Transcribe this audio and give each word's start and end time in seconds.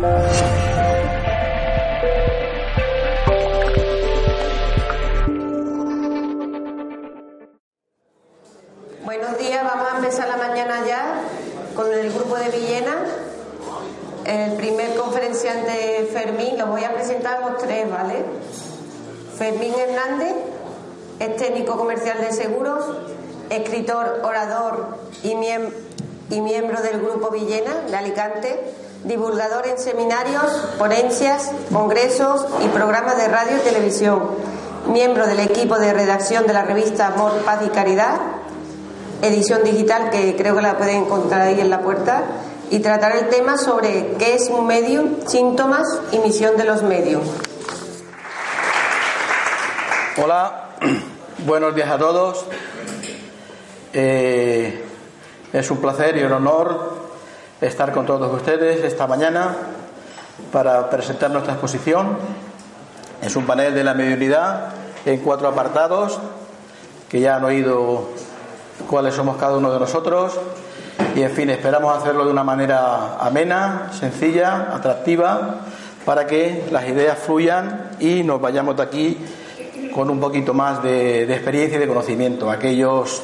Buenos 0.00 0.16
días, 9.38 9.62
vamos 9.62 9.92
a 9.92 9.96
empezar 9.98 10.28
la 10.28 10.38
mañana 10.38 10.86
ya 10.86 11.20
con 11.76 11.92
el 11.92 12.10
grupo 12.14 12.36
de 12.36 12.48
Villena. 12.48 12.94
El 14.24 14.54
primer 14.54 14.94
conferenciante 14.96 16.08
Fermín, 16.10 16.56
los 16.56 16.70
voy 16.70 16.84
a 16.84 16.94
presentar 16.94 17.42
los 17.42 17.58
tres, 17.58 17.90
¿vale? 17.90 18.24
Fermín 19.36 19.74
Hernández 19.78 20.34
es 21.18 21.36
técnico 21.36 21.76
comercial 21.76 22.22
de 22.22 22.32
seguros, 22.32 22.86
escritor, 23.50 24.22
orador 24.24 24.96
y, 25.22 25.32
y 25.32 26.40
miembro 26.40 26.80
del 26.80 27.02
grupo 27.02 27.28
Villena 27.28 27.82
de 27.86 27.96
Alicante, 27.96 28.64
divulgador 29.04 29.66
en 29.66 29.78
seminarios, 29.78 30.44
ponencias, 30.78 31.50
congresos 31.72 32.46
y 32.64 32.68
programas 32.68 33.16
de 33.16 33.28
radio 33.28 33.56
y 33.56 33.60
televisión, 33.60 34.30
miembro 34.86 35.26
del 35.26 35.40
equipo 35.40 35.78
de 35.78 35.92
redacción 35.92 36.46
de 36.46 36.52
la 36.52 36.62
revista 36.62 37.08
Amor, 37.08 37.32
Paz 37.44 37.60
y 37.66 37.68
Caridad 37.70 38.20
edición 39.22 39.62
digital 39.64 40.10
que 40.10 40.34
creo 40.36 40.56
que 40.56 40.62
la 40.62 40.76
pueden 40.76 41.04
encontrar 41.04 41.42
ahí 41.42 41.60
en 41.60 41.70
la 41.70 41.80
puerta 41.80 42.24
y 42.70 42.78
tratar 42.78 43.16
el 43.16 43.28
tema 43.28 43.56
sobre 43.56 44.14
qué 44.18 44.34
es 44.34 44.48
un 44.48 44.66
medium, 44.66 45.26
síntomas 45.26 45.86
y 46.12 46.18
misión 46.18 46.56
de 46.56 46.64
los 46.64 46.82
medios. 46.82 47.22
Hola, 50.22 50.70
buenos 51.46 51.74
días 51.74 51.90
a 51.90 51.98
todos. 51.98 52.44
Eh, 53.92 54.84
es 55.52 55.70
un 55.70 55.78
placer 55.78 56.16
y 56.16 56.22
un 56.22 56.32
honor 56.32 56.99
estar 57.60 57.92
con 57.92 58.06
todos 58.06 58.32
ustedes 58.32 58.84
esta 58.84 59.06
mañana 59.06 59.54
para 60.52 60.88
presentar 60.90 61.30
nuestra 61.30 61.54
exposición. 61.54 62.16
Es 63.22 63.36
un 63.36 63.44
panel 63.44 63.74
de 63.74 63.84
la 63.84 63.94
mediunidad 63.94 64.72
en 65.04 65.20
cuatro 65.20 65.48
apartados 65.48 66.18
que 67.08 67.20
ya 67.20 67.36
han 67.36 67.44
oído 67.44 68.08
cuáles 68.88 69.14
somos 69.14 69.36
cada 69.36 69.56
uno 69.56 69.72
de 69.72 69.80
nosotros 69.80 70.38
y 71.14 71.22
en 71.22 71.30
fin, 71.30 71.50
esperamos 71.50 71.96
hacerlo 71.96 72.24
de 72.24 72.30
una 72.30 72.44
manera 72.44 73.16
amena, 73.18 73.90
sencilla, 73.98 74.74
atractiva, 74.74 75.56
para 76.04 76.26
que 76.26 76.64
las 76.70 76.88
ideas 76.88 77.18
fluyan 77.18 77.90
y 77.98 78.22
nos 78.22 78.40
vayamos 78.40 78.76
de 78.76 78.82
aquí 78.82 79.18
con 79.94 80.08
un 80.08 80.20
poquito 80.20 80.54
más 80.54 80.82
de, 80.82 81.24
experiencia 81.24 81.76
y 81.76 81.80
de 81.80 81.88
conocimiento. 81.88 82.50
Aquellos, 82.50 83.22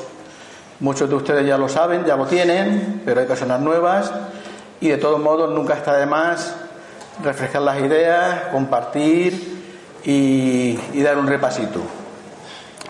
muchos 0.80 1.08
de 1.08 1.16
ustedes 1.16 1.46
ya 1.46 1.58
lo 1.58 1.68
saben, 1.68 2.04
ya 2.04 2.16
lo 2.16 2.26
tienen, 2.26 3.02
pero 3.04 3.20
hay 3.20 3.26
personas 3.26 3.60
nuevas 3.60 4.12
y 4.80 4.88
de 4.88 4.98
todos 4.98 5.20
modos 5.20 5.52
nunca 5.52 5.74
está 5.74 5.96
de 5.96 6.06
más 6.06 6.54
refrescar 7.22 7.62
las 7.62 7.80
ideas, 7.80 8.48
compartir 8.52 9.56
y 10.04 11.02
dar 11.02 11.18
un 11.18 11.26
repasito. 11.26 11.80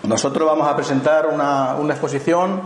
Nosotros 0.07 0.47
vamos 0.47 0.67
a 0.69 0.75
presentar 0.75 1.27
una, 1.27 1.75
exposición 1.89 2.61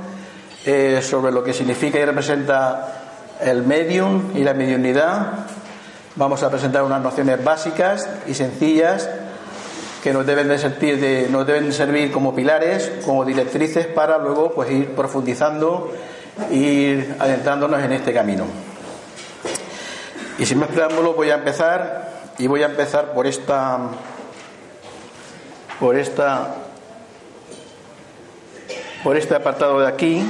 eh, 0.63 1.01
sobre 1.01 1.31
lo 1.31 1.43
que 1.43 1.53
significa 1.53 1.97
y 1.97 2.05
representa 2.05 3.37
el 3.41 3.63
medium 3.63 4.31
y 4.35 4.43
la 4.43 4.53
mediunidad. 4.53 5.45
Vamos 6.15 6.43
a 6.43 6.51
presentar 6.51 6.83
unas 6.83 7.01
nociones 7.01 7.43
básicas 7.43 8.07
y 8.27 8.35
sencillas 8.35 9.09
que 10.01 10.13
nos 10.13 10.25
deben 10.25 10.47
de 10.47 10.57
servir, 10.57 11.29
nos 11.29 11.45
deben 11.45 11.71
servir 11.71 12.11
como 12.11 12.33
pilares, 12.33 12.91
como 13.05 13.23
directrices 13.23 13.87
para 13.87 14.17
luego 14.17 14.51
pues 14.51 14.71
ir 14.71 14.95
profundizando 14.95 15.93
e 16.49 16.55
ir 16.55 17.15
adentrándonos 17.19 17.81
en 17.83 17.91
este 17.91 18.13
camino. 18.13 18.45
Y 20.39 20.45
sin 20.45 20.59
más 20.59 20.69
preámbulo 20.69 21.13
voy 21.13 21.29
a 21.29 21.35
empezar 21.35 22.31
y 22.37 22.47
voy 22.47 22.63
a 22.63 22.65
empezar 22.65 23.13
por 23.13 23.27
esta 23.27 23.77
por 25.79 25.95
esta 25.95 26.55
por 29.03 29.17
este 29.17 29.35
apartado 29.35 29.79
de 29.79 29.87
aquí. 29.87 30.23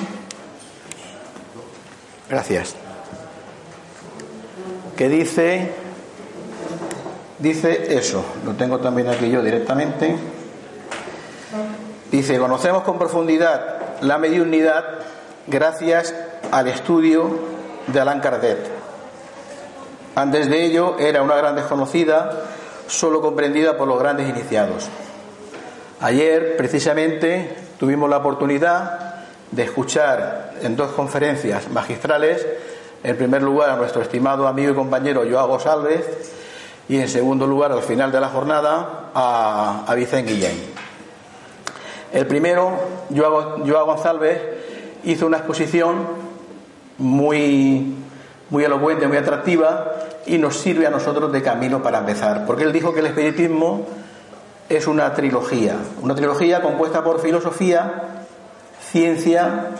Gracias. 2.29 2.75
Que 4.97 5.09
dice, 5.09 5.71
dice 7.41 7.97
eso, 7.97 8.23
lo 8.45 8.53
tengo 8.53 8.79
también 8.79 9.09
aquí 9.09 9.29
yo 9.29 9.41
directamente. 9.41 10.15
Dice, 12.11 12.37
conocemos 12.37 12.83
con 12.83 12.97
profundidad 12.97 14.01
la 14.01 14.17
mediunidad 14.17 14.83
gracias 15.47 16.13
al 16.51 16.67
estudio 16.67 17.29
de 17.87 17.99
Allan 17.99 18.19
Kardec. 18.19 18.59
Antes 20.15 20.49
de 20.49 20.65
ello 20.65 20.97
era 20.99 21.21
una 21.21 21.35
gran 21.35 21.55
desconocida, 21.55 22.45
solo 22.87 23.21
comprendida 23.21 23.77
por 23.77 23.87
los 23.87 23.99
grandes 23.99 24.29
iniciados. 24.29 24.89
Ayer, 26.01 26.57
precisamente, 26.57 27.55
tuvimos 27.79 28.09
la 28.09 28.17
oportunidad 28.17 29.15
de 29.51 29.63
escuchar 29.63 30.53
en 30.61 30.75
dos 30.75 30.91
conferencias 30.91 31.69
magistrales, 31.69 32.45
en 33.03 33.17
primer 33.17 33.41
lugar 33.41 33.69
a 33.69 33.75
nuestro 33.77 34.01
estimado 34.01 34.47
amigo 34.47 34.71
y 34.71 34.75
compañero 34.75 35.23
Joao 35.29 35.59
Salves 35.59 36.05
y 36.89 36.97
en 36.97 37.07
segundo 37.07 37.47
lugar 37.47 37.71
al 37.71 37.81
final 37.81 38.11
de 38.11 38.19
la 38.19 38.29
jornada 38.29 39.11
a, 39.13 39.85
a 39.87 39.95
Vicente 39.95 40.33
Guillén. 40.33 40.57
El 42.13 42.27
primero, 42.27 42.71
Joao, 43.15 43.85
González, 43.85 44.39
hizo 45.03 45.25
una 45.25 45.37
exposición 45.37 46.05
muy, 46.97 47.95
muy 48.49 48.63
elocuente, 48.63 49.07
muy 49.07 49.17
atractiva 49.17 49.93
y 50.25 50.37
nos 50.37 50.57
sirve 50.57 50.85
a 50.85 50.89
nosotros 50.89 51.31
de 51.31 51.41
camino 51.41 51.81
para 51.81 51.99
empezar, 51.99 52.45
porque 52.45 52.63
él 52.63 52.73
dijo 52.73 52.93
que 52.93 52.99
el 52.99 53.07
espiritismo 53.07 53.87
es 54.67 54.87
una 54.87 55.13
trilogía, 55.13 55.75
una 56.01 56.13
trilogía 56.13 56.61
compuesta 56.61 57.03
por 57.03 57.21
filosofía, 57.21 58.25
ciencia, 58.91 59.71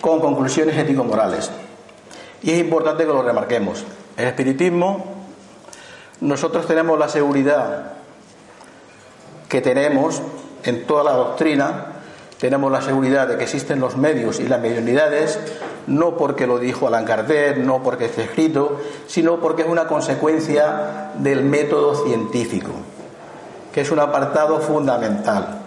con 0.00 0.20
conclusiones 0.20 0.76
ético-morales. 0.76 1.50
Y 2.42 2.52
es 2.52 2.58
importante 2.58 3.04
que 3.04 3.12
lo 3.12 3.22
remarquemos. 3.22 3.84
El 4.16 4.26
espiritismo, 4.26 5.11
nosotros 6.22 6.66
tenemos 6.66 6.98
la 6.98 7.08
seguridad 7.08 7.92
que 9.48 9.60
tenemos 9.60 10.22
en 10.64 10.86
toda 10.86 11.04
la 11.04 11.12
doctrina, 11.12 11.86
tenemos 12.38 12.72
la 12.72 12.80
seguridad 12.80 13.28
de 13.28 13.36
que 13.36 13.44
existen 13.44 13.80
los 13.80 13.96
medios 13.96 14.40
y 14.40 14.48
las 14.48 14.60
mediunidades, 14.60 15.38
no 15.86 16.16
porque 16.16 16.46
lo 16.46 16.58
dijo 16.58 16.86
Alan 16.86 17.04
Kardec, 17.04 17.58
no 17.58 17.82
porque 17.82 18.06
esté 18.06 18.22
escrito, 18.22 18.80
sino 19.06 19.40
porque 19.40 19.62
es 19.62 19.68
una 19.68 19.86
consecuencia 19.86 21.10
del 21.18 21.44
método 21.44 21.94
científico 22.06 22.70
que 23.72 23.80
es 23.80 23.90
un 23.90 23.98
apartado 23.98 24.60
fundamental. 24.60 25.60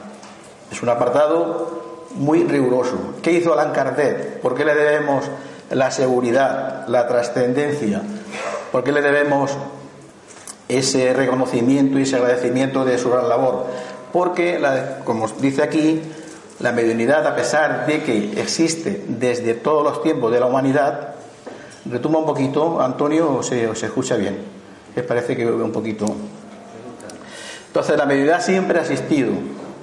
Es 0.72 0.82
un 0.82 0.90
apartado 0.90 2.06
muy 2.16 2.44
riguroso. 2.44 3.16
¿Qué 3.22 3.32
hizo 3.32 3.54
Allan 3.54 3.74
Kardec? 3.74 4.40
¿Por 4.42 4.56
qué 4.56 4.64
le 4.64 4.76
debemos 4.76 5.26
la 5.72 5.92
seguridad, 5.92 6.88
la 6.88 7.08
trascendencia? 7.08 8.02
¿Por 8.72 8.84
qué 8.84 8.92
le 8.92 9.02
debemos 9.02 9.58
ese 10.68 11.14
reconocimiento 11.14 12.00
y 12.00 12.03
ese 12.03 12.16
agradecimiento 12.16 12.86
de 12.86 12.98
su 12.98 13.09
gran 13.09 13.30
labor? 13.30 13.68
Porque, 14.12 14.62
como 15.03 15.28
dice 15.28 15.62
aquí, 15.62 16.02
la 16.59 16.72
mediunidad, 16.72 17.28
a 17.28 17.36
pesar 17.36 17.86
de 17.86 18.03
que 18.03 18.40
existe 18.40 19.04
desde 19.08 19.56
todos 19.56 19.84
los 19.84 20.02
tiempos 20.02 20.31
de 20.31 20.40
la 20.40 20.46
humanidad, 20.46 21.16
retoma 21.90 22.20
un 22.20 22.25
poquito, 22.25 22.81
Antonio, 22.81 23.44
se, 23.44 23.75
se 23.75 23.86
escucha 23.88 24.16
bien. 24.16 24.38
Les 24.96 25.04
parece 25.04 25.36
que 25.36 25.46
un 25.46 25.72
poquito. 25.72 26.06
Entonces 27.68 27.98
la 27.98 28.06
mediunidad 28.06 28.42
siempre 28.42 28.80
ha 28.80 28.84
existido, 28.84 29.31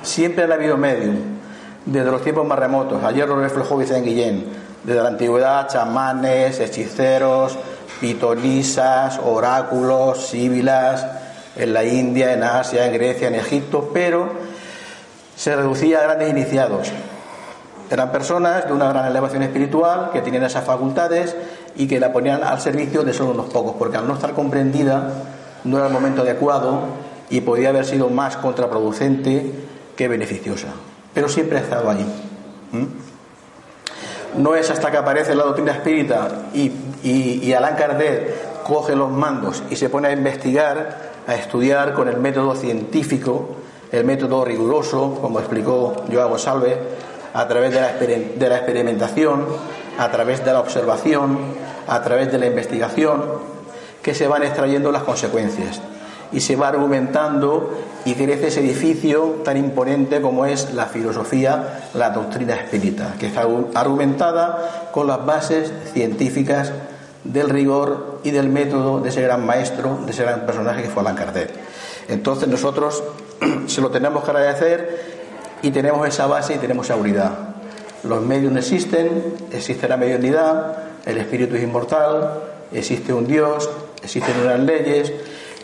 siempre 0.02 0.44
ha 0.44 0.54
habido 0.54 0.78
medium, 0.78 1.16
desde 1.84 2.10
los 2.10 2.22
tiempos 2.22 2.46
más 2.46 2.58
remotos. 2.58 3.04
Ayer 3.04 3.28
lo 3.28 3.38
reflejó 3.38 3.76
Vicente 3.76 4.08
Guillén, 4.08 4.46
desde 4.84 5.02
la 5.02 5.08
antigüedad, 5.08 5.68
chamanes, 5.68 6.58
hechiceros, 6.60 7.56
pitonisas, 8.00 9.20
oráculos, 9.24 10.26
síbilas, 10.26 11.06
en 11.56 11.72
la 11.72 11.84
India, 11.84 12.32
en 12.32 12.42
Asia, 12.42 12.86
en 12.86 12.94
Grecia, 12.94 13.28
en 13.28 13.34
Egipto, 13.34 13.90
pero 13.92 14.30
se 15.36 15.54
reducía 15.54 16.00
a 16.00 16.02
grandes 16.02 16.30
iniciados. 16.30 16.90
Eran 17.90 18.10
personas 18.10 18.66
de 18.66 18.72
una 18.72 18.88
gran 18.88 19.06
elevación 19.06 19.42
espiritual 19.42 20.10
que 20.12 20.22
tenían 20.22 20.44
esas 20.44 20.64
facultades 20.64 21.36
y 21.76 21.86
que 21.86 22.00
la 22.00 22.12
ponían 22.12 22.42
al 22.42 22.60
servicio 22.60 23.02
de 23.02 23.12
solo 23.12 23.32
unos 23.32 23.52
pocos, 23.52 23.74
porque 23.78 23.98
al 23.98 24.08
no 24.08 24.14
estar 24.14 24.32
comprendida 24.32 25.12
no 25.64 25.76
era 25.76 25.88
el 25.88 25.92
momento 25.92 26.22
adecuado 26.22 26.80
y 27.28 27.40
podía 27.42 27.68
haber 27.68 27.84
sido 27.84 28.08
más 28.08 28.36
contraproducente 28.36 29.52
que 29.96 30.08
beneficiosa. 30.08 30.68
Pero 31.12 31.28
siempre 31.28 31.58
ha 31.58 31.60
estado 31.60 31.90
allí. 31.90 32.06
No 34.36 34.54
es 34.54 34.70
hasta 34.70 34.90
que 34.90 34.96
aparece 34.96 35.34
la 35.34 35.44
doctrina 35.44 35.72
espírita 35.72 36.28
y, 36.54 36.72
y, 37.02 37.40
y 37.42 37.52
Kardec 37.52 38.62
coge 38.62 38.96
los 38.96 39.10
mandos 39.10 39.62
y 39.70 39.76
se 39.76 39.88
pone 39.88 40.08
a 40.08 40.12
investigar, 40.12 41.12
a 41.26 41.34
estudiar 41.34 41.92
con 41.92 42.08
el 42.08 42.16
método 42.16 42.54
científico, 42.54 43.56
el 43.90 44.04
método 44.04 44.44
riguroso, 44.44 45.18
como 45.20 45.38
explicó 45.38 46.04
Joao 46.10 46.38
Salve, 46.38 46.76
a 47.34 47.46
través 47.46 47.72
de 47.72 47.80
la, 47.80 47.92
de 47.92 48.48
la 48.48 48.56
experimentación, 48.56 49.44
a 49.98 50.10
través 50.10 50.44
de 50.44 50.52
la 50.52 50.60
observación, 50.60 51.38
a 51.86 52.02
través 52.02 52.32
de 52.32 52.38
la 52.38 52.46
investigación, 52.46 53.22
que 54.02 54.14
se 54.14 54.26
van 54.26 54.42
extrayendo 54.42 54.90
las 54.90 55.02
consecuencias 55.02 55.80
y 56.32 56.40
se 56.40 56.56
va 56.56 56.68
argumentando 56.68 57.70
y 58.04 58.14
crece 58.14 58.48
ese 58.48 58.60
edificio 58.60 59.42
tan 59.44 59.56
imponente 59.56 60.20
como 60.20 60.46
es 60.46 60.74
la 60.74 60.86
filosofía, 60.86 61.88
la 61.94 62.10
doctrina 62.10 62.54
espírita, 62.54 63.14
que 63.18 63.26
está 63.26 63.46
argumentada 63.74 64.88
con 64.92 65.06
las 65.06 65.24
bases 65.24 65.72
científicas 65.92 66.72
del 67.24 67.48
rigor 67.50 68.20
y 68.24 68.30
del 68.30 68.48
método 68.48 69.00
de 69.00 69.10
ese 69.10 69.22
gran 69.22 69.46
maestro, 69.46 70.00
de 70.04 70.10
ese 70.10 70.24
gran 70.24 70.44
personaje 70.46 70.82
que 70.82 70.88
fue 70.88 71.02
Allan 71.02 71.14
Kardec. 71.14 71.50
Entonces 72.08 72.48
nosotros 72.48 73.02
se 73.66 73.80
lo 73.80 73.90
tenemos 73.90 74.24
que 74.24 74.30
agradecer 74.30 75.22
y 75.62 75.70
tenemos 75.70 76.06
esa 76.08 76.26
base 76.26 76.54
y 76.54 76.58
tenemos 76.58 76.88
seguridad. 76.88 77.30
Los 78.02 78.20
medios 78.22 78.52
no 78.52 78.58
existen, 78.58 79.34
existe 79.52 79.88
la 79.88 79.96
mediunidad, 79.96 80.76
el 81.06 81.18
espíritu 81.18 81.54
es 81.54 81.62
inmortal, 81.62 82.40
existe 82.72 83.12
un 83.12 83.28
Dios, 83.28 83.70
existen 84.02 84.40
unas 84.40 84.58
leyes 84.58 85.12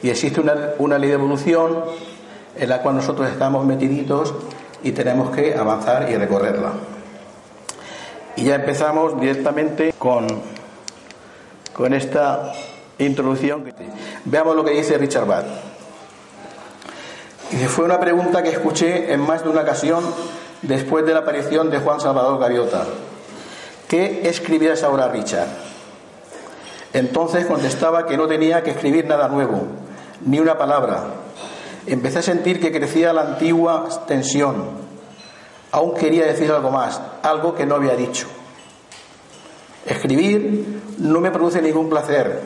y 0.03 0.11
existe 0.11 0.41
una, 0.41 0.55
una 0.79 0.99
ley 0.99 1.09
de 1.09 1.15
evolución 1.15 1.85
en 2.57 2.69
la 2.69 2.83
cual 2.83 2.97
nosotros 2.97 3.29
estamos 3.31 3.65
metiditos 3.65 4.35
y 4.83 4.93
tenemos 4.93 5.31
que 5.35 5.55
avanzar 5.55 6.11
y 6.11 6.17
recorrerla. 6.17 6.73
Y 8.37 8.45
ya 8.45 8.55
empezamos 8.55 9.21
directamente 9.21 9.93
con, 9.99 10.27
con 11.73 11.95
esta 11.95 12.53
introducción. 12.99 13.65
Veamos 14.25 14.55
lo 14.55 14.65
que 14.65 14.73
dice 14.73 14.99
Richard 14.99 15.27
Bach. 15.27 15.45
Y 17.51 17.57
fue 17.67 17.85
una 17.85 17.99
pregunta 17.99 18.43
que 18.43 18.51
escuché 18.51 19.13
en 19.13 19.21
más 19.21 19.43
de 19.43 19.49
una 19.49 19.63
ocasión 19.63 20.05
después 20.63 21.05
de 21.07 21.15
la 21.15 21.21
aparición 21.21 21.71
de 21.71 21.79
Juan 21.79 22.01
Salvador 22.01 22.39
Gaviota. 22.39 22.85
¿Qué 23.89 24.29
escribías 24.29 24.83
ahora, 24.83 25.09
Richard? 25.09 25.49
Entonces 26.93 27.47
contestaba 27.47 28.07
que 28.07 28.17
no 28.17 28.27
tenía 28.27 28.63
que 28.63 28.71
escribir 28.71 29.07
nada 29.07 29.29
nuevo, 29.29 29.63
ni 30.25 30.41
una 30.41 30.59
palabra. 30.59 31.05
Empecé 31.87 32.19
a 32.19 32.23
sentir 32.23 32.61
que 32.61 32.73
crecía 32.73 33.13
la 33.13 33.23
antigua 33.23 33.89
tensión. 34.07 34.65
Aún 35.73 35.95
quería 35.95 36.27
decir 36.27 36.51
algo 36.51 36.71
más, 36.71 37.01
algo 37.23 37.55
que 37.55 37.67
no 37.67 37.75
había 37.75 37.95
dicho. 37.95 38.27
Escribir 39.87 40.83
no 40.99 41.21
me 41.21 41.31
produce 41.31 41.63
ningún 41.63 41.89
placer. 41.89 42.41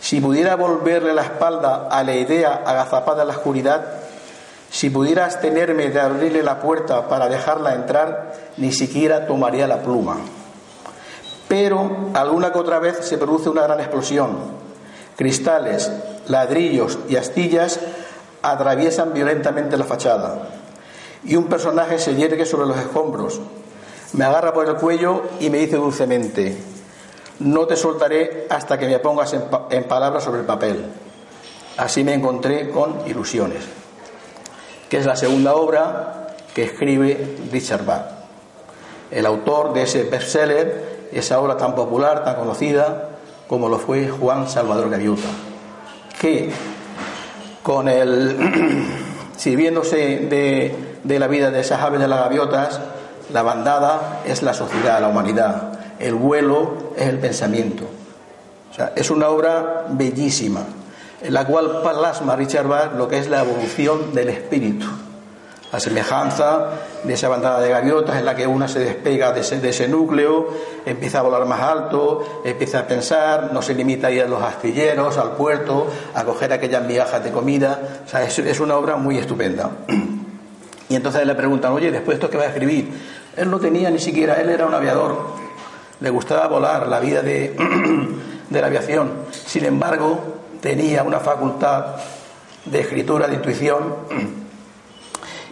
Si 0.00 0.20
pudiera 0.20 0.56
volverle 0.56 1.14
la 1.14 1.22
espalda 1.22 1.88
a 1.90 2.02
la 2.02 2.14
idea 2.14 2.62
agazapada 2.66 3.22
en 3.22 3.28
la 3.28 3.34
oscuridad, 3.34 3.84
si 4.70 4.90
pudiera 4.90 5.24
abstenerme 5.24 5.88
de 5.88 6.00
abrirle 6.00 6.42
la 6.42 6.60
puerta 6.60 7.08
para 7.08 7.28
dejarla 7.28 7.74
entrar, 7.74 8.32
ni 8.56 8.72
siquiera 8.72 9.26
tomaría 9.26 9.66
la 9.66 9.82
pluma. 9.82 10.16
Pero 11.48 12.10
alguna 12.12 12.52
que 12.52 12.58
otra 12.58 12.78
vez 12.78 12.98
se 13.06 13.16
produce 13.16 13.48
una 13.48 13.62
gran 13.62 13.80
explosión. 13.80 14.36
Cristales, 15.16 15.90
ladrillos 16.28 16.98
y 17.08 17.16
astillas 17.16 17.80
atraviesan 18.42 19.12
violentamente 19.12 19.76
la 19.76 19.84
fachada. 19.84 20.48
Y 21.24 21.36
un 21.36 21.44
personaje 21.44 21.98
se 21.98 22.14
yergue 22.14 22.44
sobre 22.44 22.66
los 22.66 22.78
escombros, 22.78 23.40
me 24.12 24.24
agarra 24.24 24.52
por 24.52 24.68
el 24.68 24.76
cuello 24.76 25.22
y 25.40 25.50
me 25.50 25.58
dice 25.58 25.76
dulcemente, 25.76 26.56
no 27.40 27.66
te 27.66 27.76
soltaré 27.76 28.46
hasta 28.50 28.78
que 28.78 28.86
me 28.86 28.98
pongas 28.98 29.32
en, 29.32 29.44
en 29.70 29.84
palabras 29.84 30.24
sobre 30.24 30.40
el 30.40 30.46
papel. 30.46 30.84
Así 31.76 32.04
me 32.04 32.14
encontré 32.14 32.70
con 32.70 33.06
ilusiones 33.06 33.64
que 34.94 35.00
es 35.00 35.06
la 35.06 35.16
segunda 35.16 35.56
obra 35.56 36.28
que 36.54 36.62
escribe 36.62 37.36
Richard 37.50 37.84
Bach, 37.84 38.04
el 39.10 39.26
autor 39.26 39.72
de 39.72 39.82
ese 39.82 40.04
bestseller, 40.04 41.08
esa 41.12 41.40
obra 41.40 41.56
tan 41.56 41.74
popular, 41.74 42.24
tan 42.24 42.36
conocida 42.36 43.08
como 43.48 43.68
lo 43.68 43.78
fue 43.78 44.08
Juan 44.08 44.48
Salvador 44.48 44.90
Gaviota, 44.90 45.28
que 46.20 46.50
con 47.62 47.88
el 47.88 48.36
sirviéndose 49.36 49.96
de, 49.96 50.74
de 51.02 51.18
la 51.18 51.26
vida 51.26 51.50
de 51.50 51.60
esas 51.60 51.80
aves 51.80 52.00
de 52.00 52.08
las 52.08 52.20
gaviotas, 52.20 52.80
la 53.32 53.42
bandada 53.42 54.20
es 54.26 54.42
la 54.42 54.54
sociedad, 54.54 55.00
la 55.00 55.08
humanidad, 55.08 55.78
el 55.98 56.14
vuelo 56.14 56.92
es 56.96 57.08
el 57.08 57.18
pensamiento. 57.18 57.84
O 58.70 58.74
sea, 58.74 58.92
es 58.96 59.10
una 59.10 59.28
obra 59.28 59.86
bellísima 59.90 60.62
en 61.24 61.32
la 61.32 61.46
cual 61.46 61.80
plasma 61.82 62.36
Richard 62.36 62.68
Bach 62.68 62.92
lo 62.96 63.08
que 63.08 63.18
es 63.18 63.28
la 63.28 63.40
evolución 63.40 64.14
del 64.14 64.28
espíritu. 64.28 64.86
La 65.74 65.80
semejanza 65.80 66.68
de 67.02 67.14
esa 67.14 67.28
bandada 67.28 67.60
de 67.60 67.68
gaviotas 67.68 68.16
en 68.16 68.24
la 68.24 68.36
que 68.36 68.46
una 68.46 68.68
se 68.68 68.78
despega 68.78 69.32
de 69.32 69.40
ese, 69.40 69.88
núcleo, 69.88 70.46
empieza 70.86 71.18
a 71.18 71.22
volar 71.22 71.46
más 71.46 71.60
alto, 71.62 72.42
empieza 72.44 72.78
a 72.78 72.86
pensar, 72.86 73.50
no 73.52 73.60
se 73.60 73.74
limita 73.74 74.06
a 74.06 74.12
ir 74.12 74.22
a 74.22 74.28
los 74.28 74.40
astilleros, 74.40 75.18
al 75.18 75.32
puerto, 75.32 75.88
a 76.14 76.22
coger 76.22 76.52
aquellas 76.52 76.84
migajas 76.84 77.24
de 77.24 77.32
comida. 77.32 78.02
O 78.06 78.08
sea, 78.08 78.22
es, 78.22 78.60
una 78.60 78.76
obra 78.76 78.94
muy 78.94 79.18
estupenda. 79.18 79.70
Y 80.88 80.94
entonces 80.94 81.26
le 81.26 81.34
preguntan, 81.34 81.72
oye, 81.72 81.90
después 81.90 82.18
esto 82.18 82.30
que 82.30 82.36
va 82.36 82.44
a 82.44 82.48
escribir, 82.48 82.92
él 83.36 83.50
no 83.50 83.58
tenía 83.58 83.90
ni 83.90 83.98
siquiera, 83.98 84.34
él 84.34 84.50
era 84.50 84.66
un 84.66 84.74
aviador, 84.74 85.26
le 85.98 86.10
gustaba 86.10 86.46
volar, 86.46 86.86
la 86.86 87.00
vida 87.00 87.20
de, 87.20 87.56
de 88.48 88.60
la 88.60 88.68
aviación. 88.68 89.10
Sin 89.32 89.64
embargo, 89.64 90.20
tenía 90.60 91.02
una 91.02 91.18
facultad 91.18 91.96
de 92.64 92.78
escritura, 92.78 93.26
de 93.26 93.34
intuición, 93.34 93.96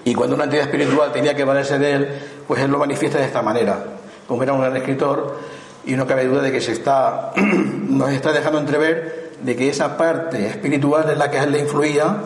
y 0.04 0.14
cuando 0.14 0.34
una 0.34 0.44
entidad 0.44 0.64
espiritual 0.64 1.12
tenía 1.12 1.34
que 1.34 1.44
valerse 1.44 1.78
de 1.78 1.93
él, 1.93 2.08
pues 2.46 2.60
él 2.60 2.70
lo 2.70 2.78
manifiesta 2.78 3.19
de 3.19 3.26
esta 3.26 3.43
manera. 3.43 3.84
Como 4.26 4.43
era 4.43 4.52
un 4.52 4.60
gran 4.60 4.76
escritor, 4.76 5.38
y 5.84 5.94
no 5.94 6.06
cabe 6.06 6.26
duda 6.26 6.43
de 6.43 6.52
que 6.52 6.60
se 6.60 6.72
está, 6.72 7.32
nos 7.37 8.10
está 8.10 8.32
dejando 8.32 8.58
entrever 8.58 9.32
de 9.40 9.56
que 9.56 9.69
esa 9.69 9.96
parte 9.96 10.46
espiritual 10.46 11.10
es 11.10 11.19
la 11.19 11.31
que 11.31 11.38
a 11.38 11.44
él 11.44 11.52
le 11.52 11.60
influía 11.60 12.16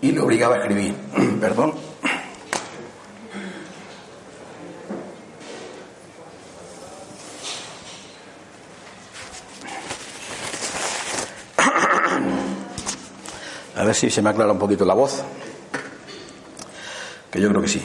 y 0.00 0.12
le 0.12 0.20
obligaba 0.20 0.56
a 0.56 0.58
escribir. 0.58 0.94
Perdón. 1.40 1.74
A 13.76 13.84
ver 13.84 13.94
si 13.94 14.10
se 14.10 14.22
me 14.22 14.30
aclara 14.30 14.52
un 14.52 14.58
poquito 14.58 14.84
la 14.84 14.94
voz. 14.94 15.22
Que 17.34 17.40
yo 17.40 17.48
creo 17.48 17.62
que 17.62 17.66
sí. 17.66 17.82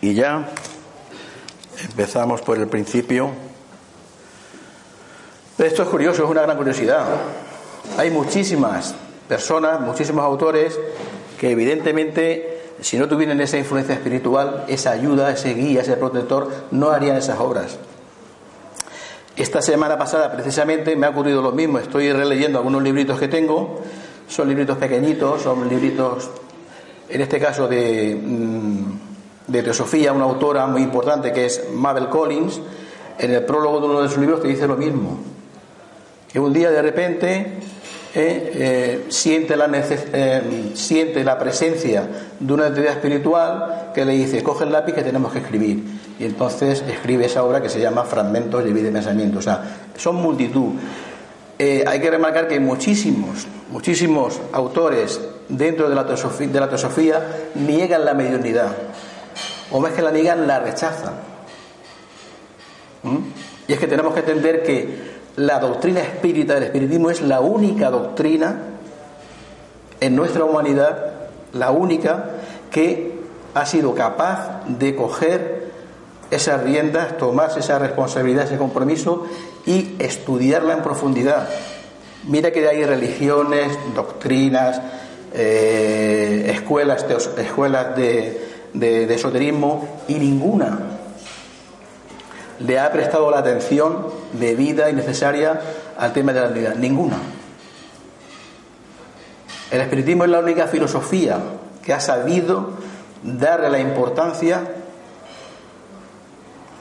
Y 0.00 0.12
ya 0.12 0.48
empezamos 1.88 2.42
por 2.42 2.58
el 2.58 2.66
principio. 2.66 3.30
Esto 5.56 5.84
es 5.84 5.88
curioso, 5.88 6.24
es 6.24 6.30
una 6.30 6.42
gran 6.42 6.56
curiosidad. 6.56 7.06
Hay 7.96 8.10
muchísimas 8.10 8.96
personas, 9.28 9.80
muchísimos 9.80 10.24
autores 10.24 10.80
que 11.38 11.52
evidentemente 11.52 12.72
si 12.80 12.98
no 12.98 13.06
tuvieran 13.06 13.40
esa 13.40 13.56
influencia 13.56 13.94
espiritual, 13.94 14.64
esa 14.66 14.90
ayuda, 14.90 15.30
ese 15.30 15.54
guía, 15.54 15.82
ese 15.82 15.96
protector, 15.96 16.50
no 16.72 16.90
harían 16.90 17.16
esas 17.16 17.38
obras. 17.38 17.78
Esta 19.36 19.62
semana 19.62 19.96
pasada 19.96 20.32
precisamente 20.32 20.96
me 20.96 21.06
ha 21.06 21.10
ocurrido 21.10 21.40
lo 21.40 21.52
mismo, 21.52 21.78
estoy 21.78 22.12
releyendo 22.12 22.58
algunos 22.58 22.82
libritos 22.82 23.20
que 23.20 23.28
tengo, 23.28 23.80
son 24.26 24.48
libritos 24.48 24.76
pequeñitos, 24.78 25.42
son 25.42 25.68
libritos, 25.68 26.30
en 27.08 27.20
este 27.20 27.38
caso 27.38 27.68
de, 27.68 28.14
mm, 28.14 29.08
de 29.48 29.62
teosofía, 29.62 30.12
una 30.12 30.24
autora 30.24 30.66
muy 30.66 30.82
importante 30.82 31.32
que 31.32 31.46
es 31.46 31.68
Mabel 31.74 32.08
Collins, 32.08 32.60
en 33.18 33.32
el 33.32 33.44
prólogo 33.44 33.80
de 33.80 33.86
uno 33.86 34.02
de 34.02 34.08
sus 34.08 34.18
libros 34.18 34.42
te 34.42 34.48
dice 34.48 34.66
lo 34.66 34.76
mismo, 34.76 35.18
que 36.32 36.38
un 36.38 36.52
día 36.52 36.70
de 36.70 36.82
repente 36.82 37.58
eh, 38.14 38.52
eh, 38.54 39.04
siente, 39.08 39.56
la 39.56 39.70
eh, 39.72 40.72
siente 40.74 41.24
la 41.24 41.38
presencia 41.38 42.08
de 42.38 42.52
una 42.52 42.68
entidad 42.68 42.92
espiritual 42.92 43.90
que 43.94 44.04
le 44.04 44.12
dice, 44.12 44.42
coge 44.42 44.64
el 44.64 44.72
lápiz 44.72 44.94
que 44.94 45.02
tenemos 45.02 45.32
que 45.32 45.38
escribir. 45.40 45.82
Y 46.18 46.24
entonces 46.24 46.82
escribe 46.88 47.26
esa 47.26 47.44
obra 47.44 47.62
que 47.62 47.68
se 47.68 47.80
llama 47.80 48.04
Fragmentos 48.04 48.64
de 48.64 48.72
vida 48.72 48.88
y 48.88 48.92
pensamiento. 48.92 49.38
O 49.38 49.42
sea, 49.42 49.62
son 49.96 50.16
multitud. 50.16 50.72
hay 51.58 52.00
que 52.00 52.10
remarcar 52.10 52.48
que 52.48 52.58
muchísimos, 52.58 53.46
muchísimos 53.70 54.40
autores 54.52 55.20
dentro 55.48 55.88
de 55.88 55.94
la 55.94 56.06
teosofía, 56.06 56.48
la 56.52 57.60
niegan 57.60 58.04
la 58.04 58.14
mediunidad. 58.14 58.72
O 59.70 59.80
más 59.80 59.92
que 59.92 60.02
la 60.02 60.10
niegan, 60.10 60.46
la 60.46 60.60
rechazan. 60.60 61.14
¿Mm? 63.02 63.18
Y 63.68 63.72
es 63.72 63.78
que 63.78 63.86
tenemos 63.86 64.14
que 64.14 64.20
entender 64.20 64.62
que 64.62 65.18
la 65.36 65.60
doctrina 65.60 66.00
espírita 66.00 66.54
del 66.54 66.64
espiritismo 66.64 67.10
es 67.10 67.20
la 67.20 67.40
única 67.40 67.90
doctrina 67.90 68.62
en 70.00 70.16
nuestra 70.16 70.44
humanidad, 70.44 71.12
la 71.52 71.70
única 71.70 72.30
que 72.70 73.18
ha 73.54 73.66
sido 73.66 73.94
capaz 73.94 74.62
de 74.66 74.94
coger 74.96 75.68
esas 76.30 76.62
riendas, 76.62 77.16
tomarse 77.16 77.60
esa 77.60 77.78
responsabilidad, 77.78 78.44
ese 78.44 78.58
compromiso 78.58 79.26
y 79.64 79.96
estudiarla 79.98 80.74
en 80.74 80.82
profundidad. 80.82 81.48
Mira 82.28 82.52
que 82.52 82.66
hay 82.68 82.84
religiones, 82.84 83.76
doctrinas, 83.94 84.80
eh, 85.34 86.50
escuelas, 86.54 87.04
escuelas 87.36 87.96
de, 87.96 88.48
de 88.72 89.14
esoterismo 89.14 90.02
y 90.08 90.14
ninguna 90.14 90.98
le 92.60 92.78
ha 92.78 92.90
prestado 92.90 93.30
la 93.30 93.38
atención 93.38 94.06
debida 94.32 94.90
y 94.90 94.92
necesaria 94.92 95.60
al 95.96 96.12
tema 96.12 96.32
de 96.32 96.40
la 96.40 96.48
unidad? 96.48 96.74
Ninguna. 96.74 97.18
El 99.70 99.80
espiritismo 99.80 100.24
es 100.24 100.30
la 100.30 100.40
única 100.40 100.66
filosofía 100.66 101.38
que 101.82 101.92
ha 101.92 102.00
sabido 102.00 102.70
darle 103.22 103.70
la 103.70 103.78
importancia, 103.78 104.62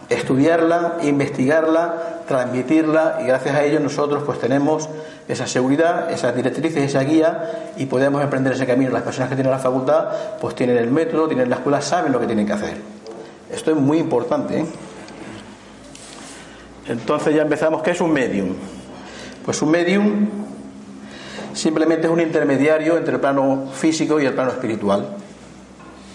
estudiarla, 0.10 0.98
investigarla, 1.04 2.22
transmitirla 2.28 3.20
y 3.22 3.28
gracias 3.28 3.56
a 3.56 3.64
ello 3.64 3.80
nosotros 3.80 4.24
pues 4.26 4.40
tenemos 4.40 4.88
esa 5.28 5.48
seguridad, 5.48 6.12
esas 6.12 6.36
directrices, 6.36 6.84
esa 6.84 7.02
guía 7.02 7.74
y 7.78 7.86
podemos 7.86 8.22
emprender 8.22 8.54
ese 8.54 8.66
camino. 8.66 8.92
Las 8.92 9.04
personas 9.04 9.30
que 9.30 9.36
tienen 9.36 9.52
la 9.52 9.60
facultad 9.60 10.08
pues 10.40 10.56
tienen 10.56 10.78
el 10.78 10.92
método, 10.92 11.28
tienen 11.28 11.50
la 11.50 11.58
escuela, 11.58 11.82
saben 11.82 12.12
lo 12.12 12.20
que 12.20 12.28
tienen 12.28 12.46
que 12.46 12.54
hacer. 12.54 12.78
Esto 13.52 13.72
es 13.72 13.78
muy 13.78 13.98
importante. 13.98 14.60
¿eh? 14.60 14.66
Entonces 16.88 17.36
ya 17.36 17.42
empezamos. 17.42 17.82
¿Qué 17.82 17.92
es 17.92 18.02
un 18.02 18.12
medium? 18.12 18.54
Pues 19.46 19.62
un 19.62 19.72
medium 19.72 20.28
simplemente 21.54 22.08
es 22.08 22.14
un 22.14 22.22
intermediario 22.22 22.98
entre 22.98 23.16
el 23.16 23.20
plano 23.20 23.68
físico 23.74 24.20
y 24.20 24.26
el 24.26 24.34
plano 24.34 24.52
espiritual. 24.52 25.08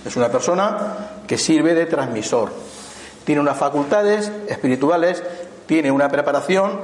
Es 0.04 0.16
una 0.16 0.28
persona 0.28 0.78
que 1.26 1.36
sirve 1.36 1.74
de 1.74 1.86
transmisor. 1.86 2.52
Tiene 3.24 3.40
unas 3.40 3.56
facultades 3.56 4.32
espirituales, 4.48 5.22
tiene 5.66 5.90
una 5.90 6.08
preparación 6.08 6.80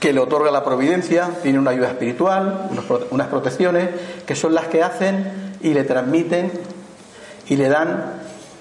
que 0.00 0.12
le 0.12 0.20
otorga 0.20 0.50
la 0.50 0.64
providencia, 0.64 1.30
tiene 1.42 1.58
una 1.58 1.70
ayuda 1.70 1.88
espiritual, 1.88 2.68
unas 3.10 3.26
protecciones, 3.28 3.88
que 4.26 4.36
son 4.36 4.54
las 4.54 4.66
que 4.66 4.82
hacen 4.82 5.56
y 5.60 5.74
le 5.74 5.84
transmiten 5.84 6.52
y 7.48 7.56
le 7.56 7.68
dan 7.68 8.12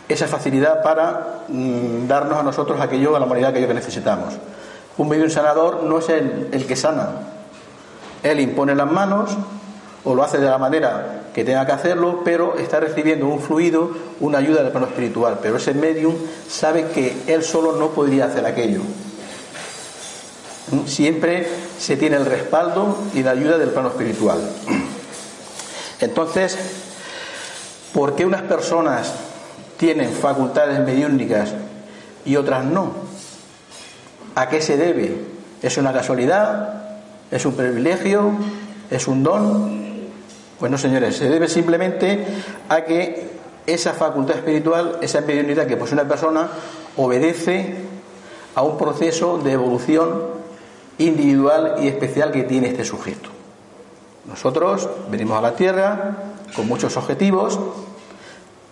esa 0.09 0.27
facilidad 0.27 0.81
para 0.81 1.43
mm, 1.47 2.07
darnos 2.07 2.39
a 2.39 2.43
nosotros 2.43 2.79
aquello, 2.79 3.15
a 3.15 3.19
la 3.19 3.25
humanidad, 3.25 3.51
aquello 3.51 3.67
que 3.67 3.73
necesitamos. 3.73 4.33
Un 4.97 5.09
medio 5.09 5.29
sanador 5.29 5.83
no 5.83 5.99
es 5.99 6.09
el, 6.09 6.49
el 6.51 6.65
que 6.65 6.75
sana. 6.75 7.09
Él 8.23 8.39
impone 8.39 8.73
las 8.73 8.89
manos 8.89 9.31
o 10.03 10.15
lo 10.15 10.23
hace 10.23 10.39
de 10.39 10.49
la 10.49 10.57
manera 10.57 11.26
que 11.37 11.45
tenga 11.45 11.67
que 11.67 11.71
hacerlo, 11.71 12.23
pero 12.25 12.57
está 12.57 12.79
recibiendo 12.79 13.27
un 13.27 13.39
fluido, 13.39 13.91
una 14.21 14.39
ayuda 14.39 14.63
del 14.63 14.71
plano 14.71 14.87
espiritual. 14.87 15.37
Pero 15.39 15.57
ese 15.57 15.75
medium 15.75 16.15
sabe 16.49 16.87
que 16.87 17.15
él 17.27 17.43
solo 17.43 17.73
no 17.73 17.89
podría 17.89 18.25
hacer 18.25 18.43
aquello. 18.43 18.81
Siempre 20.87 21.47
se 21.77 21.95
tiene 21.95 22.17
el 22.17 22.25
respaldo 22.25 22.97
y 23.13 23.21
la 23.21 23.29
ayuda 23.29 23.59
del 23.59 23.69
plano 23.69 23.89
espiritual. 23.89 24.39
Entonces, 26.01 26.57
¿por 27.93 28.15
qué 28.15 28.25
unas 28.25 28.41
personas 28.41 29.13
tienen 29.77 30.11
facultades 30.13 30.79
mediúnicas 30.79 31.53
y 32.25 32.35
otras 32.35 32.65
no. 32.65 32.93
¿A 34.33 34.49
qué 34.49 34.59
se 34.59 34.75
debe? 34.75 35.21
¿Es 35.61 35.77
una 35.77 35.93
casualidad? 35.93 36.81
¿Es 37.29 37.45
un 37.45 37.53
privilegio? 37.53 38.31
¿Es 38.89 39.07
un 39.07 39.21
don? 39.21 39.86
Pues 40.59 40.81
señores, 40.81 41.15
se 41.17 41.29
debe 41.29 41.47
simplemente 41.47 42.25
a 42.67 42.81
que 42.81 43.29
esa 43.67 43.93
facultad 43.93 44.37
espiritual, 44.37 44.97
esa 45.01 45.21
mediunidad 45.21 45.67
que 45.67 45.77
posee 45.77 45.93
una 45.93 46.07
persona, 46.07 46.49
obedece 46.95 47.75
a 48.55 48.63
un 48.63 48.77
proceso 48.77 49.37
de 49.37 49.51
evolución 49.51 50.37
individual 50.97 51.75
y 51.79 51.87
especial 51.87 52.31
que 52.31 52.43
tiene 52.43 52.69
este 52.69 52.85
sujeto. 52.85 53.29
Nosotros 54.25 54.89
venimos 55.11 55.37
a 55.37 55.41
la 55.41 55.55
Tierra 55.55 56.17
con 56.55 56.67
muchos 56.67 56.97
objetivos, 56.97 57.59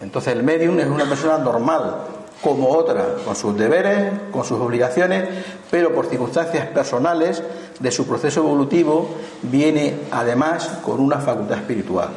entonces 0.02 0.34
el 0.34 0.42
medium 0.42 0.80
es 0.80 0.88
una 0.88 1.06
persona 1.08 1.38
normal, 1.38 1.98
como 2.42 2.70
otra, 2.70 3.16
con 3.24 3.36
sus 3.36 3.56
deberes, 3.58 4.12
con 4.32 4.44
sus 4.44 4.60
obligaciones, 4.60 5.28
pero 5.70 5.94
por 5.94 6.08
circunstancias 6.08 6.68
personales 6.68 7.44
de 7.80 7.92
su 7.92 8.08
proceso 8.08 8.42
evolutivo 8.42 9.10
viene 9.42 9.96
además 10.12 10.80
con 10.84 11.00
una 11.00 11.20
facultad 11.20 11.58
espiritual 11.58 12.10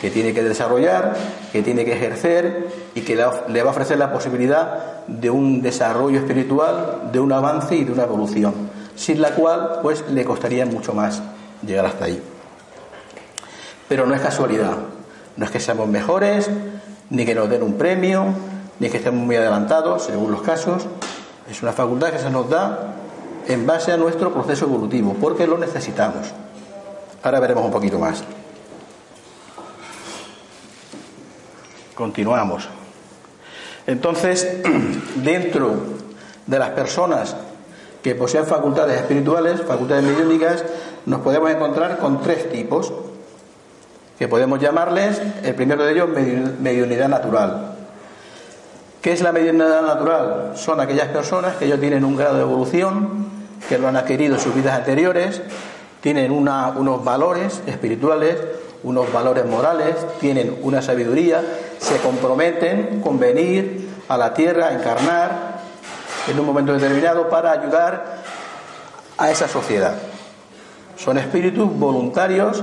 que 0.00 0.10
tiene 0.10 0.32
que 0.32 0.42
desarrollar, 0.42 1.14
que 1.52 1.62
tiene 1.62 1.84
que 1.84 1.92
ejercer 1.92 2.68
y 2.94 3.02
que 3.02 3.16
le 3.16 3.62
va 3.62 3.68
a 3.68 3.72
ofrecer 3.72 3.98
la 3.98 4.10
posibilidad 4.10 5.04
de 5.06 5.28
un 5.28 5.60
desarrollo 5.60 6.18
espiritual, 6.18 7.10
de 7.12 7.20
un 7.20 7.32
avance 7.32 7.76
y 7.76 7.84
de 7.84 7.92
una 7.92 8.04
evolución, 8.04 8.54
sin 8.96 9.20
la 9.20 9.34
cual 9.34 9.80
pues 9.82 10.04
le 10.10 10.24
costaría 10.24 10.64
mucho 10.64 10.94
más 10.94 11.22
llegar 11.66 11.84
hasta 11.84 12.06
ahí. 12.06 12.22
Pero 13.88 14.06
no 14.06 14.14
es 14.14 14.22
casualidad, 14.22 14.76
no 15.36 15.44
es 15.44 15.50
que 15.50 15.60
seamos 15.60 15.88
mejores, 15.88 16.48
ni 17.10 17.26
que 17.26 17.34
nos 17.34 17.50
den 17.50 17.62
un 17.62 17.74
premio, 17.74 18.26
ni 18.78 18.88
que 18.88 18.98
estemos 18.98 19.22
muy 19.22 19.36
adelantados, 19.36 20.04
según 20.04 20.32
los 20.32 20.40
casos. 20.40 20.86
Es 21.50 21.62
una 21.62 21.72
facultad 21.72 22.10
que 22.10 22.18
se 22.18 22.30
nos 22.30 22.48
da 22.48 22.94
en 23.50 23.66
base 23.66 23.92
a 23.92 23.96
nuestro 23.96 24.32
proceso 24.32 24.64
evolutivo, 24.64 25.16
porque 25.20 25.46
lo 25.46 25.58
necesitamos. 25.58 26.28
Ahora 27.22 27.40
veremos 27.40 27.64
un 27.64 27.72
poquito 27.72 27.98
más. 27.98 28.22
Continuamos. 31.94 32.68
Entonces, 33.86 34.62
dentro 35.16 35.74
de 36.46 36.58
las 36.58 36.70
personas 36.70 37.34
que 38.02 38.14
poseen 38.14 38.46
facultades 38.46 39.00
espirituales, 39.00 39.60
facultades 39.62 40.04
mediúnicas, 40.04 40.64
nos 41.06 41.20
podemos 41.20 41.50
encontrar 41.50 41.98
con 41.98 42.22
tres 42.22 42.50
tipos 42.50 42.92
que 44.16 44.28
podemos 44.28 44.60
llamarles, 44.60 45.20
el 45.42 45.54
primero 45.56 45.84
de 45.84 45.92
ellos, 45.92 46.08
mediunidad 46.60 47.08
natural. 47.08 47.74
¿Qué 49.02 49.12
es 49.12 49.22
la 49.22 49.32
mediunidad 49.32 49.82
natural? 49.82 50.52
Son 50.56 50.78
aquellas 50.78 51.08
personas 51.08 51.56
que 51.56 51.64
ellos 51.64 51.80
tienen 51.80 52.04
un 52.04 52.16
grado 52.16 52.36
de 52.36 52.42
evolución, 52.42 53.19
que 53.68 53.78
lo 53.78 53.88
han 53.88 53.96
adquirido 53.96 54.34
en 54.34 54.40
sus 54.40 54.54
vidas 54.54 54.78
anteriores, 54.78 55.42
tienen 56.00 56.32
unos 56.32 57.04
valores 57.04 57.62
espirituales, 57.66 58.36
unos 58.82 59.12
valores 59.12 59.44
morales, 59.44 59.96
tienen 60.20 60.58
una 60.62 60.80
sabiduría, 60.80 61.42
se 61.78 61.98
comprometen 61.98 63.00
con 63.02 63.18
venir 63.18 63.88
a 64.08 64.16
la 64.16 64.32
tierra 64.32 64.68
a 64.68 64.74
encarnar 64.74 65.60
en 66.28 66.40
un 66.40 66.46
momento 66.46 66.72
determinado 66.72 67.28
para 67.28 67.52
ayudar 67.52 68.22
a 69.18 69.30
esa 69.30 69.48
sociedad. 69.48 69.94
Son 70.96 71.18
espíritus 71.18 71.70
voluntarios 71.78 72.62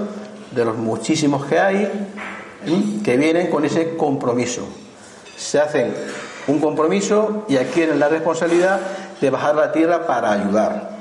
de 0.52 0.66
los 0.66 0.78
muchísimos 0.78 1.46
que 1.46 1.60
hay, 1.60 2.10
que 3.04 3.18
vienen 3.18 3.50
con 3.50 3.66
ese 3.66 3.96
compromiso. 3.96 4.68
Se 5.38 5.60
hacen 5.60 5.94
un 6.48 6.60
compromiso 6.60 7.46
y 7.48 7.58
adquieren 7.58 8.00
la 8.00 8.10
responsabilidad 8.10 8.80
de 9.20 9.30
bajar 9.30 9.56
la 9.56 9.72
tierra 9.72 10.06
para 10.08 10.32
ayudar. 10.32 10.98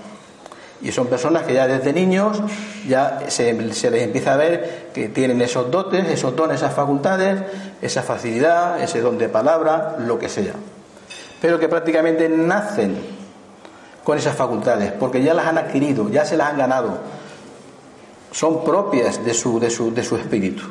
Y 0.82 0.92
son 0.92 1.06
personas 1.06 1.44
que 1.44 1.54
ya 1.54 1.66
desde 1.66 1.92
niños 1.92 2.42
ya 2.86 3.20
se, 3.28 3.52
les 3.52 3.84
empieza 3.84 4.34
a 4.34 4.36
ver 4.36 4.90
que 4.92 5.08
tienen 5.08 5.40
esos 5.40 5.70
dotes, 5.70 6.06
esos 6.08 6.36
dones, 6.36 6.56
esas 6.56 6.74
facultades, 6.74 7.42
esa 7.80 8.02
facilidad, 8.02 8.82
ese 8.82 9.00
don 9.00 9.16
de 9.16 9.28
palabra, 9.28 9.96
lo 9.98 10.18
que 10.18 10.28
sea. 10.28 10.52
Pero 11.40 11.58
que 11.58 11.68
prácticamente 11.68 12.28
nacen 12.28 12.96
con 14.04 14.18
esas 14.18 14.36
facultades, 14.36 14.92
porque 14.92 15.22
ya 15.22 15.34
las 15.34 15.46
han 15.46 15.58
adquirido, 15.58 16.10
ya 16.10 16.24
se 16.24 16.36
las 16.36 16.50
han 16.50 16.58
ganado 16.58 16.98
son 18.36 18.62
propias 18.62 19.24
de 19.24 19.32
su, 19.32 19.58
de 19.58 19.70
su, 19.70 19.94
de 19.94 20.02
su 20.02 20.14
espíritu. 20.16 20.62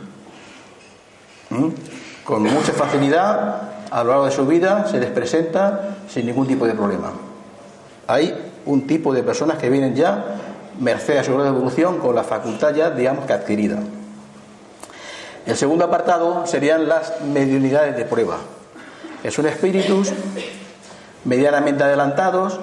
¿Mm? 1.49 1.69
Con 2.23 2.43
mucha 2.43 2.73
facilidad, 2.73 3.74
a 3.91 4.03
lo 4.03 4.09
largo 4.09 4.25
de 4.25 4.31
su 4.31 4.45
vida, 4.45 4.87
se 4.89 4.99
les 4.99 5.09
presenta 5.11 5.97
sin 6.09 6.25
ningún 6.25 6.47
tipo 6.47 6.65
de 6.65 6.73
problema. 6.73 7.11
Hay 8.07 8.33
un 8.65 8.87
tipo 8.87 9.13
de 9.13 9.23
personas 9.23 9.57
que 9.57 9.69
vienen 9.69 9.95
ya, 9.95 10.25
merced 10.79 11.17
a 11.17 11.23
su 11.23 11.31
grado 11.31 11.45
de 11.45 11.57
evolución, 11.57 11.99
con 11.99 12.15
la 12.15 12.23
facultad 12.23 12.73
ya, 12.73 12.89
digamos 12.91 13.25
que 13.25 13.33
adquirida. 13.33 13.79
El 15.45 15.55
segundo 15.55 15.85
apartado 15.85 16.45
serían 16.47 16.87
las 16.87 17.21
mediunidades 17.21 17.95
de 17.95 18.05
prueba. 18.05 18.37
Son 19.29 19.45
espíritus 19.47 20.11
medianamente 21.23 21.83
adelantados 21.83 22.59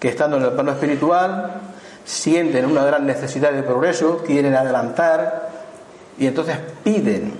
que 0.00 0.08
estando 0.08 0.36
en 0.36 0.44
el 0.44 0.52
plano 0.52 0.72
espiritual 0.72 1.60
sienten 2.04 2.66
una 2.66 2.84
gran 2.84 3.06
necesidad 3.06 3.52
de 3.52 3.62
progreso, 3.62 4.22
quieren 4.26 4.54
adelantar 4.54 5.50
y 6.18 6.26
entonces 6.26 6.56
piden, 6.82 7.32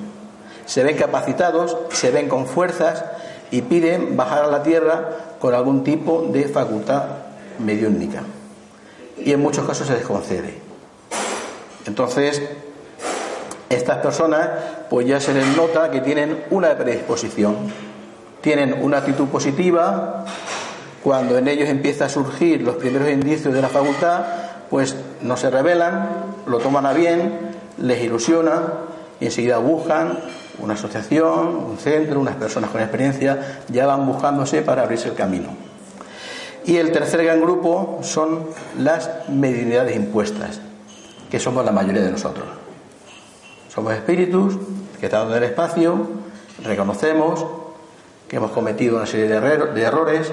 se 0.67 0.83
ven 0.83 0.97
capacitados, 0.97 1.77
se 1.91 2.11
ven 2.11 2.29
con 2.29 2.47
fuerzas 2.47 3.05
y 3.51 3.63
piden 3.63 4.17
bajar 4.17 4.45
a 4.45 4.49
la 4.49 4.63
tierra 4.63 5.09
con 5.39 5.55
algún 5.55 5.85
tipo 5.85 6.23
de 6.23 6.45
facultad 6.45 7.05
mediúnica. 7.59 8.23
Y 9.19 9.33
en 9.33 9.41
muchos 9.41 9.67
casos 9.67 9.87
se 9.87 9.95
les 9.95 10.05
concede. 10.05 10.55
Entonces, 11.87 12.43
estas 13.69 13.99
personas 13.99 14.49
pues 14.89 15.07
ya 15.07 15.21
se 15.21 15.35
les 15.35 15.57
nota 15.57 15.91
que 15.91 16.01
tienen 16.01 16.45
una 16.51 16.77
predisposición, 16.77 17.57
tienen 18.41 18.83
una 18.83 18.99
actitud 18.99 19.29
positiva, 19.29 20.25
cuando 21.03 21.37
en 21.37 21.49
ellos 21.49 21.69
empieza 21.69 22.05
a 22.05 22.09
surgir 22.09 22.63
los 22.63 22.77
primeros 22.77 23.09
indicios 23.09 23.53
de 23.53 23.63
la 23.63 23.69
facultad, 23.69 24.25
pues 24.71 24.97
no 25.23 25.37
se 25.37 25.51
rebelan, 25.51 26.09
lo 26.47 26.59
toman 26.59 26.87
a 26.87 26.93
bien, 26.93 27.53
les 27.79 28.03
ilusiona 28.03 28.63
y 29.21 29.27
enseguida 29.27 29.59
buscan 29.59 30.19
una 30.63 30.75
asociación, 30.75 31.57
un 31.57 31.77
centro, 31.79 32.21
unas 32.21 32.37
personas 32.37 32.71
con 32.71 32.81
experiencia, 32.81 33.63
ya 33.69 33.87
van 33.87 34.07
buscándose 34.07 34.63
para 34.63 34.83
abrirse 34.83 35.09
el 35.09 35.15
camino. 35.15 35.49
Y 36.65 36.77
el 36.77 36.93
tercer 36.93 37.25
gran 37.25 37.41
grupo 37.41 37.99
son 38.03 38.47
las 38.79 39.11
mediunidades 39.29 39.97
impuestas, 39.97 40.61
que 41.31 41.41
somos 41.41 41.65
la 41.65 41.73
mayoría 41.73 42.03
de 42.03 42.13
nosotros. 42.13 42.47
Somos 43.69 43.93
espíritus 43.95 44.57
que 45.01 45.07
estamos 45.07 45.33
en 45.33 45.39
el 45.39 45.45
espacio, 45.45 46.09
reconocemos 46.63 47.45
que 48.29 48.37
hemos 48.37 48.53
cometido 48.53 48.97
una 48.97 49.07
serie 49.07 49.27
de 49.27 49.83
errores, 49.83 50.33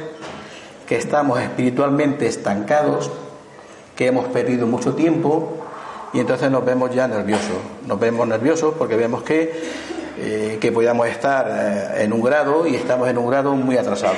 que 0.88 0.96
estamos 0.98 1.40
espiritualmente 1.40 2.28
estancados, 2.28 3.12
que 3.96 4.08
hemos 4.08 4.28
perdido 4.28 4.68
mucho 4.68 4.94
tiempo 4.94 5.58
y 6.14 6.20
entonces 6.20 6.50
nos 6.50 6.66
vemos 6.66 6.94
ya 6.94 7.08
nerviosos. 7.08 7.58
Nos 7.86 8.00
vemos 8.00 8.28
nerviosos 8.28 8.74
porque 8.78 8.96
vemos 8.96 9.24
que, 9.24 9.52
eh, 10.22 10.58
que 10.60 10.72
podamos 10.72 11.08
estar 11.08 11.48
eh, 11.50 12.04
en 12.04 12.14
un 12.14 12.22
grado 12.22 12.68
y 12.68 12.76
estamos 12.76 13.08
en 13.10 13.18
un 13.18 13.30
grado 13.30 13.54
muy 13.56 13.78
atrasado, 13.78 14.16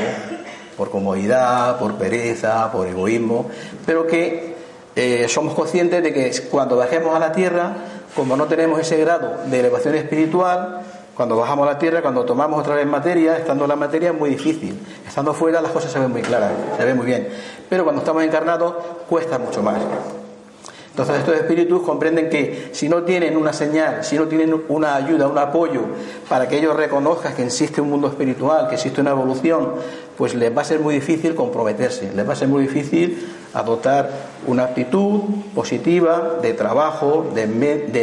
por 0.75 0.89
comodidad, 0.89 1.77
por 1.77 1.95
pereza, 1.95 2.71
por 2.71 2.87
egoísmo, 2.87 3.49
pero 3.85 4.07
que 4.07 4.55
eh, 4.95 5.27
somos 5.29 5.53
conscientes 5.53 6.03
de 6.03 6.11
que 6.11 6.31
cuando 6.49 6.77
bajemos 6.77 7.15
a 7.15 7.19
la 7.19 7.31
tierra, 7.31 7.73
como 8.15 8.35
no 8.35 8.45
tenemos 8.45 8.79
ese 8.79 8.97
grado 8.97 9.37
de 9.45 9.59
elevación 9.59 9.95
espiritual, 9.95 10.81
cuando 11.15 11.37
bajamos 11.37 11.67
a 11.67 11.73
la 11.73 11.79
tierra, 11.79 12.01
cuando 12.01 12.25
tomamos 12.25 12.61
otra 12.61 12.75
vez 12.75 12.87
materia, 12.87 13.37
estando 13.37 13.65
en 13.65 13.69
la 13.69 13.75
materia 13.75 14.09
es 14.09 14.15
muy 14.17 14.31
difícil. 14.31 14.79
Estando 15.07 15.33
fuera 15.33 15.61
las 15.61 15.71
cosas 15.71 15.91
se 15.91 15.99
ven 15.99 16.11
muy 16.11 16.21
claras, 16.21 16.51
se 16.77 16.83
ven 16.83 16.97
muy 16.97 17.05
bien. 17.05 17.27
Pero 17.69 17.83
cuando 17.83 18.01
estamos 18.01 18.23
encarnados 18.23 18.75
cuesta 19.07 19.37
mucho 19.37 19.61
más. 19.61 19.77
Entonces 20.91 21.19
estos 21.19 21.35
espíritus 21.35 21.83
comprenden 21.83 22.29
que 22.29 22.69
si 22.73 22.89
no 22.89 23.03
tienen 23.03 23.37
una 23.37 23.53
señal, 23.53 24.03
si 24.03 24.17
no 24.17 24.27
tienen 24.27 24.61
una 24.67 24.95
ayuda, 24.95 25.27
un 25.27 25.37
apoyo 25.37 25.83
para 26.27 26.49
que 26.49 26.57
ellos 26.57 26.75
reconozcan 26.75 27.33
que 27.33 27.45
existe 27.45 27.79
un 27.79 27.89
mundo 27.89 28.09
espiritual, 28.09 28.67
que 28.67 28.75
existe 28.75 28.99
una 28.99 29.11
evolución, 29.11 29.69
pues 30.17 30.35
les 30.35 30.55
va 30.55 30.63
a 30.63 30.65
ser 30.65 30.81
muy 30.81 30.95
difícil 30.95 31.33
comprometerse, 31.33 32.11
les 32.13 32.27
va 32.27 32.33
a 32.33 32.35
ser 32.35 32.49
muy 32.49 32.63
difícil 32.63 33.25
adoptar 33.53 34.09
una 34.47 34.63
actitud 34.65 35.21
positiva 35.55 36.39
de 36.41 36.53
trabajo, 36.53 37.25
de, 37.33 37.43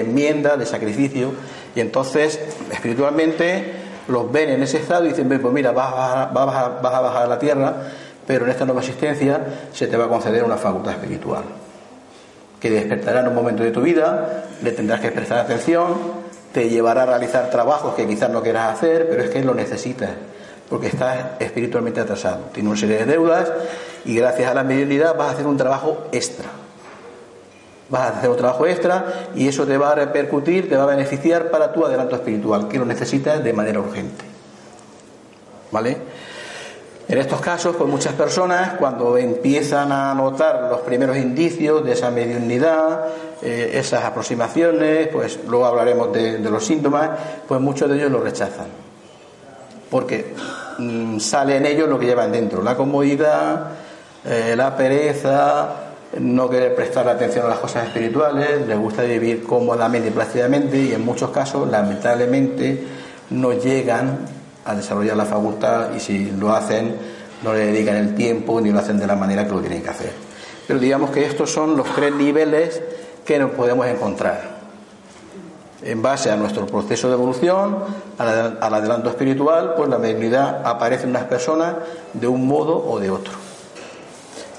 enmienda, 0.00 0.56
de 0.56 0.64
sacrificio. 0.64 1.32
Y 1.76 1.80
entonces 1.80 2.40
espiritualmente 2.72 3.70
los 4.08 4.32
ven 4.32 4.48
en 4.48 4.62
ese 4.62 4.78
estado 4.78 5.04
y 5.04 5.08
dicen, 5.08 5.28
pues 5.28 5.52
mira, 5.52 5.72
vas 5.72 5.92
a, 5.92 6.26
vas 6.32 6.54
a 6.54 7.00
bajar 7.00 7.22
a 7.24 7.26
la 7.26 7.38
tierra, 7.38 7.74
pero 8.26 8.46
en 8.46 8.50
esta 8.50 8.64
nueva 8.64 8.80
existencia 8.80 9.40
se 9.74 9.88
te 9.88 9.96
va 9.98 10.06
a 10.06 10.08
conceder 10.08 10.42
una 10.42 10.56
facultad 10.56 10.94
espiritual 10.94 11.44
que 12.60 12.70
despertará 12.70 13.20
en 13.20 13.28
un 13.28 13.34
momento 13.34 13.62
de 13.62 13.70
tu 13.70 13.82
vida, 13.82 14.44
le 14.62 14.72
tendrás 14.72 15.00
que 15.00 15.10
prestar 15.10 15.38
atención, 15.38 15.94
te 16.52 16.68
llevará 16.68 17.02
a 17.02 17.06
realizar 17.06 17.50
trabajos 17.50 17.94
que 17.94 18.06
quizás 18.06 18.30
no 18.30 18.42
quieras 18.42 18.74
hacer, 18.74 19.08
pero 19.08 19.22
es 19.22 19.30
que 19.30 19.42
lo 19.44 19.54
necesitas, 19.54 20.10
porque 20.68 20.88
estás 20.88 21.18
espiritualmente 21.38 22.00
atrasado. 22.00 22.46
Tienes 22.52 22.70
una 22.70 22.80
serie 22.80 22.98
de 22.98 23.06
deudas 23.06 23.52
y 24.04 24.16
gracias 24.16 24.50
a 24.50 24.54
la 24.54 24.64
mediunidad 24.64 25.16
vas 25.16 25.28
a 25.28 25.32
hacer 25.32 25.46
un 25.46 25.56
trabajo 25.56 26.06
extra. 26.12 26.46
Vas 27.90 28.02
a 28.02 28.18
hacer 28.18 28.30
un 28.30 28.36
trabajo 28.36 28.66
extra 28.66 29.30
y 29.34 29.48
eso 29.48 29.66
te 29.66 29.78
va 29.78 29.92
a 29.92 29.94
repercutir, 29.94 30.68
te 30.68 30.76
va 30.76 30.82
a 30.82 30.86
beneficiar 30.86 31.50
para 31.50 31.72
tu 31.72 31.86
adelanto 31.86 32.16
espiritual, 32.16 32.68
que 32.68 32.78
lo 32.78 32.84
necesitas 32.84 33.42
de 33.42 33.52
manera 33.52 33.80
urgente. 33.80 34.24
¿Vale? 35.70 35.96
En 37.08 37.16
estos 37.16 37.40
casos, 37.40 37.74
pues 37.74 37.88
muchas 37.88 38.12
personas, 38.12 38.74
cuando 38.74 39.16
empiezan 39.16 39.90
a 39.92 40.12
notar 40.12 40.68
los 40.70 40.80
primeros 40.80 41.16
indicios 41.16 41.82
de 41.82 41.92
esa 41.92 42.10
mediunidad, 42.10 43.06
eh, 43.40 43.70
esas 43.72 44.04
aproximaciones, 44.04 45.08
pues 45.08 45.38
luego 45.48 45.64
hablaremos 45.64 46.12
de, 46.12 46.38
los 46.38 46.66
síntomas, 46.66 47.10
pues 47.48 47.62
muchos 47.62 47.88
de 47.88 47.96
ellos 47.96 48.10
lo 48.10 48.20
rechazan. 48.20 48.66
Porque 49.90 50.34
mm, 50.76 51.18
sale 51.18 51.56
en 51.56 51.64
ellos 51.64 51.88
lo 51.88 51.98
que 51.98 52.04
llevan 52.04 52.30
dentro, 52.30 52.62
la 52.62 52.76
comodidad, 52.76 53.68
eh, 54.26 54.52
la 54.54 54.76
pereza, 54.76 55.68
no 56.20 56.50
querer 56.50 56.74
prestar 56.74 57.08
atención 57.08 57.46
a 57.46 57.48
las 57.48 57.58
cosas 57.58 57.86
espirituales, 57.86 58.66
les 58.66 58.78
gusta 58.78 59.02
vivir 59.04 59.44
cómodamente 59.44 60.08
y 60.08 60.10
plácidamente 60.10 60.76
y 60.76 60.92
en 60.92 61.06
muchos 61.06 61.30
casos, 61.30 61.70
lamentablemente, 61.70 62.86
no 63.30 63.54
llegan 63.54 64.26
a 64.68 64.74
desarrollar 64.74 65.16
la 65.16 65.24
facultad 65.24 65.94
y 65.96 66.00
si 66.00 66.30
lo 66.32 66.54
hacen 66.54 66.94
no 67.42 67.52
le 67.52 67.66
dedican 67.66 67.96
el 67.96 68.14
tiempo 68.14 68.60
ni 68.60 68.70
lo 68.70 68.78
hacen 68.78 68.98
de 68.98 69.06
la 69.06 69.14
manera 69.14 69.46
que 69.46 69.52
lo 69.52 69.60
tienen 69.60 69.82
que 69.82 69.90
hacer. 69.90 70.12
Pero 70.66 70.78
digamos 70.78 71.10
que 71.10 71.24
estos 71.24 71.50
son 71.50 71.76
los 71.76 71.86
tres 71.94 72.14
niveles 72.14 72.82
que 73.24 73.38
nos 73.38 73.52
podemos 73.52 73.86
encontrar. 73.86 74.58
En 75.82 76.02
base 76.02 76.30
a 76.30 76.36
nuestro 76.36 76.66
proceso 76.66 77.08
de 77.08 77.14
evolución, 77.14 77.78
al 78.18 78.74
adelanto 78.74 79.08
espiritual, 79.08 79.74
pues 79.76 79.88
la 79.88 79.98
mediunidad 79.98 80.66
aparece 80.66 81.04
en 81.04 81.10
unas 81.10 81.24
personas 81.24 81.76
de 82.12 82.26
un 82.26 82.46
modo 82.46 82.76
o 82.76 82.98
de 82.98 83.10
otro. 83.10 83.32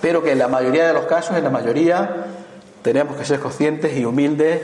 Pero 0.02 0.24
que 0.24 0.32
en 0.32 0.40
la 0.40 0.48
mayoría 0.48 0.88
de 0.88 0.94
los 0.94 1.06
casos, 1.06 1.38
en 1.38 1.44
la 1.44 1.50
mayoría, 1.50 2.26
tenemos 2.82 3.18
que 3.18 3.26
ser 3.26 3.40
conscientes 3.40 3.98
y 3.98 4.06
humildes 4.06 4.62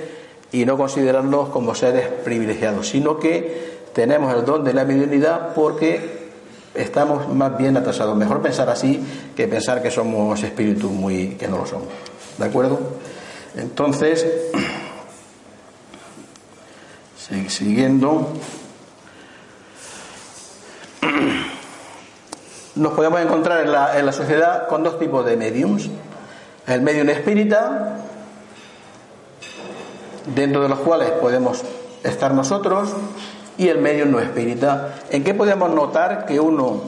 y 0.52 0.66
no 0.66 0.78
considerarnos 0.78 1.50
como 1.50 1.76
seres 1.76 2.08
privilegiados, 2.24 2.88
sino 2.88 3.20
que 3.20 3.76
tenemos 3.94 4.34
el 4.34 4.46
don 4.46 4.64
de 4.64 4.74
la 4.74 4.86
mediunidad 4.86 5.54
porque 5.54 6.15
estamos 6.76 7.28
más 7.34 7.58
bien 7.58 7.78
atrasados. 7.78 8.16
Mejor 8.16 8.42
pensar 8.42 8.70
así 8.70 9.04
que 9.36 9.48
pensar 9.48 9.82
que 9.82 9.92
somos 9.92 10.42
espíritus 10.44 10.92
muy 10.92 11.30
que 11.36 11.48
no 11.48 11.58
lo 11.58 11.66
somos. 11.66 11.88
¿De 12.38 12.46
acuerdo? 12.46 12.80
Entonces, 13.56 14.26
siguiendo, 17.48 18.34
nos 22.76 22.94
podemos 22.94 23.22
encontrar 23.22 23.66
en 23.66 23.72
la, 23.72 23.98
en 23.98 24.06
la 24.06 24.12
sociedad 24.12 24.68
con 24.68 24.84
dos 24.84 25.00
tipos 25.00 25.26
de 25.26 25.38
mediums. 25.38 25.90
El 26.68 26.82
medium 26.82 27.10
espírita, 27.10 27.98
dentro 30.34 30.64
de 30.64 30.70
los 30.70 30.80
cuales 30.80 31.12
podemos 31.12 31.64
estar 32.04 32.34
nosotros, 32.34 32.90
y 33.58 33.68
el 33.68 33.80
medio 33.80 34.06
no 34.06 34.20
espírita. 34.20 34.96
¿En 35.10 35.24
qué 35.24 35.34
podemos 35.34 35.70
notar 35.70 36.26
que 36.26 36.40
uno, 36.40 36.82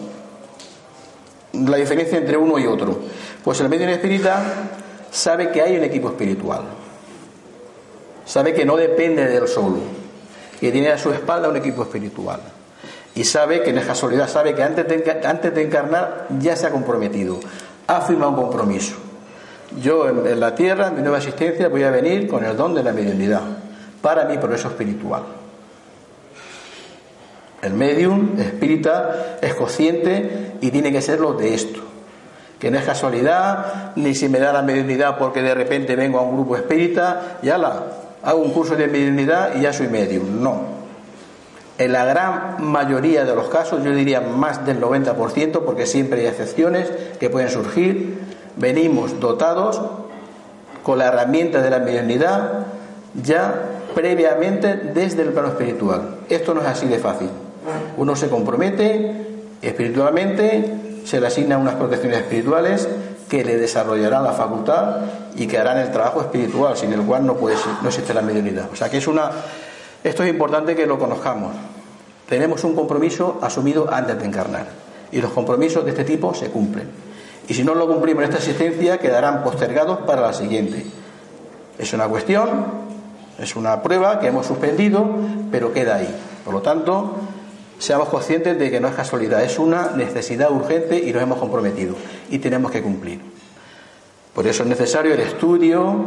la 1.53 1.77
diferencia 1.77 2.17
entre 2.17 2.37
uno 2.37 2.59
y 2.59 2.67
otro? 2.67 2.99
Pues 3.43 3.59
el 3.61 3.69
medio 3.69 3.85
no 3.85 3.93
espírita 3.93 4.41
sabe 5.11 5.51
que 5.51 5.61
hay 5.61 5.77
un 5.77 5.83
equipo 5.83 6.09
espiritual, 6.09 6.61
sabe 8.25 8.53
que 8.53 8.65
no 8.65 8.75
depende 8.75 9.25
de 9.25 9.37
él 9.37 9.47
solo, 9.47 9.77
que 10.59 10.71
tiene 10.71 10.89
a 10.89 10.97
su 10.97 11.11
espalda 11.11 11.49
un 11.49 11.57
equipo 11.57 11.83
espiritual. 11.83 12.41
Y 13.15 13.23
sabe 13.23 13.63
que 13.63 13.73
no 13.73 13.79
es 13.79 13.87
casualidad, 13.87 14.29
sabe 14.29 14.53
que 14.53 14.61
antes 14.61 14.87
de, 14.87 15.63
encarnar 15.63 16.27
ya 16.37 16.55
se 16.55 16.67
ha 16.67 16.69
comprometido, 16.69 17.39
ha 17.87 18.01
firmado 18.01 18.33
un 18.33 18.37
compromiso. 18.37 18.95
Yo 19.81 20.07
en, 20.07 20.27
en 20.27 20.39
la 20.39 20.53
tierra, 20.53 20.89
en 20.89 20.97
mi 20.97 21.01
nueva 21.01 21.17
existencia, 21.17 21.67
voy 21.67 21.81
a 21.81 21.89
venir 21.89 22.27
con 22.27 22.45
el 22.45 22.55
don 22.55 22.75
de 22.75 22.83
la 22.83 22.93
mediunidad 22.93 23.41
para 24.03 24.25
mi 24.25 24.37
progreso 24.37 24.67
espiritual. 24.67 25.23
El 27.67 27.73
medium 27.73 28.39
espírita 28.39 29.37
es 29.41 29.53
consciente 29.53 30.53
y 30.61 30.71
tiene 30.71 30.89
que 30.89 31.01
serlo 31.01 31.33
de 31.33 31.53
esto. 31.53 31.81
Que 32.59 32.71
no 32.71 32.79
es 32.79 32.85
casualidad, 32.85 33.91
ni 33.97 34.15
si 34.15 34.29
me 34.29 34.39
da 34.39 34.53
la 34.53 34.61
mediunidad 34.61 35.17
porque 35.17 35.41
de 35.41 35.53
repente 35.53 35.97
vengo 35.97 36.17
a 36.17 36.21
un 36.21 36.35
grupo 36.37 36.55
espírita, 36.55 37.39
ya 37.41 37.57
la 37.57 37.83
hago 38.23 38.39
un 38.39 38.51
curso 38.51 38.77
de 38.77 38.87
mediunidad 38.87 39.55
y 39.57 39.61
ya 39.61 39.73
soy 39.73 39.89
medium. 39.89 40.41
No. 40.41 40.77
En 41.77 41.91
la 41.91 42.05
gran 42.05 42.55
mayoría 42.63 43.25
de 43.25 43.35
los 43.35 43.49
casos, 43.49 43.83
yo 43.83 43.91
diría 43.91 44.21
más 44.21 44.65
del 44.65 44.79
90%, 44.79 45.65
porque 45.65 45.85
siempre 45.85 46.21
hay 46.21 46.27
excepciones 46.27 46.89
que 47.19 47.29
pueden 47.29 47.49
surgir, 47.49 48.17
venimos 48.55 49.19
dotados 49.19 49.81
con 50.83 50.99
la 50.99 51.07
herramienta 51.07 51.61
de 51.61 51.69
la 51.69 51.79
mediunidad 51.79 52.65
ya 53.21 53.61
previamente 53.93 54.75
desde 54.77 55.23
el 55.23 55.33
plano 55.33 55.49
espiritual. 55.49 56.19
Esto 56.29 56.53
no 56.53 56.61
es 56.61 56.67
así 56.67 56.87
de 56.87 56.99
fácil. 56.99 57.29
Uno 57.97 58.15
se 58.15 58.29
compromete 58.29 59.27
espiritualmente, 59.61 61.01
se 61.05 61.19
le 61.19 61.27
asignan 61.27 61.61
unas 61.61 61.75
protecciones 61.75 62.19
espirituales 62.19 62.87
que 63.29 63.43
le 63.43 63.57
desarrollarán 63.57 64.23
la 64.23 64.33
facultad 64.33 64.97
y 65.35 65.47
que 65.47 65.57
harán 65.57 65.77
el 65.77 65.91
trabajo 65.91 66.21
espiritual, 66.21 66.77
sin 66.77 66.93
el 66.93 67.01
cual 67.01 67.25
no, 67.25 67.35
puede, 67.35 67.55
no 67.81 67.89
existe 67.89 68.13
la 68.13 68.21
mediunidad. 68.21 68.69
O 68.71 68.75
sea 68.75 68.89
que 68.89 68.97
es 68.97 69.07
una, 69.07 69.31
esto 70.03 70.23
es 70.23 70.29
importante 70.29 70.75
que 70.75 70.85
lo 70.85 70.97
conozcamos. 70.97 71.53
Tenemos 72.27 72.63
un 72.63 72.75
compromiso 72.75 73.39
asumido 73.41 73.87
antes 73.91 74.19
de 74.19 74.25
encarnar 74.25 74.67
y 75.11 75.21
los 75.21 75.31
compromisos 75.31 75.83
de 75.85 75.91
este 75.91 76.03
tipo 76.03 76.33
se 76.33 76.49
cumplen. 76.49 76.89
Y 77.47 77.53
si 77.53 77.63
no 77.63 77.75
lo 77.75 77.87
cumplimos 77.87 78.23
en 78.23 78.29
esta 78.29 78.43
existencia, 78.43 78.97
quedarán 78.97 79.43
postergados 79.43 79.99
para 79.99 80.21
la 80.21 80.33
siguiente. 80.33 80.85
Es 81.77 81.93
una 81.93 82.07
cuestión, 82.07 82.49
es 83.39 83.55
una 83.55 83.81
prueba 83.81 84.19
que 84.19 84.27
hemos 84.27 84.45
suspendido, 84.45 85.07
pero 85.51 85.71
queda 85.71 85.95
ahí. 85.95 86.13
Por 86.43 86.53
lo 86.53 86.61
tanto, 86.61 87.15
seamos 87.79 88.09
conscientes 88.09 88.57
de 88.57 88.71
que 88.71 88.79
no 88.79 88.87
es 88.87 88.95
casualidad, 88.95 89.43
es 89.43 89.59
una 89.59 89.91
necesidad 89.91 90.51
urgente 90.51 90.97
y 90.97 91.11
nos 91.13 91.21
hemos 91.21 91.39
comprometido 91.39 91.95
y 92.29 92.39
tenemos 92.39 92.71
que 92.71 92.81
cumplir. 92.81 93.21
Por 94.33 94.47
eso 94.47 94.63
es 94.63 94.69
necesario 94.69 95.13
el 95.13 95.19
estudio, 95.19 96.05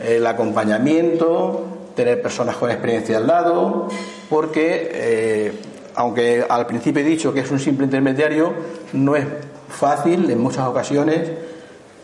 el 0.00 0.26
acompañamiento, 0.26 1.64
tener 1.94 2.22
personas 2.22 2.56
con 2.56 2.70
experiencia 2.70 3.18
al 3.18 3.26
lado, 3.26 3.88
porque 4.30 4.90
eh, 4.92 5.52
aunque 5.94 6.44
al 6.48 6.66
principio 6.66 7.02
he 7.02 7.04
dicho 7.04 7.32
que 7.32 7.40
es 7.40 7.50
un 7.50 7.58
simple 7.58 7.84
intermediario, 7.84 8.52
no 8.92 9.16
es 9.16 9.26
fácil 9.68 10.30
en 10.30 10.40
muchas 10.40 10.66
ocasiones 10.66 11.28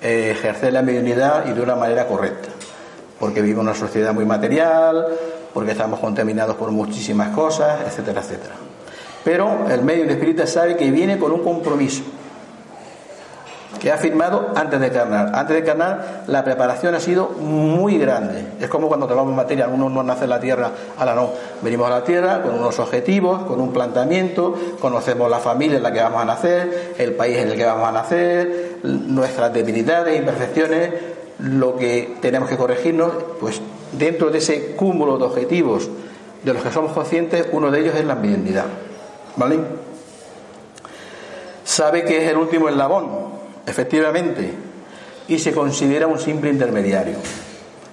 eh, 0.03 0.31
ejercer 0.33 0.73
la 0.73 0.83
mediunidad 0.83 1.47
y 1.49 1.53
de 1.53 1.61
una 1.61 1.75
manera 1.75 2.07
correcta, 2.07 2.49
porque 3.19 3.41
vivimos 3.41 3.63
una 3.63 3.75
sociedad 3.75 4.13
muy 4.13 4.25
material, 4.25 5.07
porque 5.55 5.73
estamos 5.73 6.01
contaminados 6.01 6.57
por 6.57 6.71
muchísimas 6.71 7.35
cosas, 7.35 7.81
etcétera, 7.87 8.21
etcétera. 8.21 8.68
Pero 9.29 9.69
el 9.71 9.83
medio 9.83 10.05
espírita 10.05 10.47
sabe 10.47 10.79
que 10.79 10.91
viene 10.91 11.19
con 11.19 11.33
un 11.33 11.45
compromiso 11.45 12.03
que 13.79 13.93
ha 13.93 13.99
firmado 13.99 14.53
antes 14.57 14.81
de 14.81 14.91
carnar. 14.91 15.33
Antes 15.35 15.55
de 15.55 15.65
carnar, 15.65 16.23
la 16.29 16.43
preparación 16.43 16.95
ha 16.95 17.01
sido 17.01 17.29
muy 17.29 17.99
grande. 17.99 18.47
Es 18.59 18.71
como 18.71 18.89
cuando 18.89 19.07
tomamos 19.07 19.35
materia, 19.35 19.69
uno 19.69 19.91
no 19.91 20.03
nace 20.03 20.25
en 20.25 20.31
la 20.31 20.41
tierra, 20.41 20.71
ahora 20.97 21.15
no. 21.15 21.29
Venimos 21.61 21.89
a 21.89 21.91
la 21.91 22.05
tierra 22.05 22.41
con 22.41 22.55
unos 22.55 22.79
objetivos, 22.79 23.43
con 23.43 23.61
un 23.61 23.71
planteamiento, 23.71 24.55
conocemos 24.81 25.31
la 25.31 25.41
familia 25.41 25.77
en 25.77 25.83
la 25.83 25.93
que 25.93 26.01
vamos 26.01 26.23
a 26.23 26.25
nacer, 26.25 26.95
el 26.97 27.13
país 27.13 27.37
en 27.37 27.51
el 27.51 27.57
que 27.59 27.67
vamos 27.67 27.87
a 27.87 27.93
nacer, 27.93 28.79
nuestras 28.83 29.53
debilidades, 29.53 30.19
imperfecciones, 30.19 30.91
lo 31.39 31.77
que 31.77 32.17
tenemos 32.23 32.49
que 32.49 32.57
corregirnos, 32.57 33.13
pues 33.39 33.61
dentro 33.93 34.31
de 34.31 34.39
ese 34.39 34.75
cúmulo 34.75 35.19
de 35.19 35.25
objetivos 35.25 35.87
de 36.43 36.55
los 36.55 36.63
que 36.63 36.71
somos 36.71 36.93
conscientes, 36.93 37.47
uno 37.53 37.71
de 37.71 37.81
ellos 37.81 37.95
es 37.95 38.07
la 38.07 38.15
mediunidad. 38.15 38.65
¿Vale? 39.39 39.59
Sabe 41.65 42.05
que 42.05 42.25
es 42.25 42.31
el 42.31 42.37
último 42.37 42.69
eslabón, 42.69 43.07
efectivamente, 43.67 44.53
y 45.29 45.39
se 45.39 45.53
considera 45.53 46.09
un 46.09 46.19
simple 46.19 46.51
intermediario. 46.51 47.17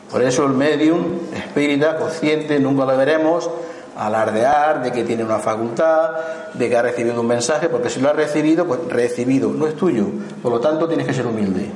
Por 0.10 0.24
eso 0.24 0.46
el 0.46 0.54
medium 0.54 1.04
espírita 1.36 1.98
consciente 1.98 2.60
nunca 2.60 2.86
lo 2.86 2.98
veremos 2.98 3.50
alardear 3.96 4.84
de 4.84 4.92
que 4.92 5.04
tiene 5.04 5.24
una 5.24 5.40
facultad, 5.40 6.12
de 6.54 6.68
que 6.68 6.76
ha 6.76 6.82
recibido 6.82 7.22
un 7.22 7.28
mensaje, 7.28 7.70
porque 7.70 7.90
si 7.90 8.02
lo 8.02 8.10
ha 8.10 8.14
recibido, 8.14 8.66
pues 8.66 8.80
recibido, 8.90 9.52
no 9.52 9.68
es 9.68 9.76
tuyo, 9.76 10.06
por 10.42 10.52
lo 10.52 10.60
tanto 10.60 10.88
tienes 10.88 11.06
que 11.06 11.14
ser 11.14 11.28
humilde. 11.28 11.70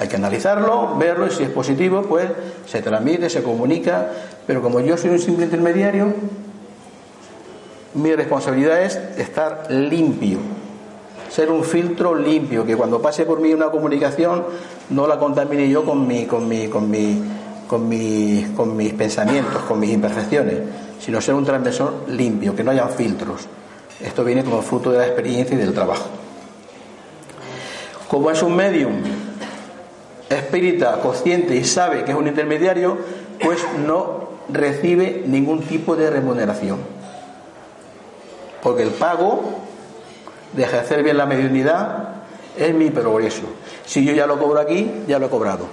Hay 0.00 0.08
que 0.08 0.16
analizarlo, 0.16 0.96
verlo 0.96 1.26
y 1.26 1.30
si 1.30 1.44
es 1.44 1.50
positivo, 1.50 2.02
pues 2.02 2.28
se 2.66 2.82
transmite, 2.82 3.28
se 3.28 3.42
comunica, 3.42 4.08
pero 4.46 4.62
como 4.62 4.80
yo 4.80 4.96
soy 4.96 5.10
un 5.10 5.20
simple 5.20 5.44
intermediario, 5.44 6.12
mi 7.94 8.14
responsabilidad 8.14 8.82
es 8.82 8.96
estar 9.16 9.66
limpio, 9.70 10.38
ser 11.30 11.50
un 11.50 11.64
filtro 11.64 12.14
limpio, 12.14 12.64
que 12.64 12.76
cuando 12.76 13.00
pase 13.00 13.24
por 13.24 13.40
mí 13.40 13.52
una 13.52 13.70
comunicación 13.70 14.44
no 14.90 15.06
la 15.06 15.18
contamine 15.18 15.68
yo 15.68 15.84
con 15.84 16.06
mi, 16.06 16.26
con 16.26 16.48
mi, 16.48 16.68
con 16.68 16.90
mi, 16.90 17.22
con 17.66 17.88
mis, 17.88 18.48
con 18.50 18.76
mis 18.76 18.92
pensamientos, 18.94 19.62
con 19.62 19.78
mis 19.80 19.90
imperfecciones, 19.90 20.58
sino 21.00 21.20
ser 21.20 21.34
un 21.34 21.44
transmisor 21.44 22.04
limpio, 22.08 22.54
que 22.54 22.64
no 22.64 22.70
haya 22.70 22.88
filtros. 22.88 23.46
Esto 24.00 24.24
viene 24.24 24.44
como 24.44 24.60
fruto 24.62 24.90
de 24.90 24.98
la 24.98 25.06
experiencia 25.06 25.54
y 25.54 25.58
del 25.58 25.72
trabajo. 25.72 26.06
Como 28.08 28.30
es 28.30 28.42
un 28.42 28.54
medium 28.54 28.92
espírita 30.28 31.00
consciente 31.00 31.54
y 31.56 31.64
sabe 31.64 32.04
que 32.04 32.10
es 32.10 32.16
un 32.16 32.26
intermediario, 32.26 32.98
pues 33.42 33.60
no 33.86 34.28
recibe 34.48 35.22
ningún 35.26 35.62
tipo 35.62 35.96
de 35.96 36.10
remuneración. 36.10 36.78
Porque 38.64 38.82
el 38.82 38.92
pago 38.92 39.42
de 40.54 40.62
ejercer 40.62 41.02
bien 41.02 41.18
la 41.18 41.26
mediunidad 41.26 42.08
es 42.56 42.74
mi 42.74 42.88
progreso. 42.88 43.42
Si 43.84 44.02
yo 44.04 44.14
ya 44.14 44.26
lo 44.26 44.38
cobro 44.38 44.58
aquí, 44.58 45.04
ya 45.06 45.18
lo 45.18 45.26
he 45.26 45.28
cobrado. 45.28 45.66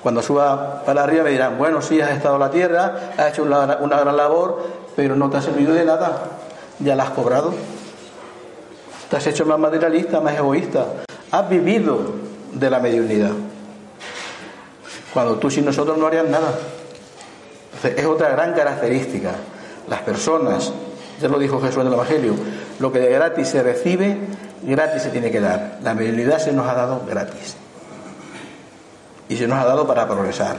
Cuando 0.00 0.22
suba 0.22 0.84
para 0.84 1.02
arriba 1.02 1.24
me 1.24 1.30
dirán, 1.30 1.58
bueno, 1.58 1.82
sí, 1.82 2.00
has 2.00 2.12
estado 2.12 2.36
en 2.36 2.40
la 2.40 2.50
tierra, 2.52 3.14
has 3.18 3.32
hecho 3.32 3.42
una, 3.42 3.66
gran 3.66 4.16
labor, 4.16 4.62
pero 4.94 5.16
no 5.16 5.28
te 5.28 5.38
ha 5.38 5.42
servido 5.42 5.74
de 5.74 5.84
nada. 5.84 6.22
Ya 6.78 6.94
la 6.94 7.02
has 7.02 7.10
cobrado. 7.10 7.52
Te 9.10 9.16
has 9.16 9.26
hecho 9.26 9.44
más 9.44 9.58
materialista, 9.58 10.20
más 10.20 10.36
egoísta. 10.36 10.86
Has 11.32 11.48
vivido 11.48 12.12
de 12.52 12.70
la 12.70 12.78
mediunidad. 12.78 13.32
Cuando 15.12 15.34
tú 15.36 15.50
sin 15.50 15.64
nosotros 15.64 15.98
no 15.98 16.06
harías 16.06 16.28
nada. 16.28 16.54
es 17.82 18.06
otra 18.06 18.28
gran 18.28 18.54
característica. 18.54 19.32
Las 19.88 20.02
personas 20.02 20.72
ya 21.20 21.28
lo 21.28 21.38
dijo 21.38 21.60
Jesús 21.60 21.80
en 21.80 21.88
el 21.88 21.92
Evangelio, 21.94 22.34
lo 22.78 22.92
que 22.92 23.00
de 23.00 23.10
gratis 23.10 23.48
se 23.48 23.62
recibe, 23.62 24.18
gratis 24.62 25.02
se 25.02 25.10
tiene 25.10 25.30
que 25.30 25.40
dar. 25.40 25.78
La 25.82 25.94
mediunidad 25.94 26.38
se 26.38 26.52
nos 26.52 26.66
ha 26.66 26.74
dado 26.74 27.02
gratis. 27.06 27.56
Y 29.28 29.36
se 29.36 29.46
nos 29.46 29.58
ha 29.58 29.64
dado 29.64 29.86
para 29.86 30.06
progresar. 30.06 30.56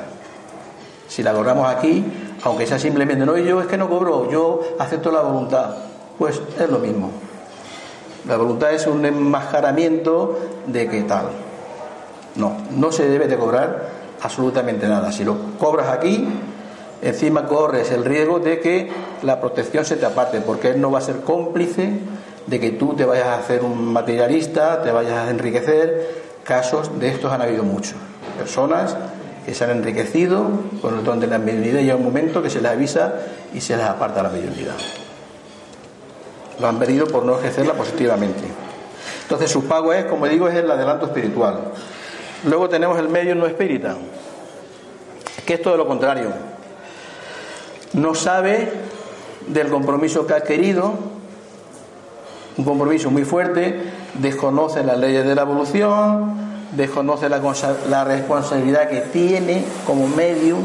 Si 1.08 1.22
la 1.24 1.34
logramos 1.34 1.68
aquí, 1.70 2.04
aunque 2.44 2.66
sea 2.66 2.80
simplemente, 2.80 3.26
no, 3.26 3.38
yo 3.38 3.62
es 3.62 3.68
que 3.68 3.78
no 3.78 3.90
cobro, 3.90 4.30
yo 4.30 4.62
acepto 4.80 5.12
la 5.12 5.22
voluntad, 5.22 5.76
pues 6.18 6.42
es 6.60 6.70
lo 6.70 6.80
mismo. 6.80 7.12
La 8.28 8.38
voluntad 8.38 8.72
es 8.74 8.88
un 8.88 9.06
enmascaramiento 9.06 10.40
de 10.66 10.90
qué 10.90 11.04
tal. 11.04 11.28
No, 12.36 12.58
no 12.72 12.92
se 12.92 13.08
debe 13.08 13.28
de 13.28 13.38
cobrar 13.38 13.88
absolutamente 14.22 14.88
nada. 14.88 15.12
Si 15.12 15.24
lo 15.24 15.38
cobras 15.60 15.90
aquí, 15.90 16.28
encima 17.02 17.46
corres 17.46 17.92
el 17.92 18.04
riesgo 18.04 18.40
de 18.40 18.60
que 18.60 18.92
la 19.26 19.40
protección 19.42 19.86
se 19.86 19.96
te 19.96 20.06
aparte, 20.06 20.42
porque 20.42 20.70
él 20.70 20.82
no 20.82 20.92
va 20.92 21.00
a 21.00 21.02
ser 21.02 21.22
cómplice 21.22 22.00
de 22.48 22.60
que 22.60 22.72
tú 22.72 22.94
te 22.94 23.06
vayas 23.06 23.28
a 23.28 23.36
hacer 23.40 23.64
un 23.64 23.92
materialista, 23.92 24.82
te 24.82 24.92
vayas 24.92 25.28
a 25.28 25.30
enriquecer. 25.30 26.26
Casos 26.44 27.00
de 27.00 27.10
estos 27.10 27.32
han 27.32 27.42
habido 27.42 27.64
muchos. 27.64 27.96
Personas 28.38 28.96
que 29.46 29.56
se 29.56 29.64
han 29.64 29.72
enriquecido 29.72 30.48
con 30.82 31.00
el 31.00 31.04
don 31.04 31.20
de 31.20 31.28
la 31.28 31.40
mediunidad 31.40 31.80
y 31.80 31.86
llega 31.86 31.96
un 31.96 32.04
momento 32.04 32.42
que 32.42 32.50
se 32.50 32.62
les 32.62 32.72
avisa 32.72 33.16
y 33.54 33.62
se 33.62 33.76
les 33.76 33.86
aparta 33.86 34.22
la 34.22 34.30
mediunidad. 34.30 34.76
Lo 36.60 36.68
han 36.68 36.78
venido 36.78 37.08
por 37.08 37.26
no 37.26 37.40
ejercerla 37.40 37.74
positivamente. 37.74 38.44
Entonces 39.24 39.50
su 39.50 39.66
pago 39.66 39.92
es, 39.92 40.06
como 40.06 40.28
digo, 40.28 40.48
es 40.48 40.56
el 40.56 40.70
adelanto 40.70 41.08
espiritual. 41.08 41.72
Luego 42.46 42.70
tenemos 42.70 43.00
el 43.00 43.10
medio 43.10 43.34
no 43.34 43.48
espírita, 43.48 43.96
que 45.46 45.56
es 45.56 45.62
todo 45.62 45.78
lo 45.78 45.88
contrario 45.88 46.32
no 47.96 48.14
sabe 48.14 48.72
del 49.48 49.70
compromiso 49.70 50.26
que 50.26 50.34
ha 50.34 50.38
adquirido, 50.38 50.94
un 52.58 52.66
compromiso 52.66 53.12
muy 53.12 53.26
fuerte, 53.26 53.82
desconoce 54.16 54.84
las 54.84 54.98
leyes 54.98 55.26
de 55.26 55.36
la 55.36 55.42
evolución, 55.42 56.36
desconoce 56.72 57.28
la, 57.30 58.04
responsabilidad 58.04 58.90
que 58.90 59.02
tiene 59.02 59.64
como 59.86 60.08
medium, 60.08 60.62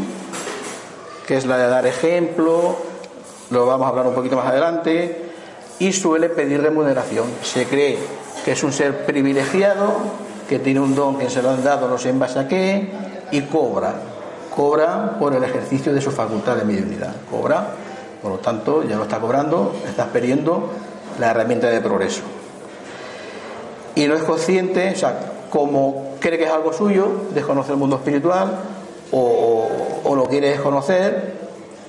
que 1.27 1.37
es 1.37 1.47
la 1.47 1.59
de 1.59 1.69
dar 1.69 1.87
ejemplo, 1.87 2.77
lo 3.51 3.66
vamos 3.66 3.87
a 3.87 3.90
hablar 3.90 4.07
un 4.07 4.14
poquito 4.14 4.37
más 4.37 4.47
adelante, 4.47 5.31
y 5.79 5.93
suele 5.93 6.29
pedir 6.29 6.61
remuneración. 6.61 7.27
Se 7.43 7.66
cree 7.66 7.99
que 8.45 8.53
es 8.53 8.62
un 8.62 8.73
ser 8.73 9.05
privilegiado, 9.05 9.95
que 10.49 10.59
tiene 10.59 10.81
un 10.81 10.95
don 10.95 11.19
que 11.19 11.31
se 11.31 11.43
lo 11.43 11.51
han 11.51 11.62
dado 11.62 11.88
no 11.88 11.99
sé 11.99 12.11
en 12.11 12.19
base 12.19 12.38
a 12.38 12.49
qué, 12.49 12.90
y 13.33 13.43
cobra 13.43 13.95
cobra 14.51 15.16
por 15.19 15.35
el 15.35 15.43
ejercicio 15.43 15.95
de 15.95 16.01
su 16.01 16.11
facultad 16.11 16.57
de 16.57 16.64
mediunidad. 16.64 17.14
Cobra, 17.31 17.69
por 18.22 18.33
lo 18.33 18.38
tanto, 18.38 18.83
ya 18.83 18.96
lo 18.96 19.04
está 19.04 19.18
cobrando, 19.18 19.74
está 19.88 20.06
perdiendo 20.06 20.70
la 21.18 21.30
herramienta 21.30 21.68
de 21.68 21.80
progreso. 21.80 22.22
Y 23.94 24.06
no 24.06 24.14
es 24.14 24.22
consciente, 24.22 24.92
o 24.94 24.96
sea, 24.96 25.18
como 25.50 26.14
cree 26.20 26.38
que 26.38 26.44
es 26.44 26.50
algo 26.50 26.72
suyo, 26.72 27.09
desconoce 27.35 27.72
el 27.72 27.78
mundo 27.78 27.96
espiritual 27.96 28.59
o, 29.12 29.68
lo 30.14 30.24
quiere 30.26 30.50
desconocer, 30.50 31.35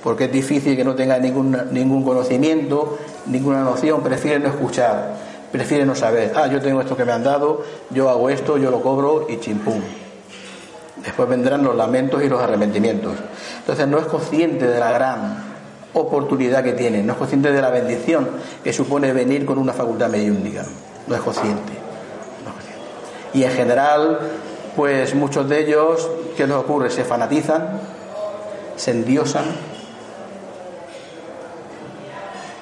porque 0.02 0.24
es 0.24 0.32
difícil 0.32 0.76
que 0.76 0.84
no 0.84 0.94
tenga 0.94 1.18
ningún, 1.18 1.56
ningún 1.70 2.02
conocimiento, 2.02 2.98
ninguna 3.26 3.62
noción, 3.62 4.02
prefiere 4.02 4.38
no 4.38 4.48
escuchar, 4.48 5.14
prefiere 5.50 5.84
no 5.84 5.94
saber, 5.94 6.32
ah, 6.34 6.46
yo 6.46 6.60
tengo 6.60 6.80
esto 6.80 6.96
que 6.96 7.04
me 7.04 7.12
han 7.12 7.22
dado, 7.22 7.62
yo 7.90 8.08
hago 8.08 8.30
esto, 8.30 8.56
yo 8.56 8.70
lo 8.70 8.80
cobro 8.80 9.26
y 9.28 9.38
chimpum, 9.38 9.80
Después 11.04 11.28
vendrán 11.28 11.64
los 11.64 11.74
lamentos 11.74 12.22
y 12.22 12.28
los 12.28 12.40
arrepentimientos. 12.40 13.14
Entonces 13.58 13.88
no 13.88 13.98
es 13.98 14.06
consciente 14.06 14.68
de 14.68 14.78
la 14.78 14.92
gran 14.92 15.51
oportunidad 15.94 16.64
que 16.64 16.72
tiene, 16.72 17.02
no 17.02 17.12
es 17.12 17.18
consciente 17.18 17.52
de 17.52 17.60
la 17.60 17.70
bendición 17.70 18.28
que 18.62 18.72
supone 18.72 19.12
venir 19.12 19.44
con 19.44 19.58
una 19.58 19.72
facultad 19.72 20.08
mediúnica. 20.08 20.64
No 21.06 21.14
es 21.14 21.20
consciente. 21.20 21.72
Y 23.34 23.44
en 23.44 23.50
general, 23.50 24.18
pues 24.76 25.14
muchos 25.14 25.48
de 25.48 25.60
ellos, 25.60 26.08
¿qué 26.36 26.46
les 26.46 26.56
ocurre? 26.56 26.90
Se 26.90 27.04
fanatizan, 27.04 27.80
se 28.76 28.90
endiosan 28.90 29.44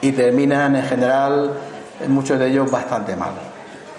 y 0.01 0.13
terminan 0.13 0.77
en 0.77 0.85
general, 0.85 1.53
muchos 2.09 2.39
de 2.39 2.49
ellos 2.49 2.71
bastante 2.71 3.17
mal. 3.17 3.33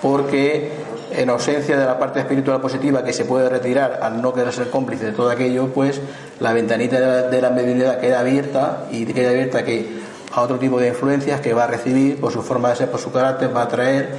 Porque 0.02 0.72
en 1.12 1.30
ausencia 1.30 1.78
de 1.78 1.86
la 1.86 2.00
parte 2.00 2.20
espiritual 2.20 2.62
positiva 2.62 3.04
que 3.04 3.14
se 3.14 3.26
puede 3.26 3.50
retirar 3.50 4.00
al 4.02 4.22
no 4.22 4.34
querer 4.34 4.54
ser 4.54 4.70
cómplice 4.70 5.06
de 5.06 5.12
todo 5.12 5.30
aquello, 5.30 5.68
pues 5.68 6.02
la 6.40 6.54
ventanita 6.54 7.28
de 7.30 7.42
la, 7.42 7.50
mediunidad 7.50 8.00
queda 8.00 8.20
abierta 8.20 8.86
y 8.92 9.06
queda 9.06 9.30
abierta 9.30 9.64
que 9.64 10.02
a 10.34 10.42
otro 10.42 10.58
tipo 10.58 10.80
de 10.80 10.90
influencias 10.90 11.42
que 11.42 11.54
va 11.54 11.66
a 11.66 11.68
recibir 11.68 12.20
por 12.20 12.32
su 12.32 12.42
forma 12.42 12.70
de 12.70 12.78
ser, 12.78 12.90
por 12.90 13.00
su 13.00 13.12
carácter, 13.12 13.56
va 13.56 13.64
a 13.64 13.68
traer 13.68 14.10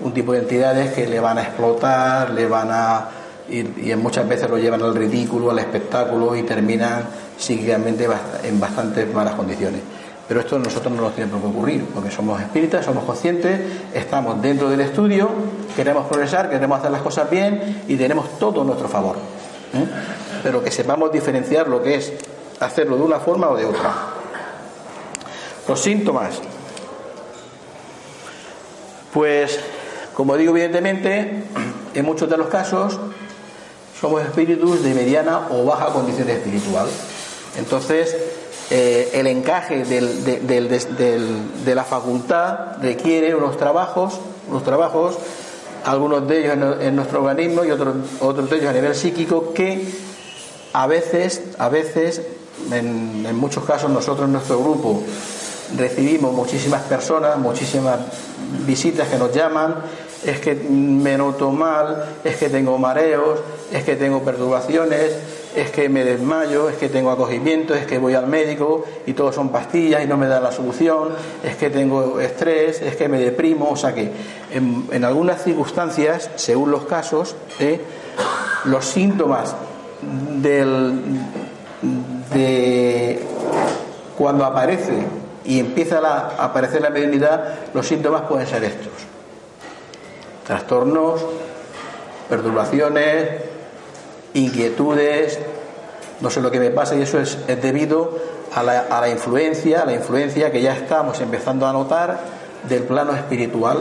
un 0.00 0.12
tipo 0.12 0.32
de 0.32 0.40
entidades 0.40 0.92
que 0.92 1.06
le 1.06 1.20
van 1.20 1.38
a 1.38 1.42
explotar, 1.42 2.30
le 2.30 2.46
van 2.46 2.68
a 2.70 3.08
y, 3.48 3.62
muchas 3.94 4.28
veces 4.28 4.50
lo 4.50 4.58
llevan 4.58 4.82
al 4.82 4.94
ridículo, 4.94 5.50
al 5.50 5.58
espectáculo 5.58 6.34
y 6.34 6.42
terminan 6.42 7.04
psíquicamente 7.38 8.08
en 8.42 8.60
bastante 8.60 9.06
malas 9.06 9.34
condiciones. 9.34 9.80
Pero 10.28 10.40
esto 10.40 10.58
nosotros 10.58 10.92
no 10.92 11.02
nos 11.02 11.14
tiene 11.14 11.30
por 11.30 11.40
qué 11.40 11.46
ocurrir, 11.46 11.84
porque 11.94 12.10
somos 12.10 12.40
espíritas, 12.40 12.84
somos 12.84 13.04
conscientes, 13.04 13.60
estamos 13.94 14.42
dentro 14.42 14.68
del 14.68 14.80
estudio, 14.80 15.30
queremos 15.76 16.06
progresar, 16.06 16.50
queremos 16.50 16.78
hacer 16.80 16.90
las 16.90 17.02
cosas 17.02 17.30
bien 17.30 17.82
y 17.86 17.96
tenemos 17.96 18.38
todo 18.38 18.62
a 18.62 18.64
nuestro 18.64 18.88
favor. 18.88 19.16
¿eh? 19.16 19.86
Pero 20.42 20.64
que 20.64 20.70
sepamos 20.72 21.12
diferenciar 21.12 21.68
lo 21.68 21.80
que 21.80 21.94
es 21.96 22.12
hacerlo 22.58 22.96
de 22.96 23.02
una 23.02 23.20
forma 23.20 23.48
o 23.48 23.56
de 23.56 23.66
otra. 23.66 23.94
Los 25.68 25.80
síntomas. 25.80 26.40
Pues, 29.12 29.60
como 30.14 30.36
digo, 30.36 30.50
evidentemente, 30.50 31.44
en 31.94 32.04
muchos 32.04 32.28
de 32.28 32.36
los 32.36 32.48
casos 32.48 32.98
somos 34.00 34.22
espíritus 34.22 34.82
de 34.82 34.92
mediana 34.92 35.48
o 35.50 35.64
baja 35.64 35.86
condición 35.86 36.28
espiritual. 36.28 36.86
Entonces, 37.56 38.14
eh, 38.70 39.10
el 39.14 39.26
encaje 39.26 39.84
de 39.84 41.74
la 41.74 41.84
facultad 41.84 42.82
requiere 42.82 43.34
unos 43.34 43.56
trabajos, 43.56 44.18
unos 44.48 44.64
trabajos, 44.64 45.16
algunos 45.84 46.26
de 46.26 46.40
ellos 46.40 46.80
en, 46.80 46.96
nuestro 46.96 47.20
organismo 47.20 47.64
y 47.64 47.70
otros, 47.70 47.94
otros 48.20 48.50
de 48.50 48.56
ellos 48.56 48.70
a 48.70 48.72
nivel 48.72 48.94
psíquico, 48.94 49.52
que 49.54 49.86
a 50.72 50.86
veces, 50.86 51.42
a 51.58 51.68
veces, 51.68 52.22
en, 52.72 53.24
en 53.24 53.36
muchos 53.36 53.64
casos 53.64 53.90
nosotros 53.90 54.26
en 54.26 54.32
nuestro 54.32 54.58
grupo 54.58 55.02
recibimos 55.76 56.32
muchísimas 56.32 56.82
personas, 56.82 57.38
muchísimas 57.38 57.98
visitas 58.66 59.08
que 59.08 59.16
nos 59.16 59.32
llaman, 59.32 59.76
es 60.24 60.40
que 60.40 60.54
me 60.54 61.16
noto 61.16 61.50
mal, 61.50 62.04
es 62.24 62.36
que 62.36 62.48
tengo 62.48 62.78
mareos, 62.78 63.40
es 63.72 63.84
que 63.84 63.96
tengo 63.96 64.22
perturbaciones, 64.22 65.12
es 65.56 65.70
que 65.70 65.88
me 65.88 66.04
desmayo, 66.04 66.68
es 66.68 66.76
que 66.76 66.88
tengo 66.90 67.10
acogimiento, 67.10 67.74
es 67.74 67.86
que 67.86 67.98
voy 67.98 68.14
al 68.14 68.26
médico 68.26 68.84
y 69.06 69.14
todo 69.14 69.32
son 69.32 69.48
pastillas 69.48 70.04
y 70.04 70.06
no 70.06 70.18
me 70.18 70.26
dan 70.26 70.42
la 70.42 70.52
solución, 70.52 71.14
es 71.42 71.56
que 71.56 71.70
tengo 71.70 72.20
estrés, 72.20 72.82
es 72.82 72.94
que 72.96 73.08
me 73.08 73.18
deprimo, 73.18 73.70
o 73.70 73.76
sea 73.76 73.94
que 73.94 74.12
en, 74.52 75.04
algunas 75.04 75.42
circunstancias, 75.42 76.30
según 76.36 76.70
los 76.70 76.84
casos, 76.84 77.36
¿eh? 77.58 77.80
los 78.66 78.84
síntomas 78.84 79.56
del, 80.42 81.00
de 82.34 83.22
cuando 84.18 84.44
aparece 84.44 85.04
y 85.46 85.58
empieza 85.58 85.98
a 85.98 86.44
aparecer 86.44 86.82
la 86.82 86.90
mediunidad, 86.90 87.54
los 87.72 87.86
síntomas 87.86 88.22
pueden 88.22 88.46
ser 88.46 88.62
estos. 88.64 88.92
Trastornos, 90.46 91.24
perturbaciones, 92.28 93.55
inquietudes, 94.36 95.38
no 96.20 96.30
sé 96.30 96.40
lo 96.40 96.50
que 96.50 96.60
me 96.60 96.70
pasa 96.70 96.94
y 96.96 97.02
eso 97.02 97.18
es, 97.20 97.38
debido 97.46 98.18
a 98.54 98.62
la, 98.62 98.80
a 98.90 99.00
la, 99.00 99.08
influencia, 99.08 99.82
a 99.82 99.86
la 99.86 99.94
influencia 99.94 100.50
que 100.50 100.62
ya 100.62 100.74
estamos 100.74 101.20
empezando 101.20 101.66
a 101.66 101.72
notar 101.72 102.20
del 102.68 102.84
plano 102.84 103.12
espiritual, 103.12 103.78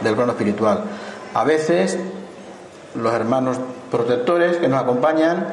del 0.00 0.14
plano 0.14 0.32
espiritual. 0.32 0.84
A 1.34 1.44
veces 1.44 1.98
los 2.94 3.12
hermanos 3.12 3.58
protectores 3.90 4.56
que 4.56 4.68
nos 4.68 4.80
acompañan 4.80 5.46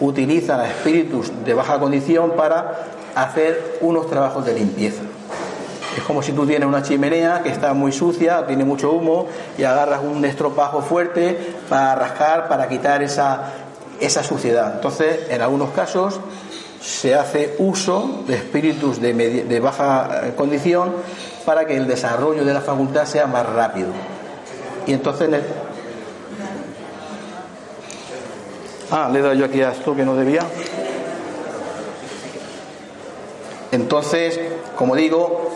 utilizan 0.00 0.60
a 0.60 0.68
espíritus 0.68 1.32
de 1.44 1.54
baja 1.54 1.78
condición 1.78 2.32
para 2.36 2.86
hacer 3.14 3.78
unos 3.80 4.08
trabajos 4.08 4.44
de 4.44 4.54
limpieza. 4.54 5.02
Es 5.96 6.02
como 6.02 6.22
si 6.22 6.32
tú 6.32 6.44
tienes 6.44 6.66
una 6.66 6.82
chimenea 6.82 7.42
que 7.42 7.50
está 7.50 7.72
muy 7.72 7.92
sucia, 7.92 8.46
tiene 8.46 8.64
mucho 8.64 8.90
humo, 8.90 9.28
y 9.56 9.62
agarras 9.62 10.00
un 10.02 10.24
estropajo 10.24 10.82
fuerte 10.82 11.54
para 11.68 11.94
rascar, 11.94 12.48
para 12.48 12.68
quitar 12.68 13.02
esa, 13.02 13.52
esa 14.00 14.22
suciedad. 14.22 14.74
Entonces, 14.74 15.20
en 15.30 15.42
algunos 15.42 15.70
casos 15.70 16.20
se 16.80 17.14
hace 17.14 17.54
uso 17.58 18.24
de 18.26 18.36
espíritus 18.36 19.00
de, 19.00 19.60
baja 19.60 20.20
eh, 20.24 20.34
condición 20.36 20.92
para 21.44 21.66
que 21.66 21.76
el 21.76 21.86
desarrollo 21.86 22.44
de 22.44 22.52
la 22.52 22.60
facultad 22.60 23.06
sea 23.06 23.26
más 23.26 23.46
rápido. 23.46 23.88
Y 24.86 24.92
entonces... 24.92 25.30
Ah, 28.90 29.08
le 29.10 29.18
he 29.18 29.22
dado 29.22 29.34
yo 29.34 29.46
aquí 29.46 29.62
a 29.62 29.72
esto 29.72 29.96
que 29.96 30.04
no 30.04 30.14
debía. 30.14 30.42
Entonces, 33.72 34.38
como 34.76 34.94
digo, 34.94 35.50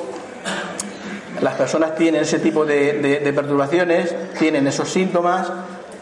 las 1.40 1.55
personas 1.55 1.94
tienen 1.94 2.22
ese 2.22 2.38
tipo 2.38 2.64
de 2.64 3.33
perturbaciones, 3.35 4.14
tienen 4.38 4.66
esos 4.66 4.88
síntomas, 4.88 5.53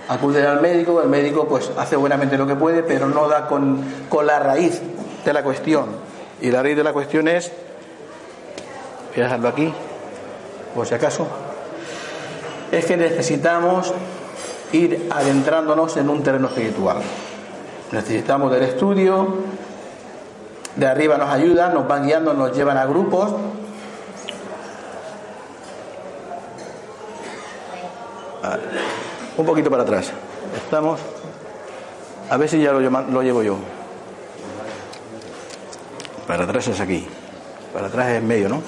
acuden 0.08 0.46
al 0.46 0.60
médico, 0.60 1.02
el 1.02 1.08
médico 1.08 1.46
pues 1.48 1.70
hace 1.76 1.96
buenamente 1.96 2.36
lo 2.38 2.46
que 2.46 2.54
puede, 2.54 2.82
pero 2.82 3.08
no 3.08 3.28
da 3.28 3.46
con, 3.46 3.84
la 4.24 4.38
raíz 4.38 4.80
de 5.24 5.32
la 5.32 5.42
cuestión. 5.42 5.86
Y 6.40 6.50
la 6.50 6.62
raíz 6.62 6.76
de 6.76 6.84
la 6.84 6.92
cuestión 6.92 7.28
es, 7.28 7.50
voy 9.14 9.20
a 9.20 9.24
dejarlo 9.24 9.48
aquí, 9.48 9.72
por 10.74 10.86
si 10.86 10.94
acaso, 10.94 11.26
es 12.70 12.84
que 12.84 12.96
necesitamos 12.96 13.92
ir 14.72 15.08
adentrándonos 15.10 15.96
en 15.96 16.10
un 16.10 16.22
terreno 16.22 16.48
espiritual. 16.48 16.98
Necesitamos 17.92 18.50
del 18.52 18.64
estudio, 18.64 19.36
de 20.74 20.86
arriba 20.86 21.16
nos 21.16 21.30
ayudan, 21.30 21.72
nos 21.72 21.88
van 21.88 22.04
guiando, 22.04 22.34
nos 22.34 22.54
llevan 22.54 22.76
a 22.76 22.86
grupos. 22.86 23.32
Un 29.36 29.44
poquito 29.44 29.70
para 29.70 29.82
atrás. 29.82 30.10
Estamos. 30.56 30.98
A 32.30 32.36
ver 32.38 32.48
si 32.48 32.60
ya 32.60 32.72
lo, 32.72 33.22
llevo 33.22 33.42
yo. 33.42 33.56
Para 36.26 36.44
atrás 36.44 36.68
es 36.68 36.80
aquí. 36.80 37.06
Para 37.72 37.88
atrás 37.88 38.08
es 38.08 38.18
en 38.18 38.26
medio, 38.26 38.48
¿no? 38.48 38.62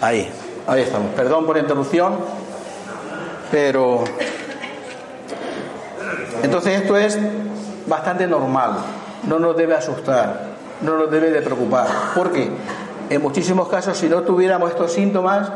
Ahí. 0.00 0.30
Ahí 0.66 0.82
estamos. 0.82 1.12
Perdón 1.14 1.46
por 1.46 1.56
la 1.56 1.62
interrupción. 1.62 2.16
Pero. 3.50 4.04
Entonces 6.42 6.82
esto 6.82 6.96
es 6.98 7.18
bastante 7.86 8.26
normal. 8.26 8.76
No 9.26 9.38
nos 9.38 9.56
debe 9.56 9.74
asustar. 9.74 10.54
No 10.82 10.98
nos 10.98 11.10
debe 11.10 11.30
de 11.30 11.40
preocupar. 11.40 11.86
Porque 12.14 12.50
en 13.08 13.22
muchísimos 13.22 13.68
casos, 13.68 13.96
si 13.96 14.06
no 14.08 14.22
tuviéramos 14.22 14.68
estos 14.70 14.92
síntomas, 14.92 15.50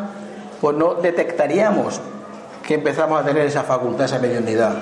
pues 0.63 0.75
no 0.75 0.95
detectaríamos 0.95 2.01
que 2.69 2.75
empezamos 2.75 3.19
a 3.19 3.25
tener 3.25 3.47
esa 3.47 3.63
facultad, 3.63 4.05
esa 4.05 4.19
mediunidad. 4.19 4.75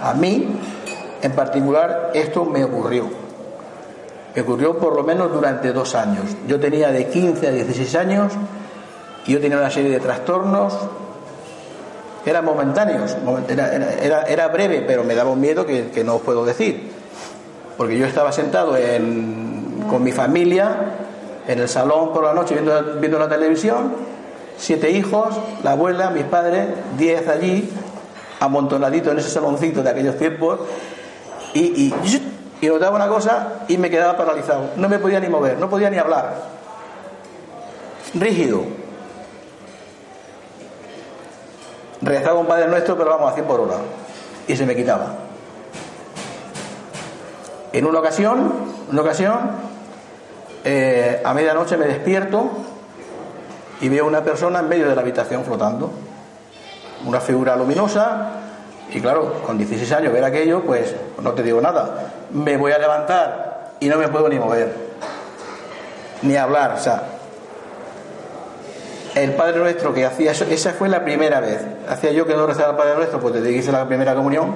A 0.00 0.14
mí, 0.14 0.56
en 1.20 1.32
particular, 1.32 2.12
esto 2.14 2.44
me 2.44 2.62
ocurrió. 2.62 3.10
Me 4.36 4.42
ocurrió 4.42 4.78
por 4.78 4.94
lo 4.94 5.02
menos 5.02 5.32
durante 5.32 5.72
dos 5.72 5.96
años. 5.96 6.26
Yo 6.46 6.60
tenía 6.60 6.92
de 6.92 7.08
15 7.08 7.48
a 7.48 7.50
16 7.50 7.94
años 7.96 8.32
y 9.26 9.32
yo 9.32 9.40
tenía 9.40 9.58
una 9.58 9.68
serie 9.68 9.90
de 9.90 9.98
trastornos. 9.98 10.78
Eran 12.24 12.44
momentáneos, 12.44 13.16
era, 13.48 14.22
era, 14.22 14.46
breve, 14.46 14.84
pero 14.86 15.02
me 15.02 15.16
daba 15.16 15.30
un 15.30 15.40
miedo 15.40 15.66
que, 15.66 16.04
no 16.04 16.14
os 16.14 16.22
puedo 16.22 16.44
decir. 16.44 16.92
Porque 17.76 17.98
yo 17.98 18.06
estaba 18.06 18.30
sentado 18.30 18.76
con 19.90 20.04
mi 20.04 20.12
familia 20.12 20.76
en 21.48 21.58
el 21.58 21.68
salón 21.68 22.12
por 22.12 22.22
la 22.22 22.32
noche 22.32 22.54
viendo, 22.54 22.94
viendo 23.00 23.18
la 23.18 23.28
televisión 23.28 24.13
siete 24.56 24.90
hijos, 24.90 25.36
la 25.62 25.72
abuela, 25.72 26.10
mis 26.10 26.24
padres, 26.24 26.68
diez 26.96 27.26
allí, 27.28 27.70
amontonaditos 28.40 29.12
en 29.12 29.18
ese 29.18 29.30
saloncito 29.30 29.82
de 29.82 29.90
aquellos 29.90 30.16
tiempos, 30.16 30.60
y, 31.54 31.60
y, 31.60 31.94
y 32.60 32.68
notaba 32.68 32.96
una 32.96 33.08
cosa 33.08 33.64
y 33.68 33.78
me 33.78 33.90
quedaba 33.90 34.16
paralizado. 34.16 34.70
No 34.76 34.88
me 34.88 34.98
podía 34.98 35.20
ni 35.20 35.28
mover, 35.28 35.58
no 35.58 35.68
podía 35.68 35.90
ni 35.90 35.98
hablar. 35.98 36.34
Rígido. 38.14 38.62
Rezaba 42.00 42.38
un 42.38 42.46
Padre 42.46 42.68
Nuestro, 42.68 42.96
pero 42.96 43.10
vamos 43.10 43.32
a 43.32 43.34
100 43.34 43.46
por 43.46 43.60
hora. 43.60 43.76
Y 44.46 44.56
se 44.56 44.66
me 44.66 44.76
quitaba. 44.76 45.14
En 47.72 47.86
una 47.86 47.98
ocasión, 47.98 48.52
una 48.90 49.00
ocasión, 49.00 49.38
eh, 50.64 51.20
a 51.24 51.34
medianoche 51.34 51.76
me 51.76 51.86
despierto 51.86 52.50
y 53.80 53.88
veo 53.88 54.06
una 54.06 54.22
persona 54.22 54.60
en 54.60 54.68
medio 54.68 54.88
de 54.88 54.94
la 54.94 55.02
habitación 55.02 55.44
flotando, 55.44 55.90
una 57.06 57.20
figura 57.20 57.56
luminosa, 57.56 58.30
y 58.90 59.00
claro, 59.00 59.42
con 59.44 59.58
16 59.58 59.90
años 59.92 60.12
ver 60.12 60.24
aquello, 60.24 60.62
pues 60.62 60.94
no 61.20 61.32
te 61.32 61.42
digo 61.42 61.60
nada, 61.60 62.12
me 62.32 62.56
voy 62.56 62.72
a 62.72 62.78
levantar 62.78 63.72
y 63.80 63.88
no 63.88 63.98
me 63.98 64.08
puedo 64.08 64.28
ni 64.28 64.38
mover, 64.38 64.72
ni 66.22 66.36
hablar, 66.36 66.72
o 66.72 66.78
sea, 66.78 67.02
el 69.14 69.34
Padre 69.34 69.58
Nuestro 69.58 69.94
que 69.94 70.04
hacía 70.04 70.32
eso, 70.32 70.44
esa 70.44 70.72
fue 70.72 70.88
la 70.88 71.04
primera 71.04 71.40
vez, 71.40 71.60
hacía 71.88 72.12
yo 72.12 72.26
que 72.26 72.34
no 72.34 72.46
rezaba 72.46 72.70
el 72.70 72.76
Padre 72.76 72.94
Nuestro, 72.96 73.20
pues 73.20 73.34
desde 73.34 73.50
que 73.50 73.56
hice 73.56 73.72
la 73.72 73.86
primera 73.86 74.14
comunión, 74.14 74.54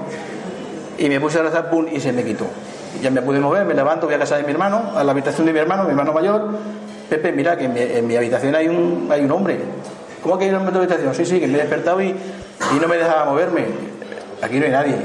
y 0.98 1.08
me 1.08 1.20
puse 1.20 1.38
a 1.38 1.42
rezar, 1.42 1.70
pum, 1.70 1.86
y 1.90 2.00
se 2.00 2.12
me 2.12 2.24
quitó. 2.24 2.44
Ya 3.00 3.10
me 3.10 3.22
pude 3.22 3.38
mover, 3.38 3.64
me 3.64 3.74
levanto, 3.74 4.06
voy 4.06 4.16
a 4.16 4.18
casa 4.18 4.36
de 4.36 4.42
mi 4.42 4.50
hermano, 4.50 4.92
a 4.96 5.04
la 5.04 5.12
habitación 5.12 5.46
de 5.46 5.52
mi 5.52 5.58
hermano, 5.60 5.84
mi 5.84 5.90
hermano 5.90 6.12
mayor, 6.12 6.48
Pepe, 7.08 7.32
mira 7.32 7.56
que 7.56 7.64
en 7.64 8.06
mi, 8.06 8.16
habitación 8.16 8.54
hay 8.54 8.68
un, 8.68 9.08
hay 9.10 9.22
un 9.22 9.30
hombre. 9.30 9.58
¿Cómo 10.22 10.36
que 10.36 10.44
hay 10.44 10.50
un 10.50 10.56
hombre 10.56 10.70
en 10.70 10.74
tu 10.74 10.78
habitación? 10.80 11.14
Sí, 11.14 11.24
sí, 11.24 11.40
que 11.40 11.46
me 11.46 11.54
he 11.54 11.62
despertado 11.62 12.02
y, 12.02 12.08
y 12.08 12.80
no 12.80 12.88
me 12.88 12.96
dejaba 12.96 13.24
moverme. 13.24 13.64
Aquí 14.42 14.58
no 14.58 14.66
hay 14.66 14.72
nadie. 14.72 14.96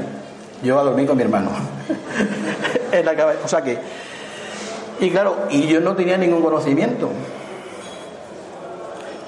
Yo 0.62 0.78
a 0.78 0.82
dormir 0.82 1.06
con 1.06 1.16
mi 1.16 1.22
hermano. 1.22 1.50
O 3.44 3.48
sea 3.48 3.60
que. 3.60 3.76
Y 5.00 5.10
claro, 5.10 5.46
y 5.50 5.66
yo 5.66 5.80
no 5.80 5.96
tenía 5.96 6.16
ningún 6.16 6.42
conocimiento. 6.42 7.10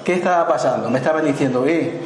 ¿Qué 0.05 0.13
estaba 0.13 0.47
pasando? 0.47 0.89
Me 0.89 0.99
estaban 0.99 1.25
diciendo, 1.25 1.65
eh, 1.67 1.99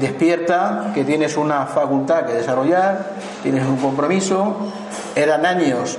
despierta, 0.00 0.90
que 0.92 1.04
tienes 1.04 1.36
una 1.36 1.66
facultad 1.66 2.26
que 2.26 2.32
desarrollar, 2.32 3.12
tienes 3.44 3.64
un 3.64 3.76
compromiso. 3.76 4.56
Eran 5.14 5.46
años 5.46 5.98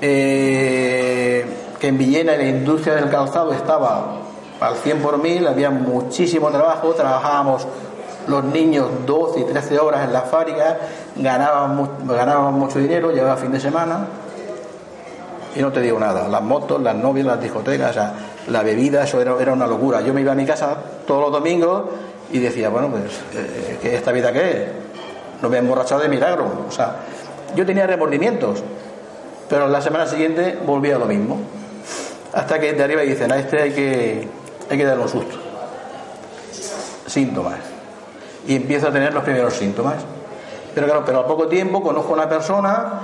eh, 0.00 1.44
que 1.82 1.88
en 1.88 1.98
Villena 1.98 2.36
la 2.36 2.44
industria 2.44 2.94
del 2.94 3.10
calzado 3.10 3.52
estaba 3.52 4.18
al 4.60 4.76
100 4.76 5.02
por 5.02 5.18
mil, 5.18 5.44
había 5.48 5.68
muchísimo 5.68 6.48
trabajo, 6.50 6.92
trabajábamos 6.92 7.66
los 8.28 8.44
niños 8.44 8.88
12 9.04 9.40
y 9.40 9.44
13 9.46 9.80
horas 9.80 10.04
en 10.04 10.12
la 10.12 10.20
fábrica, 10.20 10.78
ganaban, 11.16 12.06
ganaban 12.06 12.54
mucho 12.54 12.78
dinero, 12.78 13.10
llegaba 13.10 13.36
fin 13.36 13.50
de 13.50 13.58
semana. 13.58 14.06
Y 15.56 15.60
no 15.60 15.72
te 15.72 15.80
digo 15.80 15.98
nada, 15.98 16.28
las 16.28 16.40
motos, 16.40 16.80
las 16.80 16.94
novias, 16.94 17.26
las 17.26 17.40
discotecas, 17.40 17.98
la 18.46 18.62
bebida, 18.62 19.02
eso 19.02 19.20
era, 19.20 19.34
era 19.40 19.52
una 19.52 19.66
locura. 19.66 20.02
Yo 20.02 20.14
me 20.14 20.20
iba 20.20 20.30
a 20.30 20.36
mi 20.36 20.46
casa 20.46 20.76
todos 21.04 21.20
los 21.20 21.32
domingos 21.32 21.82
y 22.30 22.38
decía, 22.38 22.68
bueno, 22.68 22.90
pues, 22.90 23.02
eh, 23.34 23.78
¿qué 23.82 23.96
¿esta 23.96 24.12
vida 24.12 24.32
qué 24.32 24.50
es? 24.50 24.68
No 25.42 25.48
me 25.48 25.56
he 25.56 25.58
emborrachado 25.58 26.00
de 26.00 26.08
milagro. 26.08 26.46
O 26.68 26.70
sea, 26.70 26.94
yo 27.56 27.66
tenía 27.66 27.88
remordimientos, 27.88 28.62
pero 29.48 29.66
la 29.66 29.82
semana 29.82 30.06
siguiente 30.06 30.56
volvía 30.64 30.94
a 30.94 31.00
lo 31.00 31.06
mismo. 31.06 31.40
Hasta 32.32 32.58
que 32.58 32.72
de 32.72 32.82
arriba 32.82 33.02
dicen, 33.02 33.30
a 33.30 33.38
este 33.38 33.60
hay 33.60 33.72
que, 33.72 34.28
hay 34.70 34.78
que 34.78 34.84
darle 34.84 35.02
un 35.02 35.08
susto. 35.08 35.36
Síntomas. 37.06 37.58
Y 38.46 38.56
empiezo 38.56 38.88
a 38.88 38.92
tener 38.92 39.12
los 39.12 39.22
primeros 39.22 39.54
síntomas. 39.54 39.96
Pero 40.74 40.86
claro, 40.86 41.02
pero 41.04 41.20
a 41.20 41.26
poco 41.26 41.46
tiempo 41.48 41.82
conozco 41.82 42.12
a 42.12 42.14
una 42.14 42.28
persona 42.28 43.00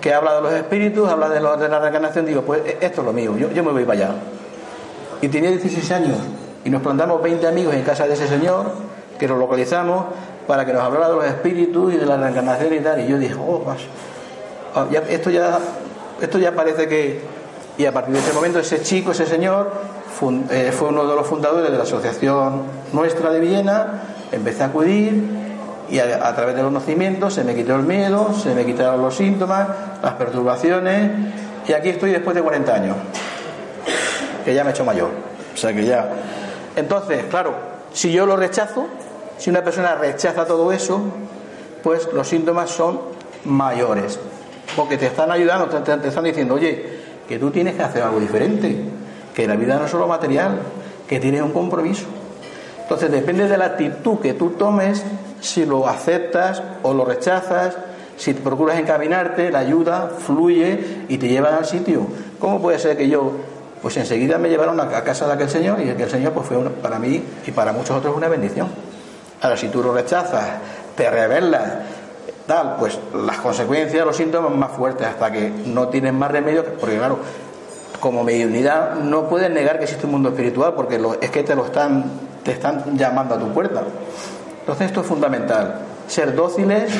que 0.00 0.12
habla 0.12 0.36
de 0.36 0.42
los 0.42 0.52
espíritus, 0.52 1.08
habla 1.08 1.28
de, 1.28 1.36
de 1.36 1.68
la 1.68 1.80
reencarnación, 1.80 2.26
digo, 2.26 2.42
pues 2.42 2.62
esto 2.80 3.00
es 3.00 3.06
lo 3.06 3.12
mío, 3.12 3.36
yo, 3.36 3.50
yo 3.50 3.64
me 3.64 3.72
voy 3.72 3.84
para 3.84 4.04
allá. 4.04 4.14
Y 5.22 5.28
tenía 5.28 5.50
16 5.50 5.90
años 5.92 6.18
y 6.64 6.70
nos 6.70 6.82
plantamos 6.82 7.22
20 7.22 7.46
amigos 7.46 7.74
en 7.74 7.82
casa 7.82 8.06
de 8.06 8.14
ese 8.14 8.28
señor, 8.28 8.66
que 9.18 9.26
lo 9.26 9.36
localizamos, 9.36 10.04
para 10.46 10.66
que 10.66 10.72
nos 10.72 10.82
hablara 10.82 11.08
de 11.08 11.14
los 11.14 11.24
espíritus 11.24 11.94
y 11.94 11.96
de 11.96 12.06
la 12.06 12.16
reencarnación 12.16 12.74
y 12.74 12.80
tal. 12.80 13.00
Y 13.00 13.08
yo 13.08 13.18
dije, 13.18 13.34
oh, 13.34 13.64
ah, 14.74 14.86
esto, 15.08 15.30
ya, 15.30 15.58
esto 16.20 16.38
ya 16.38 16.52
parece 16.52 16.86
que... 16.86 17.35
Y 17.78 17.86
a 17.86 17.92
partir 17.92 18.14
de 18.14 18.20
ese 18.20 18.32
momento 18.32 18.58
ese 18.58 18.82
chico, 18.82 19.12
ese 19.12 19.26
señor, 19.26 19.70
eh, 20.50 20.72
fue 20.72 20.88
uno 20.88 21.06
de 21.06 21.14
los 21.14 21.26
fundadores 21.26 21.70
de 21.70 21.76
la 21.76 21.84
asociación 21.84 22.62
nuestra 22.92 23.30
de 23.30 23.40
Viena, 23.40 24.02
empecé 24.32 24.62
a 24.62 24.66
acudir 24.66 25.22
y 25.90 25.98
a, 25.98 26.34
través 26.34 26.56
de 26.56 26.62
los 26.62 26.72
conocimientos 26.72 27.34
se 27.34 27.44
me 27.44 27.54
quitó 27.54 27.76
el 27.76 27.82
miedo, 27.82 28.34
se 28.34 28.54
me 28.54 28.64
quitaron 28.64 29.02
los 29.02 29.14
síntomas, 29.14 29.68
las 30.02 30.14
perturbaciones 30.14 31.10
y 31.68 31.72
aquí 31.74 31.90
estoy 31.90 32.12
después 32.12 32.34
de 32.34 32.42
40 32.42 32.74
años, 32.74 32.96
que 34.44 34.54
ya 34.54 34.64
me 34.64 34.70
he 34.70 34.72
hecho 34.72 34.84
mayor. 34.84 35.10
O 35.54 35.56
sea 35.56 35.72
que 35.72 35.84
ya 35.84 36.10
entonces, 36.76 37.24
claro, 37.30 37.54
si 37.92 38.12
yo 38.12 38.26
lo 38.26 38.36
rechazo, 38.36 38.86
si 39.38 39.48
una 39.48 39.64
persona 39.64 39.94
rechaza 39.94 40.44
todo 40.44 40.70
eso, 40.72 41.00
pues 41.82 42.12
los 42.12 42.28
síntomas 42.28 42.70
son 42.70 43.00
mayores. 43.44 44.20
Porque 44.76 44.98
te 44.98 45.06
están 45.06 45.30
ayudando, 45.30 45.66
te, 45.68 46.08
están 46.08 46.24
diciendo, 46.24 46.54
oye, 46.54 46.95
que 47.28 47.38
tú 47.38 47.50
tienes 47.50 47.74
que 47.74 47.82
hacer 47.82 48.02
algo 48.02 48.20
diferente, 48.20 48.76
que 49.34 49.46
la 49.46 49.56
vida 49.56 49.76
no 49.76 49.84
es 49.84 49.90
solo 49.90 50.06
material, 50.06 50.60
que 51.08 51.20
tienes 51.20 51.42
un 51.42 51.52
compromiso. 51.52 52.06
Entonces 52.82 53.10
depende 53.10 53.48
de 53.48 53.56
la 53.56 53.66
actitud 53.66 54.18
que 54.20 54.34
tú 54.34 54.50
tomes, 54.50 55.04
si 55.40 55.66
lo 55.66 55.88
aceptas 55.88 56.62
o 56.82 56.94
lo 56.94 57.04
rechazas, 57.04 57.76
si 58.16 58.32
procuras 58.32 58.78
encaminarte, 58.78 59.50
la 59.50 59.58
ayuda 59.58 60.10
fluye 60.18 61.04
y 61.08 61.18
te 61.18 61.28
lleva 61.28 61.56
al 61.56 61.66
sitio. 61.66 62.06
¿Cómo 62.38 62.60
puede 62.62 62.78
ser 62.78 62.96
que 62.96 63.08
yo 63.08 63.32
pues 63.82 63.96
enseguida 63.98 64.38
me 64.38 64.48
llevaron 64.48 64.80
a 64.80 64.88
casa 64.88 65.26
de 65.26 65.34
aquel 65.34 65.48
señor 65.48 65.80
y 65.80 65.90
aquel 65.90 66.10
señor 66.10 66.32
pues 66.32 66.46
fue 66.46 66.58
para 66.82 66.98
mí 66.98 67.22
y 67.46 67.50
para 67.52 67.72
muchos 67.72 67.96
otros 67.96 68.16
una 68.16 68.28
bendición. 68.28 68.68
Ahora, 69.40 69.56
si 69.56 69.68
tú 69.68 69.82
lo 69.82 69.92
rechazas, 69.92 70.44
te 70.96 71.10
rebelas, 71.10 71.62
tal, 72.46 72.76
pues 72.78 72.98
las 73.14 73.38
consecuencias, 73.38 74.04
los 74.04 74.16
síntomas 74.16 74.52
más 74.52 74.72
fuertes 74.72 75.06
hasta 75.06 75.30
que 75.30 75.50
no 75.66 75.88
tienes 75.88 76.12
más 76.12 76.30
remedio, 76.30 76.64
porque 76.78 76.96
claro, 76.96 77.18
como 78.00 78.24
mediunidad 78.24 78.94
no 78.94 79.28
puedes 79.28 79.50
negar 79.50 79.78
que 79.78 79.84
existe 79.84 80.06
un 80.06 80.12
mundo 80.12 80.28
espiritual 80.30 80.74
porque 80.74 81.00
es 81.20 81.30
que 81.30 81.42
te 81.42 81.54
lo 81.54 81.64
están, 81.64 82.04
te 82.44 82.52
están 82.52 82.96
llamando 82.96 83.34
a 83.34 83.38
tu 83.38 83.48
puerta. 83.52 83.82
Entonces 84.60 84.86
esto 84.86 85.00
es 85.00 85.06
fundamental, 85.06 85.80
ser 86.06 86.34
dóciles, 86.34 86.92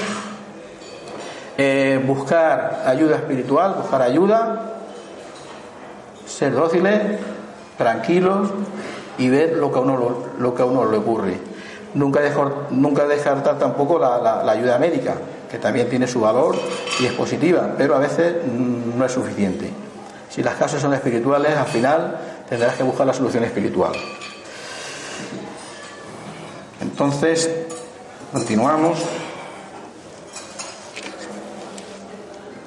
eh, 1.59 2.03
buscar 2.07 2.83
ayuda 2.87 3.17
espiritual, 3.17 3.75
buscar 3.75 4.03
ayuda, 4.03 4.75
ser 6.27 6.53
dóciles, 6.53 7.19
tranquilos 7.79 8.51
y 9.19 9.31
ver 9.31 9.57
lo 9.57 9.73
que 9.73 9.79
a 9.79 9.83
uno, 9.83 10.17
lo, 10.39 10.55
que 10.55 10.63
a 10.63 10.65
uno 10.65 10.91
le 10.91 10.99
ocurre. 10.99 11.39
Nunca, 11.95 12.21
dejar, 12.21 12.53
nunca 12.71 13.07
descartar 13.07 13.59
tampoco 13.59 13.99
la, 13.99 14.41
ayuda 14.51 14.79
médica, 14.79 15.15
que 15.51 15.59
también 15.59 15.89
tiene 15.89 16.07
su 16.07 16.21
valor 16.21 16.57
y 17.01 17.07
es 17.07 17.13
positiva, 17.13 17.75
pero 17.77 17.95
a 17.95 17.99
veces 17.99 18.37
no 18.47 19.05
es 19.05 19.13
suficiente. 19.13 19.71
Si 20.29 20.43
las 20.43 20.55
causas 20.55 20.83
son 20.83 20.93
espirituales, 20.93 21.57
al 21.57 21.67
final 21.67 22.19
tendrás 22.49 22.77
que 22.77 22.83
buscar 22.83 23.07
la 23.07 23.15
solución 23.15 23.45
espiritual. 23.45 23.93
Entonces, 26.81 27.51
continuamos. 28.33 28.99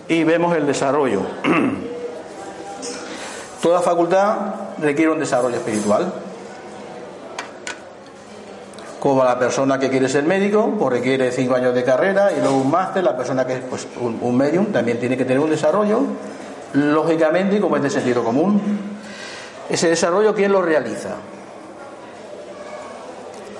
Y 0.07 0.23
vemos 0.23 0.55
el 0.55 0.65
desarrollo. 0.65 1.21
Toda 3.61 3.81
facultad 3.81 4.37
requiere 4.79 5.11
un 5.11 5.19
desarrollo 5.19 5.57
espiritual. 5.57 6.11
Como 8.99 9.23
la 9.23 9.39
persona 9.39 9.79
que 9.79 9.89
quiere 9.89 10.09
ser 10.09 10.23
médico, 10.23 10.75
pues 10.77 10.93
requiere 10.93 11.31
cinco 11.31 11.55
años 11.55 11.73
de 11.73 11.83
carrera 11.83 12.31
y 12.33 12.41
luego 12.41 12.57
un 12.57 12.69
máster, 12.69 13.03
la 13.03 13.15
persona 13.15 13.45
que 13.45 13.53
es 13.53 13.61
pues, 13.61 13.87
un, 14.01 14.19
un 14.21 14.35
medium 14.35 14.67
también 14.67 14.99
tiene 14.99 15.15
que 15.15 15.23
tener 15.23 15.39
un 15.39 15.49
desarrollo, 15.49 16.01
lógicamente, 16.73 17.61
como 17.61 17.77
es 17.77 17.83
de 17.83 17.89
sentido 17.89 18.23
común. 18.23 18.61
Ese 19.69 19.87
desarrollo, 19.87 20.35
¿quién 20.35 20.51
lo 20.51 20.61
realiza? 20.61 21.15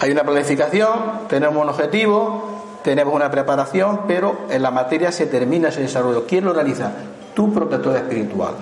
Hay 0.01 0.11
una 0.11 0.23
planificación, 0.23 1.27
tenemos 1.29 1.61
un 1.61 1.69
objetivo, 1.69 2.79
tenemos 2.83 3.13
una 3.13 3.31
preparación, 3.31 4.01
pero 4.07 4.39
en 4.49 4.61
la 4.61 4.71
materia 4.71 5.11
se 5.11 5.27
termina 5.27 5.69
ese 5.69 5.81
desarrollo. 5.81 6.25
¿Quién 6.25 6.45
lo 6.45 6.53
realiza? 6.53 6.91
Tu 7.33 7.53
protector 7.53 7.95
espiritual 7.95 8.55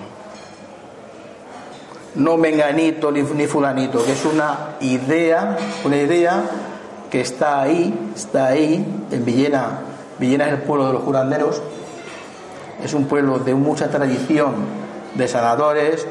no 2.18 2.36
menganito 2.36 3.10
ni, 3.10 3.22
ni 3.22 3.46
fulanito, 3.46 4.04
que 4.04 4.12
es 4.12 4.24
una 4.24 4.76
idea, 4.80 5.56
una 5.84 5.96
idea 5.96 6.42
que 7.10 7.20
está 7.20 7.62
ahí, 7.62 8.12
está 8.14 8.46
ahí, 8.46 8.84
en 9.10 9.24
Villena. 9.24 9.80
Villena 10.18 10.46
es 10.46 10.52
el 10.52 10.62
pueblo 10.62 10.86
de 10.86 10.92
los 10.94 11.02
curanderos, 11.02 11.62
es 12.82 12.94
un 12.94 13.06
pueblo 13.06 13.38
de 13.38 13.54
mucha 13.54 13.88
tradición 13.88 14.54
de 15.14 15.28
sanadores, 15.28 16.06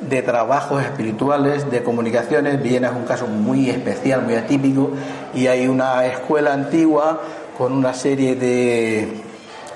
de 0.00 0.22
trabajos 0.22 0.82
espirituales, 0.82 1.70
de 1.70 1.82
comunicaciones. 1.82 2.62
Villena 2.62 2.88
es 2.88 2.94
un 2.94 3.04
caso 3.04 3.26
muy 3.26 3.70
especial, 3.70 4.22
muy 4.22 4.34
atípico, 4.34 4.90
y 5.34 5.46
hay 5.46 5.66
una 5.66 6.06
escuela 6.06 6.52
antigua 6.52 7.20
con 7.56 7.72
una 7.72 7.94
serie 7.94 8.36
de, 8.36 9.22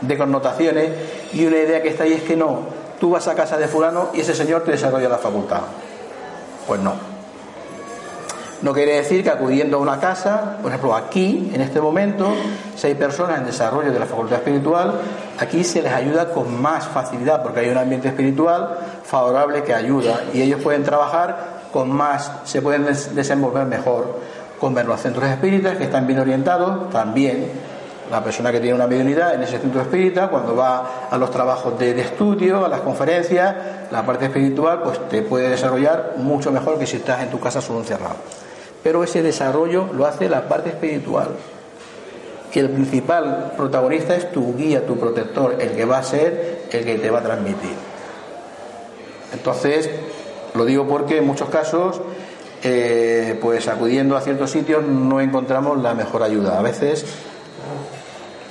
de 0.00 0.18
connotaciones 0.18 0.90
y 1.32 1.46
una 1.46 1.58
idea 1.58 1.82
que 1.82 1.88
está 1.88 2.04
ahí 2.04 2.12
es 2.12 2.22
que 2.22 2.36
no, 2.36 2.60
tú 2.98 3.10
vas 3.10 3.26
a 3.28 3.34
casa 3.34 3.56
de 3.56 3.68
fulano 3.68 4.10
y 4.12 4.20
ese 4.20 4.34
señor 4.34 4.62
te 4.64 4.72
desarrolla 4.72 5.08
la 5.08 5.18
facultad. 5.18 5.62
Pues 6.66 6.80
no. 6.80 7.09
No 8.62 8.74
quiere 8.74 8.96
decir 8.96 9.22
que 9.24 9.30
acudiendo 9.30 9.78
a 9.78 9.80
una 9.80 9.98
casa, 9.98 10.58
por 10.60 10.70
ejemplo, 10.70 10.94
aquí, 10.94 11.50
en 11.54 11.62
este 11.62 11.80
momento, 11.80 12.30
si 12.76 12.88
hay 12.88 12.94
personas 12.94 13.38
en 13.38 13.46
desarrollo 13.46 13.90
de 13.90 13.98
la 13.98 14.04
facultad 14.04 14.38
espiritual, 14.38 15.00
aquí 15.38 15.64
se 15.64 15.80
les 15.80 15.92
ayuda 15.92 16.30
con 16.30 16.60
más 16.60 16.86
facilidad, 16.86 17.42
porque 17.42 17.60
hay 17.60 17.70
un 17.70 17.78
ambiente 17.78 18.08
espiritual 18.08 18.76
favorable 19.02 19.62
que 19.62 19.72
ayuda 19.72 20.20
y 20.34 20.42
ellos 20.42 20.60
pueden 20.62 20.82
trabajar 20.82 21.60
con 21.72 21.90
más, 21.90 22.30
se 22.44 22.60
pueden 22.60 22.84
desenvolver 22.84 23.66
mejor. 23.66 24.18
Con 24.60 24.74
ver 24.74 24.84
los 24.84 25.00
centros 25.00 25.24
espíritas 25.24 25.78
que 25.78 25.84
están 25.84 26.06
bien 26.06 26.18
orientados, 26.18 26.90
también 26.90 27.50
la 28.10 28.22
persona 28.22 28.52
que 28.52 28.60
tiene 28.60 28.74
una 28.74 28.86
mediunidad 28.86 29.34
en 29.34 29.42
ese 29.42 29.58
centro 29.58 29.80
espírita, 29.80 30.28
cuando 30.28 30.54
va 30.54 31.08
a 31.10 31.16
los 31.16 31.30
trabajos 31.30 31.78
de, 31.78 31.98
estudio, 31.98 32.66
a 32.66 32.68
las 32.68 32.80
conferencias, 32.80 33.54
la 33.90 34.04
parte 34.04 34.26
espiritual, 34.26 34.82
pues 34.82 35.08
te 35.08 35.22
puede 35.22 35.48
desarrollar 35.48 36.14
mucho 36.16 36.50
mejor 36.50 36.78
que 36.78 36.86
si 36.86 36.96
estás 36.96 37.22
en 37.22 37.30
tu 37.30 37.40
casa 37.40 37.62
solo 37.62 37.78
encerrado. 37.78 38.16
Pero 38.82 39.04
ese 39.04 39.22
desarrollo 39.22 39.88
lo 39.92 40.06
hace 40.06 40.28
la 40.28 40.48
parte 40.48 40.70
espiritual. 40.70 41.28
Y 42.52 42.58
el 42.58 42.70
principal 42.70 43.52
protagonista 43.56 44.16
es 44.16 44.32
tu 44.32 44.56
guía, 44.56 44.86
tu 44.86 44.98
protector, 44.98 45.56
el 45.60 45.70
que 45.70 45.84
va 45.84 45.98
a 45.98 46.02
ser 46.02 46.62
el 46.70 46.84
que 46.84 46.98
te 46.98 47.10
va 47.10 47.20
a 47.20 47.22
transmitir. 47.22 47.74
Entonces, 49.32 49.88
lo 50.54 50.64
digo 50.64 50.86
porque 50.88 51.18
en 51.18 51.26
muchos 51.26 51.48
casos, 51.48 52.00
eh, 52.62 53.38
pues 53.40 53.68
acudiendo 53.68 54.16
a 54.16 54.20
ciertos 54.20 54.50
sitios 54.50 54.84
no 54.84 55.20
encontramos 55.20 55.80
la 55.80 55.94
mejor 55.94 56.22
ayuda. 56.22 56.58
A 56.58 56.62
veces 56.62 57.04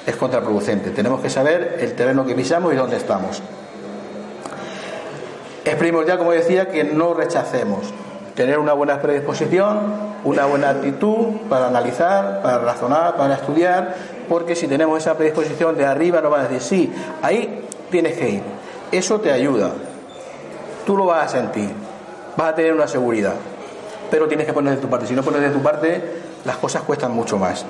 es 0.05 0.15
contraproducente. 0.15 0.91
Tenemos 0.91 1.21
que 1.21 1.29
saber 1.29 1.77
el 1.81 1.93
terreno 1.93 2.25
que 2.25 2.35
pisamos 2.35 2.73
y 2.73 2.77
dónde 2.77 2.97
estamos. 2.97 3.41
Es 5.65 5.75
primordial, 5.75 6.17
como 6.17 6.31
decía, 6.31 6.69
que 6.69 6.83
no 6.83 7.13
rechacemos. 7.13 7.93
Tener 8.39 8.57
una 8.57 8.71
buena 8.71 9.01
predisposición, 9.01 9.79
una 10.23 10.45
buena 10.45 10.69
actitud 10.69 11.41
para 11.49 11.67
analizar, 11.67 12.41
para 12.41 12.59
razonar, 12.59 13.17
para 13.17 13.33
estudiar, 13.33 13.93
porque 14.29 14.55
si 14.55 14.65
tenemos 14.65 14.97
esa 14.97 15.17
predisposición 15.17 15.75
de 15.75 15.85
arriba 15.85 16.21
nos 16.21 16.31
van 16.31 16.39
a 16.39 16.43
decir, 16.47 16.61
sí, 16.61 16.93
ahí 17.21 17.65
tienes 17.91 18.17
que 18.17 18.29
ir. 18.29 18.41
Eso 18.93 19.19
te 19.19 19.33
ayuda. 19.33 19.71
Tú 20.85 20.95
lo 20.95 21.07
vas 21.07 21.25
a 21.25 21.37
sentir. 21.37 21.69
Vas 22.37 22.53
a 22.53 22.55
tener 22.55 22.71
una 22.71 22.87
seguridad. 22.87 23.33
Pero 24.09 24.29
tienes 24.29 24.47
que 24.47 24.53
poner 24.53 24.75
de 24.75 24.79
tu 24.79 24.89
parte. 24.89 25.05
Si 25.05 25.13
no 25.13 25.21
pones 25.21 25.41
de 25.41 25.49
tu 25.49 25.61
parte, 25.61 26.01
las 26.45 26.55
cosas 26.55 26.83
cuestan 26.83 27.11
mucho 27.11 27.37
más. 27.37 27.65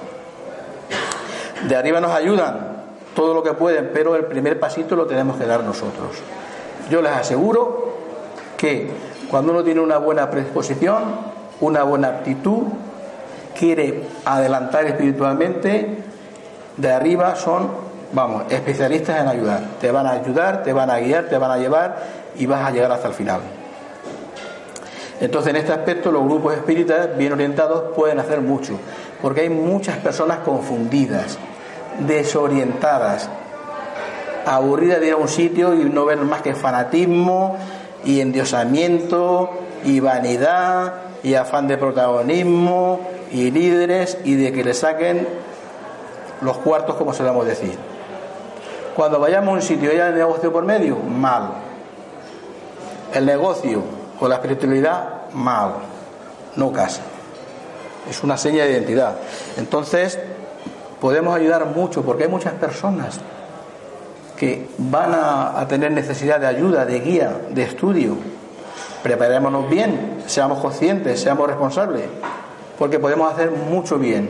De 1.67 1.75
arriba 1.75 1.99
nos 1.99 2.11
ayudan 2.11 2.83
todo 3.15 3.33
lo 3.33 3.41
que 3.41 3.53
pueden, 3.53 3.89
pero 3.91 4.15
el 4.15 4.25
primer 4.25 4.59
pasito 4.59 4.95
lo 4.95 5.07
tenemos 5.07 5.35
que 5.35 5.47
dar 5.47 5.63
nosotros. 5.63 6.11
Yo 6.91 7.01
les 7.01 7.11
aseguro 7.11 7.89
que 8.55 9.08
cuando 9.29 9.51
uno 9.51 9.63
tiene 9.63 9.79
una 9.79 9.97
buena 9.97 10.29
predisposición, 10.29 11.03
una 11.61 11.83
buena 11.83 12.07
aptitud, 12.09 12.63
quiere 13.57 14.03
adelantar 14.25 14.85
espiritualmente, 14.85 15.97
de 16.77 16.91
arriba 16.91 17.35
son, 17.35 17.69
vamos, 18.13 18.43
especialistas 18.49 19.21
en 19.21 19.27
ayudar. 19.27 19.61
Te 19.79 19.91
van 19.91 20.07
a 20.07 20.11
ayudar, 20.11 20.63
te 20.63 20.73
van 20.73 20.89
a 20.89 20.99
guiar, 20.99 21.25
te 21.25 21.37
van 21.37 21.51
a 21.51 21.57
llevar 21.57 21.97
y 22.37 22.45
vas 22.45 22.65
a 22.65 22.71
llegar 22.71 22.91
hasta 22.91 23.09
el 23.09 23.13
final. 23.13 23.41
Entonces, 25.19 25.49
en 25.49 25.57
este 25.57 25.73
aspecto, 25.73 26.11
los 26.11 26.23
grupos 26.23 26.53
espíritas 26.53 27.17
bien 27.17 27.33
orientados 27.33 27.93
pueden 27.95 28.19
hacer 28.19 28.39
mucho, 28.41 28.79
porque 29.21 29.41
hay 29.41 29.49
muchas 29.49 29.97
personas 29.97 30.39
confundidas, 30.39 31.37
desorientadas, 32.07 33.29
aburridas 34.45 35.01
de 35.01 35.07
ir 35.07 35.13
a 35.13 35.17
un 35.17 35.27
sitio 35.27 35.73
y 35.73 35.83
no 35.83 36.05
ver 36.05 36.17
más 36.19 36.41
que 36.41 36.55
fanatismo 36.55 37.57
y 38.05 38.21
endiosamiento 38.21 39.49
y 39.83 39.99
vanidad 39.99 40.93
y 41.23 41.35
afán 41.35 41.67
de 41.67 41.77
protagonismo 41.77 43.01
y 43.31 43.51
líderes 43.51 44.17
y 44.23 44.35
de 44.35 44.51
que 44.51 44.63
le 44.63 44.73
saquen 44.73 45.27
los 46.41 46.57
cuartos, 46.57 46.95
como 46.95 47.13
solemos 47.13 47.45
decir. 47.45 47.77
Cuando 48.95 49.19
vayamos 49.19 49.49
a 49.49 49.53
un 49.53 49.61
sitio 49.61 49.89
y 49.89 49.95
haya 49.95 50.11
negocio 50.11 50.51
por 50.51 50.63
medio, 50.63 50.97
mal. 50.97 51.51
El 53.13 53.25
negocio 53.25 53.83
o 54.19 54.27
la 54.27 54.35
espiritualidad, 54.35 55.29
mal. 55.33 55.73
No 56.55 56.71
casa. 56.71 57.01
Es 58.09 58.23
una 58.23 58.37
seña 58.37 58.63
de 58.63 58.71
identidad. 58.71 59.15
Entonces, 59.57 60.19
podemos 60.99 61.35
ayudar 61.35 61.65
mucho 61.65 62.01
porque 62.01 62.23
hay 62.23 62.29
muchas 62.29 62.53
personas 62.53 63.19
que 64.39 64.69
van 64.77 65.11
a, 65.13 65.65
tener 65.67 65.91
necesidad 65.91 66.39
de 66.39 66.47
ayuda, 66.47 66.85
de 66.85 67.01
guía, 67.01 67.41
de 67.51 67.63
estudio. 67.63 68.15
Preparémonos 69.03 69.69
bien, 69.69 70.23
seamos 70.27 70.59
conscientes, 70.59 71.19
seamos 71.19 71.47
responsables, 71.47 72.05
porque 72.77 72.99
podemos 72.99 73.31
hacer 73.33 73.51
mucho 73.51 73.99
bien, 73.99 74.29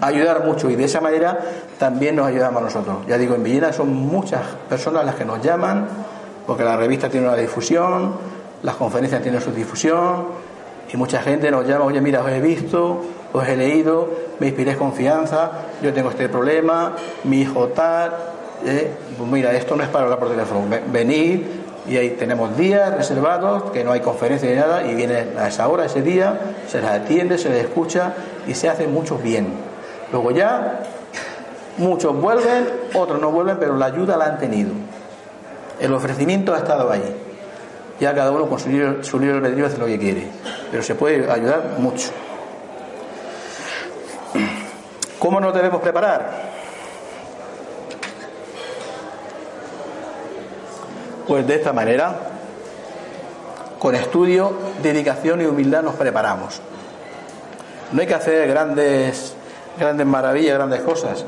ayudar 0.00 0.44
mucho 0.44 0.70
y 0.70 0.76
de 0.76 0.84
esa 0.84 1.00
manera 1.00 1.40
también 1.76 2.14
nos 2.14 2.28
ayudamos 2.28 2.62
a 2.62 2.64
nosotros. 2.66 2.96
Ya 3.08 3.18
digo, 3.18 3.34
en 3.34 3.42
Villena 3.42 3.72
son 3.72 3.92
muchas 3.92 4.42
personas 4.68 5.04
las 5.04 5.16
que 5.16 5.24
nos 5.24 5.42
llaman, 5.42 5.88
porque 6.46 6.62
la 6.62 6.76
revista 6.76 7.08
tiene 7.08 7.26
una 7.26 7.36
difusión, 7.36 8.12
las 8.62 8.76
conferencias 8.76 9.22
tienen 9.22 9.40
su 9.40 9.50
difusión, 9.50 10.26
y 10.92 10.96
mucha 10.96 11.20
gente 11.20 11.50
nos 11.50 11.66
llama, 11.66 11.86
oye, 11.86 12.00
mira, 12.00 12.22
os 12.22 12.30
he 12.30 12.40
visto, 12.40 13.02
os 13.32 13.48
he 13.48 13.56
leído, 13.56 14.08
me 14.38 14.46
inspiré 14.46 14.76
confianza, 14.76 15.50
yo 15.82 15.92
tengo 15.92 16.10
este 16.10 16.28
problema, 16.28 16.92
mi 17.24 17.40
hijo 17.40 17.68
tal, 17.68 18.33
eh, 18.64 18.90
pues 19.16 19.30
mira, 19.30 19.52
esto 19.52 19.76
no 19.76 19.82
es 19.82 19.88
para 19.88 20.04
hablar 20.04 20.18
por 20.18 20.30
teléfono, 20.30 20.64
venid 20.92 21.40
y 21.86 21.96
ahí 21.96 22.10
tenemos 22.10 22.56
días 22.56 22.94
reservados, 22.96 23.70
que 23.70 23.84
no 23.84 23.92
hay 23.92 24.00
conferencia 24.00 24.48
ni 24.48 24.56
nada, 24.56 24.86
y 24.86 24.94
viene 24.94 25.26
a 25.38 25.48
esa 25.48 25.68
hora, 25.68 25.84
ese 25.84 26.00
día, 26.00 26.40
se 26.66 26.80
les 26.80 26.90
atiende, 26.90 27.36
se 27.36 27.50
les 27.50 27.64
escucha 27.64 28.14
y 28.46 28.54
se 28.54 28.68
hace 28.68 28.86
mucho 28.86 29.18
bien. 29.18 29.48
Luego 30.10 30.30
ya, 30.30 30.80
muchos 31.76 32.18
vuelven, 32.18 32.68
otros 32.94 33.20
no 33.20 33.30
vuelven, 33.30 33.58
pero 33.58 33.76
la 33.76 33.86
ayuda 33.86 34.16
la 34.16 34.26
han 34.26 34.38
tenido. 34.38 34.70
El 35.78 35.92
ofrecimiento 35.92 36.54
ha 36.54 36.58
estado 36.58 36.90
ahí. 36.90 37.16
Ya 38.00 38.14
cada 38.14 38.30
uno 38.30 38.48
con 38.48 38.58
su 38.58 38.70
libro, 38.70 39.04
su 39.04 39.18
libro 39.18 39.66
hace 39.66 39.78
lo 39.78 39.86
que 39.86 39.98
quiere, 39.98 40.26
pero 40.70 40.82
se 40.82 40.94
puede 40.94 41.30
ayudar 41.30 41.76
mucho. 41.78 42.08
¿Cómo 45.18 45.38
nos 45.38 45.54
debemos 45.54 45.80
preparar? 45.80 46.53
Pues 51.26 51.46
de 51.46 51.54
esta 51.54 51.72
manera, 51.72 52.18
con 53.78 53.94
estudio, 53.94 54.52
dedicación 54.82 55.40
y 55.40 55.46
humildad 55.46 55.82
nos 55.82 55.94
preparamos. 55.94 56.60
No 57.92 58.00
hay 58.00 58.06
que 58.06 58.14
hacer 58.14 58.46
grandes, 58.46 59.34
grandes 59.78 60.06
maravillas, 60.06 60.54
grandes 60.54 60.80
cosas. 60.82 61.24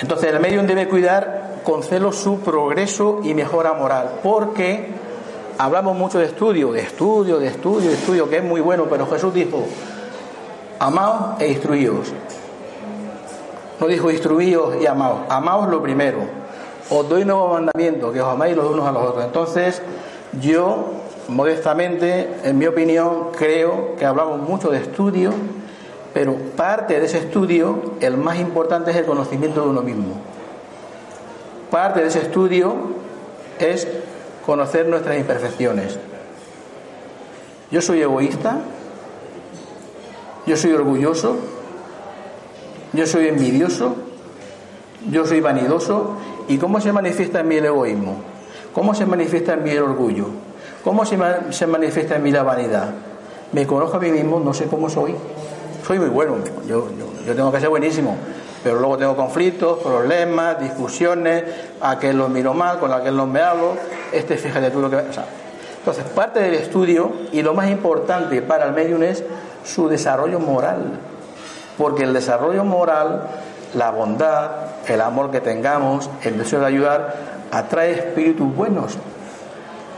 Entonces 0.00 0.32
el 0.32 0.38
medium 0.38 0.66
debe 0.68 0.88
cuidar 0.88 1.60
con 1.64 1.82
celo 1.82 2.12
su 2.12 2.40
progreso 2.40 3.20
y 3.24 3.34
mejora 3.34 3.72
moral, 3.72 4.20
porque 4.22 4.88
hablamos 5.58 5.96
mucho 5.96 6.20
de 6.20 6.26
estudio, 6.26 6.70
de 6.70 6.80
estudio, 6.80 7.40
de 7.40 7.48
estudio, 7.48 7.90
de 7.90 7.96
estudio, 7.96 8.30
que 8.30 8.36
es 8.36 8.44
muy 8.44 8.60
bueno, 8.60 8.86
pero 8.88 9.08
Jesús 9.08 9.34
dijo, 9.34 9.64
amaos 10.78 11.40
e 11.40 11.48
instruíos. 11.48 12.12
No 13.80 13.88
dijo 13.88 14.12
instruíos 14.12 14.76
y 14.80 14.86
amaos, 14.86 15.22
amaos 15.28 15.68
lo 15.68 15.82
primero 15.82 16.41
os 16.90 17.08
doy 17.08 17.24
nuevo 17.24 17.48
mandamiento, 17.48 18.12
que 18.12 18.20
os 18.20 18.28
amáis 18.28 18.56
los 18.56 18.70
unos 18.70 18.86
a 18.86 18.92
los 18.92 19.02
otros. 19.02 19.24
Entonces, 19.24 19.82
yo, 20.40 20.92
modestamente, 21.28 22.28
en 22.44 22.58
mi 22.58 22.66
opinión, 22.66 23.28
creo 23.36 23.96
que 23.96 24.04
hablamos 24.04 24.40
mucho 24.40 24.70
de 24.70 24.78
estudio, 24.78 25.32
pero 26.14 26.34
parte 26.56 26.98
de 26.98 27.06
ese 27.06 27.18
estudio, 27.18 27.94
el 28.00 28.16
más 28.16 28.38
importante 28.38 28.90
es 28.90 28.96
el 28.96 29.04
conocimiento 29.04 29.62
de 29.62 29.68
uno 29.68 29.82
mismo. 29.82 30.14
Parte 31.70 32.00
de 32.00 32.08
ese 32.08 32.20
estudio 32.20 32.74
es 33.58 33.88
conocer 34.44 34.86
nuestras 34.88 35.16
imperfecciones. 35.16 35.98
Yo 37.70 37.80
soy 37.80 38.02
egoísta, 38.02 38.58
yo 40.46 40.56
soy 40.56 40.72
orgulloso, 40.72 41.36
yo 42.92 43.06
soy 43.06 43.28
envidioso, 43.28 43.94
yo 45.10 45.26
soy 45.26 45.40
vanidoso 45.40 46.16
¿Y 46.48 46.58
cómo 46.58 46.80
se 46.80 46.92
manifiesta 46.92 47.40
en 47.40 47.48
mí 47.48 47.56
el 47.56 47.66
egoísmo? 47.66 48.16
¿Cómo 48.74 48.94
se 48.94 49.06
manifiesta 49.06 49.54
en 49.54 49.62
mí 49.62 49.70
el 49.70 49.82
orgullo? 49.82 50.26
¿Cómo 50.82 51.04
se, 51.06 51.16
manifiesta 51.66 52.16
en 52.16 52.22
mí 52.22 52.30
la 52.30 52.42
vanidad? 52.42 52.90
Me 53.52 53.66
conozco 53.66 53.98
a 53.98 54.00
mí 54.00 54.10
mismo, 54.10 54.40
no 54.40 54.52
sé 54.52 54.66
cómo 54.66 54.90
soy. 54.90 55.14
Soy 55.86 55.98
muy 55.98 56.08
bueno, 56.08 56.36
yo, 56.66 56.88
yo, 57.26 57.34
tengo 57.34 57.52
que 57.52 57.60
ser 57.60 57.68
buenísimo, 57.68 58.16
pero 58.62 58.78
luego 58.78 58.96
tengo 58.96 59.16
conflictos, 59.16 59.78
problemas, 59.78 60.60
discusiones, 60.60 61.44
aquel 61.80 62.18
lo 62.18 62.28
miro 62.28 62.54
mal, 62.54 62.78
con 62.78 62.92
aquel 62.92 63.16
no 63.16 63.26
me 63.26 63.40
hablo, 63.40 63.76
este 64.12 64.36
fíjate 64.36 64.70
tú 64.70 64.80
lo 64.80 64.88
que... 64.88 64.98
entonces, 64.98 66.04
parte 66.14 66.40
del 66.40 66.54
estudio 66.54 67.12
y 67.32 67.42
lo 67.42 67.52
más 67.52 67.68
importante 67.68 68.42
para 68.42 68.66
el 68.66 68.72
medium 68.72 69.02
es 69.02 69.24
su 69.64 69.88
desarrollo 69.88 70.38
moral, 70.38 71.00
porque 71.76 72.04
el 72.04 72.12
desarrollo 72.12 72.64
moral, 72.64 73.22
la 73.74 73.90
bondad, 73.90 74.50
el 74.86 75.00
amor 75.00 75.30
que 75.30 75.40
tengamos, 75.40 76.10
el 76.22 76.38
deseo 76.38 76.60
de 76.60 76.66
ayudar, 76.66 77.14
atrae 77.50 77.92
espíritus 77.92 78.54
buenos. 78.54 78.98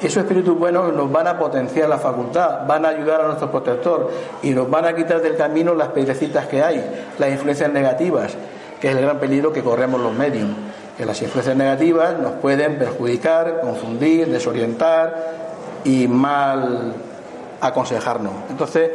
Esos 0.02 0.24
espíritus 0.24 0.58
buenos 0.58 0.92
nos 0.92 1.10
van 1.10 1.26
a 1.28 1.38
potenciar 1.38 1.88
la 1.88 1.98
facultad, 1.98 2.66
van 2.66 2.84
a 2.84 2.88
ayudar 2.88 3.22
a 3.22 3.26
nuestro 3.26 3.50
protector 3.50 4.10
y 4.42 4.50
nos 4.50 4.68
van 4.68 4.84
a 4.84 4.94
quitar 4.94 5.22
del 5.22 5.36
camino 5.36 5.74
las 5.74 5.88
piedrecitas 5.88 6.46
que 6.46 6.62
hay, 6.62 7.06
las 7.18 7.30
influencias 7.30 7.72
negativas, 7.72 8.34
que 8.80 8.90
es 8.90 8.96
el 8.96 9.02
gran 9.02 9.18
peligro 9.18 9.52
que 9.52 9.62
corremos 9.62 10.00
los 10.00 10.12
medios. 10.12 10.48
Que 10.98 11.06
las 11.06 11.20
influencias 11.22 11.56
negativas 11.56 12.18
nos 12.18 12.32
pueden 12.34 12.78
perjudicar, 12.78 13.60
confundir, 13.62 14.28
desorientar 14.28 15.14
y 15.84 16.06
mal 16.06 16.94
aconsejarnos. 17.60 18.32
Entonces, 18.50 18.90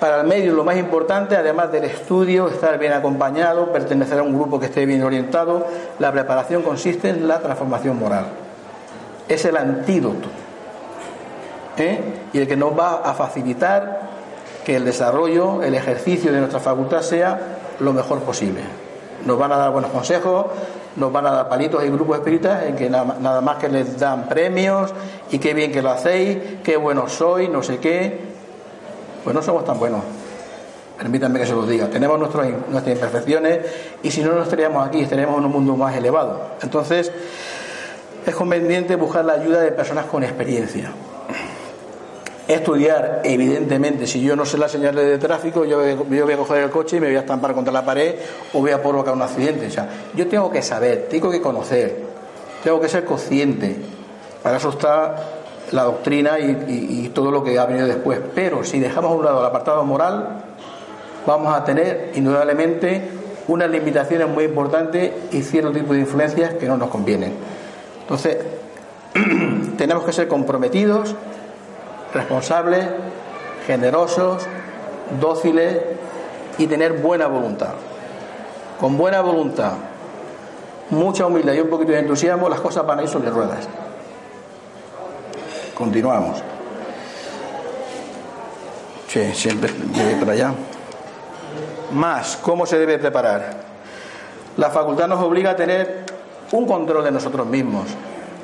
para 0.00 0.22
el 0.22 0.26
medio 0.26 0.54
lo 0.54 0.64
más 0.64 0.76
importante, 0.78 1.36
además 1.36 1.70
del 1.70 1.84
estudio, 1.84 2.48
estar 2.48 2.78
bien 2.78 2.94
acompañado, 2.94 3.70
pertenecer 3.70 4.18
a 4.18 4.22
un 4.22 4.34
grupo 4.34 4.58
que 4.58 4.66
esté 4.66 4.86
bien 4.86 5.02
orientado, 5.04 5.66
la 5.98 6.10
preparación 6.10 6.62
consiste 6.62 7.10
en 7.10 7.28
la 7.28 7.38
transformación 7.38 7.98
moral. 7.98 8.26
Es 9.28 9.44
el 9.44 9.56
antídoto. 9.56 10.28
¿eh? 11.76 12.00
Y 12.32 12.38
el 12.38 12.48
que 12.48 12.56
nos 12.56 12.76
va 12.76 13.02
a 13.04 13.14
facilitar 13.14 14.00
que 14.64 14.76
el 14.76 14.84
desarrollo, 14.84 15.62
el 15.62 15.74
ejercicio 15.74 16.32
de 16.32 16.38
nuestra 16.38 16.60
facultad 16.60 17.02
sea 17.02 17.38
lo 17.78 17.92
mejor 17.92 18.20
posible. 18.20 18.62
Nos 19.26 19.38
van 19.38 19.52
a 19.52 19.56
dar 19.56 19.70
buenos 19.70 19.90
consejos, 19.90 20.46
nos 20.96 21.12
van 21.12 21.26
a 21.26 21.30
dar 21.30 21.48
palitos 21.48 21.84
y 21.84 21.88
grupos 21.88 22.18
espíritas 22.18 22.64
en 22.64 22.76
que 22.76 22.88
nada, 22.90 23.40
más 23.40 23.58
que 23.58 23.68
les 23.68 23.98
dan 23.98 24.28
premios 24.28 24.92
y 25.30 25.38
qué 25.38 25.54
bien 25.54 25.70
que 25.72 25.82
lo 25.82 25.90
hacéis, 25.90 26.38
qué 26.64 26.76
bueno 26.76 27.08
sois, 27.08 27.48
no 27.48 27.62
sé 27.62 27.78
qué, 27.78 28.29
pues 29.24 29.34
no 29.34 29.42
somos 29.42 29.64
tan 29.64 29.78
buenos. 29.78 30.00
Permítanme 30.98 31.40
que 31.40 31.46
se 31.46 31.54
los 31.54 31.66
diga. 31.66 31.88
Tenemos 31.88 32.18
nuestras 32.18 32.48
imperfecciones 32.48 33.60
y 34.02 34.10
si 34.10 34.22
no, 34.22 34.32
no 34.32 34.42
estaríamos 34.42 34.86
aquí, 34.86 35.00
estaríamos 35.00 35.38
en 35.38 35.46
un 35.46 35.52
mundo 35.52 35.74
más 35.74 35.96
elevado. 35.96 36.42
Entonces, 36.62 37.10
es 38.26 38.34
conveniente 38.34 38.96
buscar 38.96 39.24
la 39.24 39.32
ayuda 39.32 39.60
de 39.62 39.72
personas 39.72 40.04
con 40.04 40.22
experiencia. 40.22 40.92
estudiar, 42.46 43.22
evidentemente, 43.24 44.06
si 44.06 44.20
yo 44.20 44.36
no 44.36 44.44
sé 44.44 44.58
las 44.58 44.72
señales 44.72 45.06
de 45.06 45.16
tráfico, 45.16 45.64
yo, 45.64 45.82
yo, 45.86 46.24
voy 46.24 46.32
a 46.34 46.36
coger 46.36 46.64
el 46.64 46.70
coche 46.70 46.98
y 46.98 47.00
me 47.00 47.06
voy 47.06 47.16
a 47.16 47.20
estampar 47.20 47.54
contra 47.54 47.72
la 47.72 47.84
pared 47.84 48.16
o 48.52 48.60
voy 48.60 48.72
a 48.72 48.82
provocar 48.82 49.14
un 49.14 49.22
accidente. 49.22 49.68
O 49.68 49.70
sea, 49.70 49.88
yo 50.14 50.26
tengo 50.26 50.50
que 50.50 50.60
saber, 50.60 51.06
tengo 51.08 51.30
que 51.30 51.40
conocer, 51.40 51.96
tengo 52.62 52.78
que 52.78 52.88
ser 52.88 53.06
consciente. 53.06 53.74
Para 54.42 54.58
eso 54.58 54.68
está 54.68 55.39
la 55.70 55.84
doctrina 55.84 56.38
y, 56.38 57.10
todo 57.14 57.30
lo 57.30 57.42
que 57.42 57.58
ha 57.58 57.66
venido 57.66 57.86
después. 57.86 58.20
Pero 58.34 58.64
si 58.64 58.78
dejamos 58.78 59.12
a 59.12 59.14
un 59.14 59.24
lado 59.24 59.40
el 59.40 59.46
apartado 59.46 59.84
moral, 59.84 60.42
vamos 61.26 61.54
a 61.54 61.64
tener 61.64 62.12
indudablemente 62.14 63.08
unas 63.48 63.70
limitaciones 63.70 64.28
muy 64.28 64.44
importantes 64.44 65.12
y 65.32 65.42
cierto 65.42 65.72
tipo 65.72 65.92
de 65.92 66.00
influencias 66.00 66.54
que 66.54 66.66
no 66.66 66.76
nos 66.76 66.88
convienen. 66.88 67.32
Entonces, 68.02 68.38
tenemos 69.76 70.04
que 70.04 70.12
ser 70.12 70.28
comprometidos, 70.28 71.14
responsables, 72.14 72.86
generosos, 73.66 74.46
dóciles 75.20 75.78
y 76.58 76.66
tener 76.66 76.94
buena 76.94 77.26
voluntad. 77.26 77.74
Con 78.78 78.96
buena 78.96 79.20
voluntad, 79.20 79.72
mucha 80.90 81.26
humildad 81.26 81.54
y 81.54 81.60
un 81.60 81.68
poquito 81.68 81.92
de 81.92 82.00
entusiasmo, 82.00 82.48
las 82.48 82.60
cosas 82.60 82.86
van 82.86 83.00
a 83.00 83.02
ir 83.02 83.08
sobre 83.08 83.30
ruedas. 83.30 83.68
Continuamos. 85.80 86.42
Sí, 89.08 89.32
siempre 89.32 89.72
voy 89.72 90.14
para 90.20 90.32
allá. 90.32 90.52
Más, 91.90 92.36
¿cómo 92.36 92.66
se 92.66 92.78
debe 92.78 92.98
preparar? 92.98 93.62
La 94.58 94.68
facultad 94.68 95.08
nos 95.08 95.22
obliga 95.22 95.52
a 95.52 95.56
tener 95.56 96.04
un 96.52 96.66
control 96.66 97.02
de 97.02 97.10
nosotros 97.12 97.46
mismos. 97.46 97.86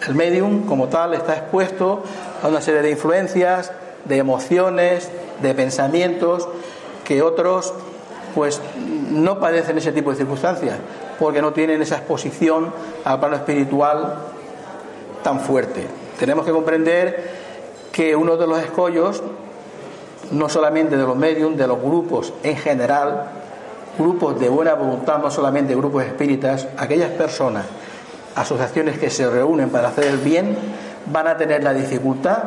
El 0.09 0.15
medium, 0.15 0.65
como 0.65 0.89
tal, 0.89 1.13
está 1.13 1.35
expuesto 1.35 2.03
a 2.43 2.49
una 2.49 2.63
serie 2.63 2.81
de 2.81 2.93
influencias, 2.93 3.71
de 4.07 4.17
emociones, 4.17 5.11
de 5.43 5.53
pensamientos 5.53 6.49
que 7.05 7.21
otros 7.21 7.75
pues 8.35 8.63
no 9.11 9.39
padecen 9.39 9.77
ese 9.77 9.93
tipo 9.93 10.09
de 10.11 10.17
circunstancias 10.17 10.79
porque 11.19 11.43
no 11.43 11.53
tienen 11.53 11.83
esa 11.83 11.97
exposición 11.97 12.73
al 13.05 13.21
plano 13.21 13.37
espiritual 13.37 14.15
tan 15.23 15.39
fuerte. 15.41 16.06
Tenemos 16.19 16.45
que 16.45 16.53
comprender 16.53 17.47
que 17.93 18.15
uno 18.15 18.37
de 18.37 18.47
los 18.47 18.59
escollos, 18.59 19.23
no 20.31 20.49
solamente 20.49 20.97
de 20.97 21.05
los 21.05 21.17
medios, 21.17 21.57
de 21.57 21.67
los 21.67 21.81
grupos 21.81 22.33
en 22.43 22.57
general, 22.57 23.25
grupos 23.99 24.39
de 24.39 24.49
buena 24.49 24.75
voluntad, 24.75 25.19
no 25.19 25.31
solamente 25.31 25.75
grupos 25.75 26.05
espíritas, 26.05 26.69
aquellas 26.77 27.11
personas, 27.11 27.65
asociaciones 28.35 28.99
que 28.99 29.11
se 29.11 29.29
reúnen 29.29 29.71
para 29.71 29.89
hacer 29.89 30.05
el 30.05 30.19
bien, 30.19 30.57
van 31.07 31.29
a 31.29 31.37
tener 31.37 31.63
la 31.63 31.73
dificultad 31.73 32.39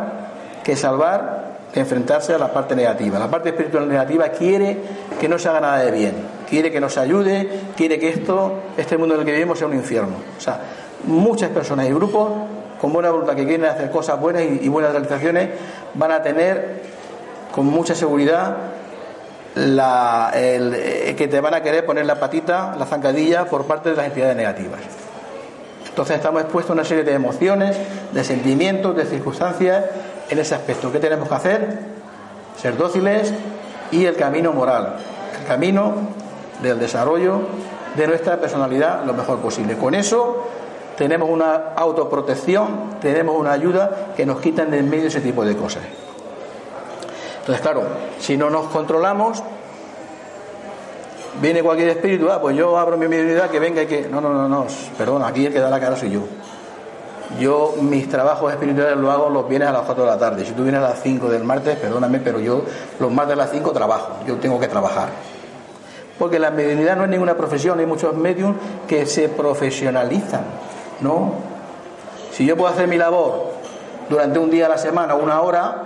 que 0.64 0.76
salvar, 0.76 1.58
que 1.74 1.80
enfrentarse 1.80 2.34
a 2.34 2.38
la 2.38 2.52
parte 2.52 2.76
negativa. 2.76 3.18
La 3.18 3.30
parte 3.30 3.50
espiritual 3.50 3.88
negativa 3.88 4.30
quiere 4.30 4.78
que 5.20 5.28
no 5.28 5.40
se 5.40 5.50
haga 5.50 5.62
nada 5.62 5.78
de 5.80 5.92
bien, 5.92 6.14
quiere 6.48 6.72
que 6.72 6.80
nos 6.80 6.98
ayude, 6.98 7.50
quiere 7.76 8.00
que 8.00 8.10
esto, 8.10 8.54
este 8.78 8.98
mundo 8.98 9.16
en 9.16 9.22
el 9.22 9.26
que 9.26 9.34
vivimos 9.34 9.58
sea 9.58 9.68
un 9.68 9.76
infierno. 9.76 10.16
O 10.38 10.42
sea, 10.42 10.60
muchas 11.06 11.50
personas 11.50 11.88
y 11.88 11.94
grupos 11.94 12.30
con 12.80 12.94
buena 12.94 13.10
voluntad 13.10 13.36
que 13.36 13.46
quieren 13.46 13.66
hacer 13.66 13.92
cosas 13.92 14.20
buenas 14.20 14.44
y, 14.44 14.68
buenas 14.70 14.92
realizaciones 14.92 15.50
van 15.94 16.12
a 16.12 16.22
tener 16.22 16.82
con 17.54 17.66
mucha 17.66 17.94
seguridad 17.94 18.58
la, 19.56 20.32
eh, 20.34 21.16
que 21.18 21.28
te 21.28 21.42
van 21.42 21.54
a 21.54 21.62
querer 21.62 21.86
poner 21.86 22.06
la 22.06 22.20
patita, 22.20 22.76
la 22.78 22.86
zancadilla 22.86 23.46
por 23.46 23.66
parte 23.66 23.90
de 23.90 23.96
las 23.96 24.06
entidades 24.06 24.36
negativas. 24.36 24.80
Entonces 25.90 26.16
estamos 26.16 26.42
expuestos 26.44 26.70
a 26.70 26.74
una 26.74 26.86
serie 26.86 27.04
de 27.04 27.14
emociones, 27.14 27.76
de 28.14 28.24
sentimientos, 28.24 28.96
de 28.96 29.06
circunstancias 29.06 29.86
en 30.30 30.40
ese 30.40 30.56
aspecto. 30.56 30.92
¿Qué 30.92 31.00
tenemos 31.00 31.28
que 31.28 31.36
hacer? 31.36 31.80
Ser 32.62 32.78
dóciles 32.78 33.34
y 33.92 34.06
el 34.06 34.16
camino 34.16 34.54
moral, 34.54 34.96
el 35.42 35.48
camino 35.48 35.96
del 36.62 36.80
desarrollo 36.80 37.42
de 37.98 38.08
nuestra 38.08 38.38
personalidad 38.38 39.04
lo 39.06 39.14
mejor 39.14 39.40
posible. 39.40 39.76
Con 39.76 39.96
eso 39.96 40.48
tenemos 41.00 41.30
una 41.30 41.72
autoprotección, 41.78 42.98
tenemos 43.00 43.34
una 43.38 43.54
ayuda 43.54 44.12
que 44.18 44.26
nos 44.26 44.42
quitan 44.42 44.70
de 44.70 44.80
en 44.80 44.90
medio 44.90 45.08
ese 45.08 45.22
tipo 45.22 45.46
de 45.46 45.56
cosas. 45.56 45.82
Entonces, 47.40 47.62
claro, 47.62 47.84
si 48.20 48.36
no 48.36 48.50
nos 48.50 48.66
controlamos, 48.68 49.42
viene 51.42 51.64
cualquier 51.64 51.88
espíritu, 51.88 52.30
ah, 52.30 52.42
pues 52.42 52.58
yo 52.58 52.78
abro 52.78 52.98
mi 52.98 53.08
mediunidad, 53.08 53.50
que 53.50 53.60
venga 53.60 53.82
y 53.82 53.88
que. 53.88 54.10
No, 54.10 54.20
no, 54.20 54.34
no, 54.34 54.50
no, 54.50 54.66
perdón, 54.98 55.24
aquí 55.24 55.46
el 55.46 55.54
que 55.54 55.60
da 55.62 55.70
la 55.70 55.80
cara 55.80 55.96
soy 55.96 56.12
yo. 56.12 56.24
Yo 57.40 57.76
mis 57.80 58.10
trabajos 58.10 58.52
espirituales 58.52 58.98
los 58.98 59.10
hago 59.10 59.30
los 59.30 59.48
viernes 59.48 59.70
a 59.70 59.72
las 59.72 59.84
4 59.84 60.04
de 60.04 60.10
la 60.10 60.18
tarde. 60.18 60.44
Si 60.44 60.52
tú 60.52 60.64
vienes 60.64 60.82
a 60.82 60.90
las 60.90 61.02
5 61.02 61.30
del 61.30 61.46
martes, 61.46 61.78
perdóname, 61.78 62.20
pero 62.20 62.42
yo 62.42 62.64
los 63.00 63.10
martes 63.10 63.36
a 63.36 63.38
las 63.38 63.52
5 63.52 63.72
trabajo, 63.72 64.18
yo 64.28 64.36
tengo 64.36 64.60
que 64.60 64.68
trabajar. 64.68 65.08
Porque 66.18 66.40
la 66.40 66.52
mediunidad 66.52 66.98
no 66.98 67.06
es 67.06 67.10
ninguna 67.10 67.38
profesión, 67.38 67.80
hay 67.80 67.86
muchos 67.86 68.14
medios 68.18 68.54
que 68.86 69.06
se 69.06 69.30
profesionalizan, 69.30 70.42
¿no? 71.02 71.34
Si 72.32 72.46
yo 72.46 72.56
puedo 72.56 72.72
hacer 72.72 72.88
mi 72.88 72.98
labor 72.98 73.54
durante 74.10 74.40
un 74.40 74.50
día 74.50 74.68
a 74.68 74.70
la 74.70 74.78
semana, 74.78 75.16
una 75.16 75.42
hora, 75.42 75.84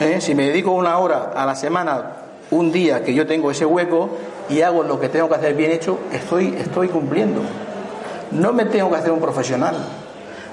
¿eh? 0.00 0.20
si 0.20 0.34
me 0.34 0.46
dedico 0.46 0.72
una 0.72 0.98
hora 0.98 1.30
a 1.34 1.46
la 1.46 1.54
semana, 1.54 2.02
un 2.50 2.72
día 2.72 3.02
que 3.02 3.14
yo 3.14 3.26
tengo 3.26 3.50
ese 3.50 3.66
hueco, 3.66 4.10
y 4.48 4.62
hago 4.62 4.82
lo 4.82 4.98
que 4.98 5.08
tengo 5.08 5.28
que 5.28 5.34
hacer 5.34 5.54
bien 5.54 5.70
hecho, 5.70 5.98
estoy, 6.12 6.56
estoy 6.58 6.88
cumpliendo. 6.88 7.42
No 8.30 8.52
me 8.52 8.64
tengo 8.64 8.90
que 8.90 8.96
hacer 8.96 9.12
un 9.12 9.20
profesional. 9.20 9.76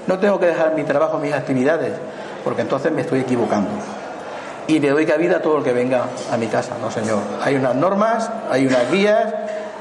No 0.06 0.18
tengo 0.18 0.38
que 0.38 0.46
dejar 0.46 0.74
mi 0.74 0.84
trabajo, 0.84 1.18
mis 1.18 1.32
actividades, 1.32 1.92
porque 2.44 2.62
entonces 2.62 2.92
me 2.92 3.00
estoy 3.00 3.20
equivocando. 3.20 3.70
Y 4.68 4.78
le 4.78 4.90
doy 4.90 5.06
cabida 5.06 5.36
a 5.36 5.42
todo 5.42 5.58
el 5.58 5.64
que 5.64 5.72
venga 5.72 6.04
a 6.30 6.36
mi 6.36 6.46
casa. 6.46 6.72
No, 6.80 6.90
señor. 6.90 7.18
Hay 7.42 7.54
unas 7.54 7.74
normas, 7.74 8.30
hay 8.50 8.66
unas 8.66 8.90
guías. 8.90 9.32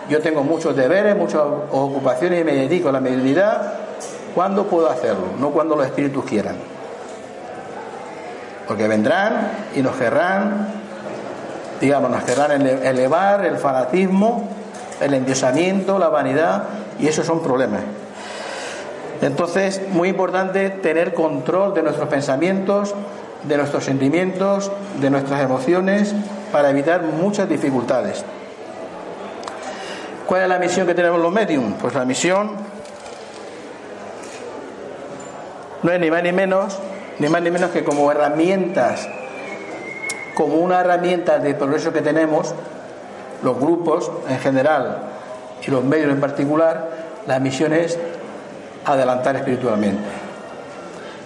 Yo 0.10 0.22
tengo 0.22 0.44
muchos 0.44 0.76
deberes, 0.76 1.16
muchas 1.16 1.42
ocupaciones 1.72 2.42
y 2.42 2.44
me 2.44 2.54
dedico 2.54 2.90
a 2.90 2.92
la 2.92 3.00
mediunidad. 3.00 3.85
¿Cuándo 4.36 4.68
puedo 4.68 4.90
hacerlo? 4.90 5.28
No 5.40 5.50
cuando 5.50 5.76
los 5.76 5.86
espíritus 5.88 6.26
quieran. 6.26 6.58
Porque 8.68 8.88
vendrán 8.88 9.52
y 9.76 9.82
nos 9.82 9.96
querrán 9.96 10.84
digamos, 11.80 12.10
nos 12.10 12.24
querrán 12.24 12.66
elevar 12.66 13.46
el 13.46 13.58
fanatismo, 13.58 14.50
el 15.02 15.14
endiosamiento, 15.14 16.00
la 16.00 16.10
vanidad, 16.10 16.64
y 17.00 17.08
esos 17.08 17.26
son 17.26 17.42
problemas. 17.42 17.82
Entonces, 19.22 19.82
muy 19.92 20.10
importante 20.10 20.70
tener 20.70 21.14
control 21.14 21.74
de 21.74 21.84
nuestros 21.84 22.08
pensamientos, 22.10 22.94
de 23.44 23.58
nuestros 23.58 23.84
sentimientos, 23.86 24.72
de 25.00 25.10
nuestras 25.10 25.42
emociones, 25.42 26.14
para 26.52 26.70
evitar 26.70 27.04
muchas 27.04 27.48
dificultades. 27.48 28.24
¿Cuál 30.26 30.44
es 30.44 30.50
la 30.50 30.60
misión 30.60 30.88
que 30.88 30.96
tenemos 30.96 31.20
los 31.22 31.32
mediums? 31.32 31.76
Pues 31.80 31.94
la 31.94 32.06
misión 32.06 32.52
no 35.86 35.92
es 35.92 36.00
ni 36.00 36.10
más 36.10 36.24
ni 36.24 36.32
menos, 36.32 36.80
ni 37.20 37.30
más 37.30 37.44
ni 37.44 37.52
menos 37.52 37.70
que 37.70 37.84
como 37.84 38.12
herramientas 38.12 39.08
como 40.34 40.56
una 40.56 40.82
herramienta 40.82 41.40
de 41.40 41.54
progreso 41.54 41.94
que 41.94 42.02
tenemos, 42.02 42.54
los 43.42 43.58
grupos 43.58 44.12
en 44.28 44.40
general 44.40 44.98
y 45.66 45.72
los 45.72 45.84
medios 45.84 46.12
en 46.12 46.20
particular, 46.20 46.90
la 47.26 47.40
misión 47.40 47.72
es 47.72 47.98
adelantar 48.84 49.36
espiritualmente, 49.38 50.04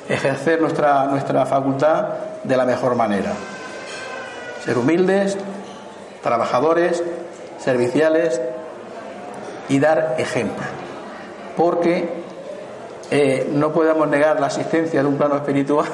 ejercer 0.10 0.62
nuestra, 0.62 1.06
nuestra 1.06 1.46
facultad 1.46 2.10
de 2.44 2.56
la 2.56 2.66
mejor 2.66 2.96
manera, 2.96 3.32
ser 4.64 4.78
humildes, 4.78 5.38
trabajadores, 6.22 7.02
serviciales 7.58 8.40
y 9.70 9.80
dar 9.80 10.16
ejemplo, 10.20 10.66
porque 11.58 12.19
eh, 13.12 13.50
no 13.52 13.72
podemos 13.72 14.08
negar 14.08 14.40
la 14.40 14.48
asistencia 14.48 15.02
de 15.02 15.08
un 15.08 15.18
plano 15.18 15.36
espiritual, 15.36 15.88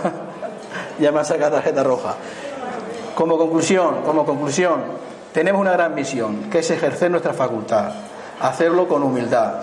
ya 1.00 1.12
me 1.12 1.24
saca 1.24 1.50
tarjeta 1.50 1.84
roja. 1.84 2.16
Como 3.16 3.38
conclusión, 3.38 4.02
como 4.04 4.26
conclusión, 4.26 4.82
tenemos 5.34 5.62
una 5.62 5.72
gran 5.72 5.96
misión, 5.96 6.50
que 6.50 6.60
es 6.60 6.72
ejercer 6.72 7.12
nuestra 7.12 7.34
facultad, 7.34 7.92
hacerlo 8.42 8.88
con 8.88 9.04
humildad, 9.04 9.54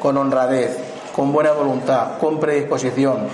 con 0.00 0.16
honradez, 0.16 0.78
con 1.14 1.32
buena 1.32 1.52
voluntad, 1.52 2.18
con 2.18 2.40
predisposición, 2.40 3.28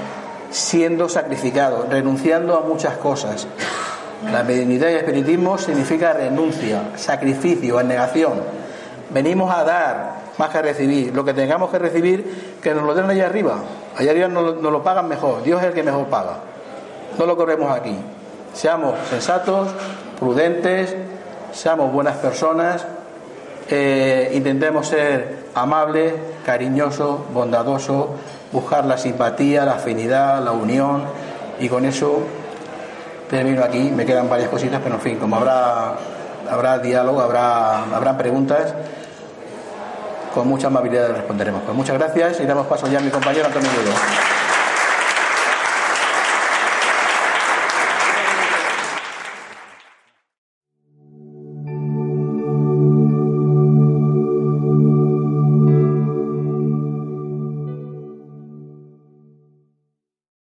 siendo 0.51 1.09
sacrificado, 1.09 1.87
renunciando 1.89 2.57
a 2.57 2.61
muchas 2.61 2.97
cosas. 2.97 3.47
La 4.33 4.43
mediunidad 4.43 4.89
y 4.89 4.93
el 4.93 4.99
espiritismo 4.99 5.59
significa 5.59 6.13
renuncia, 6.13 6.91
sacrificio, 6.97 7.81
negación. 7.85 8.41
Venimos 9.11 9.55
a 9.55 9.63
dar 9.63 10.28
más 10.39 10.51
que 10.51 10.63
recibir. 10.63 11.15
Lo 11.15 11.25
que 11.25 11.35
tengamos 11.35 11.71
que 11.71 11.79
recibir, 11.79 12.59
que 12.63 12.73
nos 12.75 12.85
lo 12.85 12.95
den 12.95 13.11
allá 13.11 13.27
arriba. 13.27 13.57
Allá 13.97 14.11
arriba 14.11 14.29
nos 14.29 14.61
lo 14.63 14.83
pagan 14.83 15.09
mejor. 15.09 15.43
Dios 15.43 15.61
es 15.61 15.69
el 15.69 15.75
que 15.75 15.83
mejor 15.83 16.07
paga. 16.07 16.39
No 17.19 17.27
lo 17.27 17.37
corremos 17.37 17.71
aquí. 17.71 17.97
Seamos 18.55 18.95
sensatos, 19.11 19.69
prudentes, 20.19 20.95
seamos 21.53 21.93
buenas 21.93 22.17
personas, 22.17 22.87
eh, 23.69 24.31
intentemos 24.35 24.87
ser 24.87 25.47
amables, 25.55 26.15
cariñosos, 26.45 27.21
bondadosos, 27.33 28.07
buscar 28.53 28.85
la 28.87 28.97
simpatía, 28.97 29.65
la 29.65 29.75
afinidad, 29.75 30.43
la 30.43 30.53
unión 30.53 31.05
y 31.61 31.69
con 31.69 31.85
eso 31.85 32.21
termino 33.29 33.63
aquí. 33.63 33.91
Me 33.95 34.07
quedan 34.07 34.29
varias 34.29 34.49
cositas, 34.49 34.81
pero 34.83 34.95
en 34.95 35.01
fin, 35.01 35.19
como 35.19 35.37
habrá, 35.37 35.95
habrá 36.51 36.79
diálogo, 36.79 37.21
habrá 37.21 38.17
preguntas, 38.17 38.75
con 40.39 40.47
mucha 40.47 40.69
amabilidad 40.69 41.17
responderemos. 41.17 41.63
Pues 41.65 41.77
muchas 41.77 41.99
gracias 41.99 42.39
y 42.39 42.47
damos 42.47 42.69
paso 42.69 42.87
ya 42.87 42.99
a 42.99 43.01
mi 43.01 43.11
compañero 43.11 43.47
Antonio 43.47 43.69
Lugo. 43.73 44.48